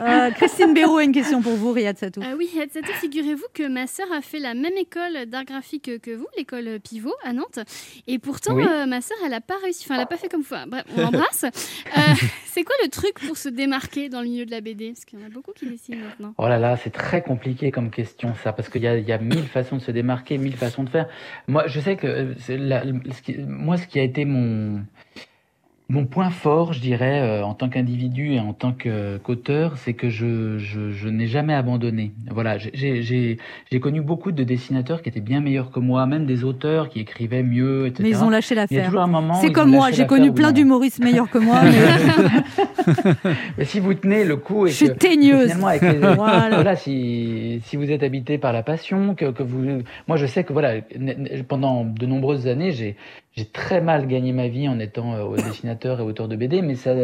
Euh, 0.00 0.30
Christine 0.30 0.72
Béraud 0.72 0.96
a 0.96 1.04
une 1.04 1.12
question 1.12 1.42
pour 1.42 1.52
vous, 1.54 1.72
Riyad 1.72 1.98
Satouf. 1.98 2.24
Ah 2.26 2.32
oui, 2.36 2.48
Hatsatou, 2.60 2.90
figurez-vous 3.00 3.44
que 3.52 3.68
ma 3.68 3.86
sœur 3.86 4.06
a 4.16 4.22
fait 4.22 4.38
la 4.38 4.54
même 4.54 4.72
école 4.78 5.26
d'art 5.26 5.44
graphique 5.44 5.90
que 6.00 6.10
vous, 6.10 6.26
l'école 6.38 6.80
Pivot 6.82 7.12
à 7.22 7.34
Nantes. 7.34 7.58
Et 8.06 8.18
pourtant, 8.18 8.54
Oui. 8.54 8.64
euh, 8.66 8.86
ma 8.86 9.02
sœur, 9.02 9.18
elle 9.22 9.32
n'a 9.32 9.42
pas 9.42 9.58
réussi. 9.62 9.84
Enfin, 9.84 9.96
elle 9.96 10.00
n'a 10.00 10.06
pas 10.06 10.16
fait 10.16 10.28
comme 10.30 10.40
vous. 10.40 10.56
Bref, 10.68 10.84
on 10.96 11.00
l'embrasse. 11.02 11.44
C'est 12.52 12.64
quoi 12.64 12.74
le 12.82 12.88
truc 12.90 13.14
pour 13.26 13.36
se 13.36 13.48
démarquer 13.48 14.08
dans 14.08 14.20
le 14.22 14.26
milieu 14.26 14.44
de 14.44 14.50
la 14.50 14.60
BD 14.60 14.88
Parce 14.88 15.04
qu'il 15.04 15.20
y 15.20 15.22
en 15.22 15.26
a 15.26 15.30
beaucoup 15.30 15.52
qui 15.52 15.66
dessinent 15.66 16.00
maintenant. 16.00 16.34
Oh 16.36 16.48
là 16.48 16.58
là, 16.58 16.76
c'est 16.76 16.90
très 16.90 17.22
compliqué 17.22 17.70
comme 17.70 17.90
question 17.90 18.34
ça, 18.42 18.52
parce 18.52 18.68
qu'il 18.68 18.82
y 18.82 18.86
y 18.86 19.12
a 19.12 19.18
mille 19.18 19.46
façons 19.46 19.76
de 19.76 19.82
se 19.82 19.92
démarquer, 19.92 20.36
mille 20.36 20.56
façons 20.56 20.82
de 20.82 20.90
faire. 20.90 21.08
Moi, 21.46 21.68
je 21.68 21.78
sais 21.78 21.96
que 21.96 22.06
euh, 22.08 22.34
la- 22.48 22.82
moi, 23.46 23.76
ce 23.76 23.86
qui 23.86 24.00
a 24.00 24.02
été 24.02 24.24
mon 24.24 24.84
mon 25.90 26.06
point 26.06 26.30
fort, 26.30 26.72
je 26.72 26.80
dirais, 26.80 27.20
euh, 27.20 27.42
en 27.44 27.52
tant 27.54 27.68
qu'individu 27.68 28.32
et 28.34 28.38
en 28.40 28.52
tant 28.52 28.70
que- 28.72 29.18
qu'auteur, 29.18 29.76
c'est 29.76 29.92
que 29.92 30.08
je, 30.08 30.56
je, 30.56 30.92
je 30.92 31.08
n'ai 31.08 31.26
jamais 31.26 31.52
abandonné. 31.52 32.12
Voilà, 32.30 32.56
j'ai- 32.58 33.38
connu 33.80 34.00
beaucoup 34.00 34.30
de 34.30 34.44
dessinateurs 34.44 35.02
qui 35.02 35.08
étaient 35.08 35.20
bien 35.20 35.40
meilleurs 35.40 35.70
que 35.72 35.80
moi, 35.80 36.06
même 36.06 36.26
des 36.26 36.44
auteurs 36.44 36.88
qui 36.90 37.00
écrivaient 37.00 37.42
mieux, 37.42 37.86
etc. 37.86 38.02
Mais 38.04 38.10
ils 38.10 38.22
ont 38.22 38.30
lâché 38.30 38.54
Il 38.54 38.56
y 38.56 38.58
a 38.58 38.62
l'affaire. 38.62 38.84
toujours 38.86 39.00
un 39.00 39.06
moment 39.08 39.38
où 39.38 39.40
C'est 39.40 39.50
comme 39.52 39.70
moi, 39.72 39.90
j'ai 39.90 40.06
connu 40.06 40.32
plein 40.32 40.52
d'humoristes 40.52 41.00
meilleurs 41.02 41.28
que 41.28 41.38
moi. 41.38 41.60
mais- 41.64 43.12
Mais 43.58 43.64
si 43.64 43.80
vous 43.80 43.94
tenez 43.94 44.24
le 44.24 44.36
coup 44.36 44.66
et 44.66 44.70
Je 44.70 44.74
suis 44.76 44.86
que 44.88 44.92
teigneuse. 44.92 45.44
finalement 45.48 45.66
avec 45.68 45.82
les- 45.82 45.98
Voilà. 46.14 46.50
voilà. 46.54 46.76
si 46.76 47.60
si 47.64 47.76
vous 47.76 47.90
êtes 47.90 48.02
habité 48.02 48.38
par 48.38 48.52
la 48.52 48.62
passion, 48.62 49.14
que, 49.14 49.30
que 49.32 49.42
vous, 49.42 49.82
moi 50.08 50.16
je 50.16 50.26
sais 50.26 50.44
que 50.44 50.52
voilà, 50.52 50.74
pendant 51.48 51.84
de 51.84 52.06
nombreuses 52.06 52.46
années, 52.46 52.72
j'ai 52.72 52.96
j'ai 53.36 53.44
très 53.44 53.80
mal 53.80 54.06
gagné 54.06 54.32
ma 54.32 54.48
vie 54.48 54.68
en 54.68 54.78
étant 54.78 55.14
euh, 55.14 55.36
dessinateur 55.36 56.00
et 56.00 56.02
auteur 56.02 56.28
de 56.28 56.36
BD, 56.36 56.62
mais 56.62 56.74
ça, 56.74 56.94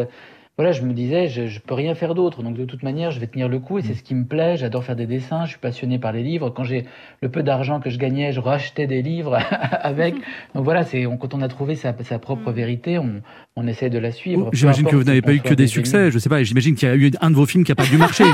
voilà, 0.59 0.73
je 0.73 0.83
me 0.83 0.95
disais, 0.95 1.29
je, 1.29 1.47
je 1.47 1.61
peux 1.61 1.75
rien 1.75 1.95
faire 1.95 2.15
d'autre, 2.15 2.43
donc 2.43 2.57
de 2.57 2.65
toute 2.65 2.83
manière, 2.83 3.11
je 3.11 3.21
vais 3.21 3.27
tenir 3.27 3.47
le 3.47 3.59
coup 3.59 3.79
et 3.79 3.83
c'est 3.83 3.93
ce 3.95 4.03
qui 4.03 4.15
me 4.15 4.25
plaît. 4.25 4.57
J'adore 4.57 4.83
faire 4.85 4.97
des 4.97 5.05
dessins, 5.07 5.45
je 5.45 5.51
suis 5.51 5.59
passionné 5.59 5.99
par 5.99 6.13
les 6.13 6.23
livres. 6.23 6.49
Quand 6.49 6.65
j'ai 6.65 6.87
le 7.21 7.29
peu 7.29 7.43
d'argent 7.43 7.79
que 7.79 7.91
je 7.91 7.99
gagnais, 7.99 8.33
je 8.33 8.41
rachetais 8.41 8.87
des 8.87 9.03
livres 9.03 9.39
avec. 9.83 10.15
Donc 10.55 10.65
voilà, 10.65 10.83
c'est 10.85 11.05
on- 11.05 11.19
quand 11.19 11.35
on 11.35 11.43
a 11.43 11.49
trouvé 11.49 11.75
sa, 11.77 11.95
sa 12.05 12.19
propre 12.19 12.51
vérité, 12.53 12.99
on, 12.99 13.21
on 13.55 13.67
essaie 13.67 13.91
de 13.91 13.99
la 13.99 14.11
suivre. 14.13 14.45
Oh, 14.47 14.51
J'imagine 14.55 14.87
que 14.87 14.97
vous 14.97 15.05
n'avez 15.05 15.21
pas 15.23 15.35
eu 15.35 15.41
que 15.41 15.51
des 15.51 15.57
des 15.57 15.67
succès. 15.67 16.11
Je 16.11 16.19
sais 16.19 16.31
pas, 16.31 16.43
j'imagine 16.43 16.75
qu'il 16.75 16.89
y 16.89 16.91
a 16.91 16.97
eu 16.97 17.11
un 17.21 17.31
de 17.31 17.37
vos 17.37 17.45
films 17.47 17.63
qui 17.65 17.71
n'a 17.73 17.77
pas 17.77 17.85
dû 17.87 17.99
marcher. 17.99 18.25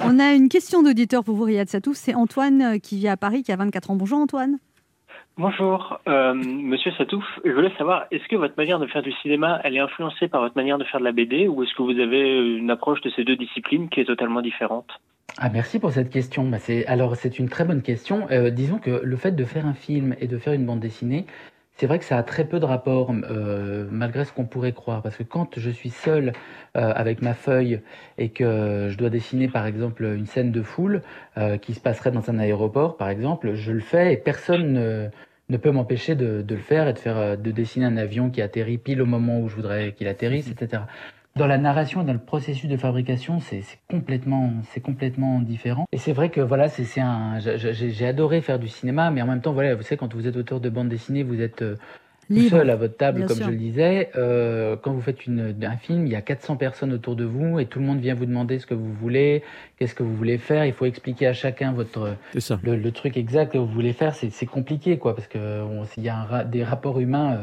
On 0.00 0.18
a 0.18 0.32
une 0.32 0.48
question 0.48 0.82
d'auditeur 0.82 1.24
pour 1.24 1.36
vous, 1.36 1.44
Riyad 1.44 1.68
Satouf. 1.68 1.96
C'est 1.96 2.14
Antoine 2.14 2.62
euh, 2.62 2.78
qui 2.78 2.96
vit 2.98 3.08
à 3.08 3.16
Paris, 3.16 3.42
qui 3.42 3.52
a 3.52 3.56
24 3.56 3.90
ans. 3.90 3.96
Bonjour 3.96 4.18
Antoine. 4.18 4.56
Bonjour, 5.40 5.98
euh, 6.06 6.34
Monsieur 6.34 6.92
Satouf. 6.98 7.24
Je 7.46 7.52
voulais 7.52 7.72
savoir, 7.78 8.04
est-ce 8.10 8.28
que 8.28 8.36
votre 8.36 8.52
manière 8.58 8.78
de 8.78 8.86
faire 8.86 9.00
du 9.00 9.10
cinéma, 9.22 9.58
elle 9.64 9.74
est 9.74 9.80
influencée 9.80 10.28
par 10.28 10.42
votre 10.42 10.54
manière 10.54 10.76
de 10.76 10.84
faire 10.84 11.00
de 11.00 11.04
la 11.06 11.12
BD, 11.12 11.48
ou 11.48 11.62
est-ce 11.62 11.72
que 11.72 11.82
vous 11.82 11.98
avez 11.98 12.58
une 12.58 12.70
approche 12.70 13.00
de 13.00 13.08
ces 13.16 13.24
deux 13.24 13.36
disciplines 13.36 13.88
qui 13.88 14.00
est 14.00 14.04
totalement 14.04 14.42
différente? 14.42 14.84
Ah, 15.38 15.48
merci 15.48 15.78
pour 15.78 15.92
cette 15.92 16.10
question. 16.10 16.46
Bah, 16.46 16.58
c'est, 16.58 16.84
alors, 16.84 17.16
c'est 17.16 17.38
une 17.38 17.48
très 17.48 17.64
bonne 17.64 17.80
question. 17.80 18.26
Euh, 18.30 18.50
disons 18.50 18.76
que 18.76 19.00
le 19.02 19.16
fait 19.16 19.32
de 19.32 19.44
faire 19.44 19.64
un 19.64 19.72
film 19.72 20.14
et 20.20 20.26
de 20.26 20.36
faire 20.36 20.52
une 20.52 20.66
bande 20.66 20.80
dessinée, 20.80 21.24
c'est 21.72 21.86
vrai 21.86 21.98
que 21.98 22.04
ça 22.04 22.18
a 22.18 22.22
très 22.22 22.44
peu 22.44 22.60
de 22.60 22.66
rapport, 22.66 23.10
euh, 23.10 23.88
malgré 23.90 24.26
ce 24.26 24.34
qu'on 24.34 24.44
pourrait 24.44 24.72
croire. 24.72 25.00
Parce 25.00 25.16
que 25.16 25.22
quand 25.22 25.58
je 25.58 25.70
suis 25.70 25.88
seul 25.88 26.34
avec 26.74 27.22
ma 27.22 27.32
feuille 27.32 27.80
et 28.18 28.28
que 28.28 28.88
je 28.90 28.98
dois 28.98 29.08
dessiner, 29.08 29.48
par 29.48 29.64
exemple, 29.64 30.04
une 30.04 30.26
scène 30.26 30.52
de 30.52 30.60
foule 30.60 31.00
qui 31.62 31.72
se 31.72 31.80
passerait 31.80 32.10
dans 32.10 32.28
un 32.30 32.38
aéroport, 32.38 32.98
par 32.98 33.08
exemple, 33.08 33.54
je 33.54 33.72
le 33.72 33.80
fais 33.80 34.12
et 34.12 34.18
personne 34.18 35.10
ne, 35.50 35.56
peut 35.56 35.70
m'empêcher 35.70 36.14
de, 36.14 36.42
de 36.42 36.54
le 36.54 36.60
faire 36.60 36.88
et 36.88 36.92
de, 36.92 36.98
faire, 36.98 37.18
euh, 37.18 37.36
de 37.36 37.50
dessiner 37.50 37.84
un 37.84 37.96
avion 37.96 38.30
qui 38.30 38.40
atterrit 38.40 38.78
pile 38.78 39.02
au 39.02 39.06
moment 39.06 39.40
où 39.40 39.48
je 39.48 39.56
voudrais 39.56 39.92
qu'il 39.92 40.08
atterrisse, 40.08 40.48
etc. 40.48 40.82
Dans 41.36 41.46
la 41.46 41.58
narration, 41.58 42.02
dans 42.02 42.12
le 42.12 42.18
processus 42.18 42.68
de 42.68 42.76
fabrication, 42.76 43.38
c'est 43.38 43.62
complètement, 43.88 44.52
c'est 44.72 44.80
complètement 44.80 45.40
différent. 45.40 45.86
Et 45.92 45.98
c'est 45.98 46.12
vrai 46.12 46.28
que 46.30 46.40
voilà, 46.40 46.68
c'est 46.68 47.00
un, 47.00 47.38
j'ai- 47.38 48.06
adoré 48.06 48.40
faire 48.40 48.58
du 48.58 48.66
cinéma, 48.66 49.10
mais 49.10 49.22
en 49.22 49.26
même 49.26 49.40
temps, 49.40 49.52
voilà, 49.52 49.76
vous 49.76 49.82
savez, 49.82 49.96
quand 49.96 50.12
vous 50.12 50.26
êtes 50.26 50.36
auteur 50.36 50.60
de 50.60 50.68
bande 50.68 50.88
dessinée, 50.88 51.22
vous 51.22 51.40
êtes 51.40 51.62
euh, 51.62 51.76
Libre, 52.34 52.58
seul 52.58 52.70
à 52.70 52.76
votre 52.76 52.96
table, 52.96 53.18
bien 53.18 53.26
comme 53.26 53.36
sûr. 53.36 53.46
je 53.46 53.50
le 53.50 53.56
disais. 53.56 54.10
Euh, 54.16 54.76
quand 54.80 54.92
vous 54.92 55.00
faites 55.00 55.26
une, 55.26 55.54
un 55.62 55.76
film, 55.76 56.06
il 56.06 56.12
y 56.12 56.16
a 56.16 56.20
400 56.22 56.56
personnes 56.56 56.92
autour 56.92 57.16
de 57.16 57.24
vous 57.24 57.58
et 57.58 57.66
tout 57.66 57.78
le 57.80 57.84
monde 57.84 57.98
vient 58.00 58.14
vous 58.14 58.26
demander 58.26 58.58
ce 58.58 58.66
que 58.66 58.74
vous 58.74 58.92
voulez, 58.92 59.42
qu'est-ce 59.78 59.94
que 59.94 60.02
vous 60.02 60.14
voulez 60.14 60.38
faire. 60.38 60.64
Il 60.64 60.72
faut 60.72 60.86
expliquer 60.86 61.26
à 61.26 61.32
chacun 61.32 61.72
votre 61.72 62.14
ça. 62.38 62.58
le, 62.62 62.76
le 62.76 62.92
truc 62.92 63.16
exact 63.16 63.52
que 63.52 63.58
vous 63.58 63.66
voulez 63.66 63.92
faire. 63.92 64.14
C'est 64.14 64.30
c'est 64.30 64.46
compliqué, 64.46 64.96
quoi, 64.98 65.14
parce 65.16 65.26
que 65.28 65.38
on- 65.62 65.84
il 65.96 66.02
y 66.04 66.08
a 66.08 66.16
un 66.16 66.44
des 66.44 66.62
rapports 66.64 67.00
humains 67.00 67.32
euh, 67.32 67.42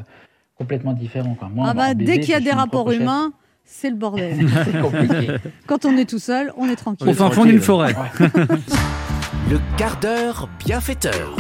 complètement 0.58 0.94
différents. 0.94 1.36
Quoi. 1.36 1.50
Moi, 1.54 1.66
Ah 1.68 1.72
en 1.72 1.76
bah, 1.76 1.94
BD, 1.94 2.06
dès 2.06 2.20
qu'il 2.22 2.30
y 2.30 2.34
a 2.36 2.40
des 2.40 2.52
rapports 2.52 2.92
humains, 2.92 3.34
c'est 3.66 3.90
le 3.90 3.96
bordel. 3.98 4.38
c'est 4.64 4.80
compliqué. 4.82 5.36
Quand 5.68 5.84
on 5.86 5.98
est 5.98 6.10
tout 6.10 6.20
seul, 6.20 6.54
on 6.58 6.70
est 6.70 6.78
tranquille. 6.78 7.10
Au 7.10 7.14
fin 7.14 7.30
fond 7.30 7.44
d'une 7.46 7.60
forêt. 7.60 7.94
Le 9.50 9.60
quart 9.78 9.98
d'heure 10.00 10.50
bienfaiteur. 10.66 11.36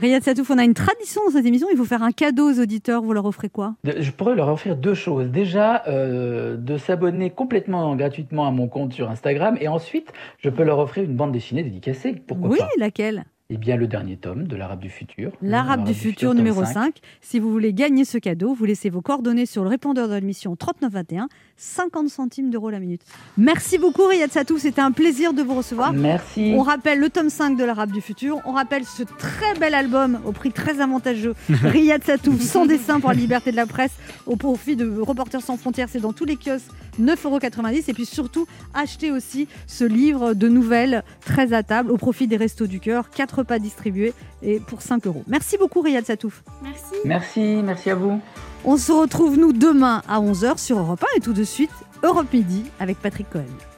Riyad 0.00 0.22
Satouf, 0.22 0.50
on 0.50 0.58
a 0.58 0.64
une 0.64 0.74
tradition 0.74 1.22
dans 1.24 1.32
cette 1.32 1.46
émission. 1.46 1.68
Il 1.70 1.76
faut 1.76 1.84
faire 1.86 2.02
un 2.02 2.12
cadeau 2.12 2.50
aux 2.52 2.60
auditeurs. 2.60 3.02
Vous 3.02 3.12
leur 3.14 3.24
offrez 3.24 3.48
quoi? 3.48 3.74
Je 3.84 4.10
pourrais 4.10 4.34
leur 4.34 4.48
offrir 4.48 4.76
deux 4.76 4.94
choses. 4.94 5.28
Déjà, 5.28 5.82
euh, 5.88 6.56
de 6.56 6.76
s'abonner 6.76 7.30
complètement 7.30 7.96
gratuitement 7.96 8.46
à 8.46 8.50
mon 8.50 8.68
compte 8.68 8.92
sur 8.92 9.10
Instagram. 9.10 9.56
Et 9.60 9.68
ensuite, 9.68 10.12
je 10.38 10.50
peux 10.50 10.64
leur 10.64 10.78
offrir 10.80 11.04
une 11.04 11.16
bande 11.16 11.32
dessinée 11.32 11.62
dédicacée. 11.62 12.14
Pourquoi 12.26 12.48
Oui, 12.50 12.58
pas? 12.58 12.68
laquelle? 12.78 13.24
Eh 13.48 13.58
bien, 13.58 13.76
le 13.76 13.86
dernier 13.86 14.16
tome 14.16 14.48
de 14.48 14.56
l'Arabe 14.56 14.80
du 14.80 14.90
futur. 14.90 15.30
L'Arabe 15.40 15.84
du 15.84 15.94
futur 15.94 16.34
numéro 16.34 16.64
5. 16.64 16.72
5. 16.72 16.94
Si 17.20 17.38
vous 17.38 17.52
voulez 17.52 17.72
gagner 17.72 18.04
ce 18.04 18.18
cadeau, 18.18 18.54
vous 18.54 18.64
laissez 18.64 18.90
vos 18.90 19.02
coordonnées 19.02 19.46
sur 19.46 19.62
le 19.62 19.68
répondeur 19.68 20.08
de 20.08 20.14
l'émission 20.14 20.56
3921, 20.56 21.28
50 21.56 22.08
centimes 22.08 22.50
d'euros 22.50 22.70
la 22.70 22.80
minute. 22.80 23.02
Merci 23.36 23.78
beaucoup 23.78 24.04
Riyad 24.04 24.32
Satouf, 24.32 24.62
c'était 24.62 24.80
un 24.80 24.90
plaisir 24.90 25.32
de 25.32 25.42
vous 25.42 25.54
recevoir. 25.54 25.92
Merci. 25.92 26.54
On 26.56 26.62
rappelle 26.62 26.98
le 26.98 27.08
tome 27.08 27.30
5 27.30 27.56
de 27.56 27.62
l'Arabe 27.62 27.92
du 27.92 28.00
futur, 28.00 28.40
on 28.46 28.50
rappelle 28.50 28.84
ce 28.84 29.04
très 29.04 29.54
bel 29.60 29.74
album 29.74 30.18
au 30.24 30.32
prix 30.32 30.50
très 30.50 30.80
avantageux, 30.80 31.36
Riyad 31.48 32.02
Satouf, 32.02 32.40
sans 32.40 32.66
dessin 32.66 32.98
pour 32.98 33.10
la 33.10 33.16
liberté 33.16 33.52
de 33.52 33.56
la 33.56 33.66
presse, 33.66 33.94
au 34.26 34.34
profit 34.34 34.74
de 34.74 34.98
Reporters 34.98 35.42
sans 35.42 35.56
frontières, 35.56 35.88
c'est 35.88 36.00
dans 36.00 36.12
tous 36.12 36.24
les 36.24 36.36
kiosques, 36.36 36.72
9,90€ 37.00 37.84
et 37.88 37.92
puis 37.92 38.06
surtout 38.06 38.46
achetez 38.74 39.10
aussi 39.10 39.48
ce 39.66 39.84
livre 39.84 40.34
de 40.34 40.48
nouvelles 40.48 41.02
très 41.24 41.52
à 41.52 41.62
table 41.62 41.90
au 41.90 41.96
profit 41.96 42.26
des 42.26 42.36
Restos 42.36 42.66
du 42.66 42.80
Cœur, 42.80 43.10
4 43.10 43.38
repas 43.38 43.58
distribués 43.58 44.14
et 44.42 44.60
pour 44.60 44.82
5 44.82 45.06
euros. 45.06 45.24
Merci 45.26 45.56
beaucoup 45.58 45.80
Riyad 45.80 46.04
Satouf. 46.04 46.42
Merci. 46.62 46.94
Merci, 47.04 47.40
merci 47.64 47.90
à 47.90 47.94
vous. 47.94 48.20
On 48.64 48.76
se 48.76 48.92
retrouve 48.92 49.38
nous 49.38 49.52
demain 49.52 50.02
à 50.08 50.20
11h 50.20 50.58
sur 50.58 50.78
Europe 50.78 51.04
1 51.14 51.18
et 51.18 51.20
tout 51.20 51.32
de 51.32 51.44
suite 51.44 51.70
Europe 52.02 52.32
Midi 52.32 52.64
avec 52.80 52.98
Patrick 52.98 53.30
Cohen. 53.30 53.44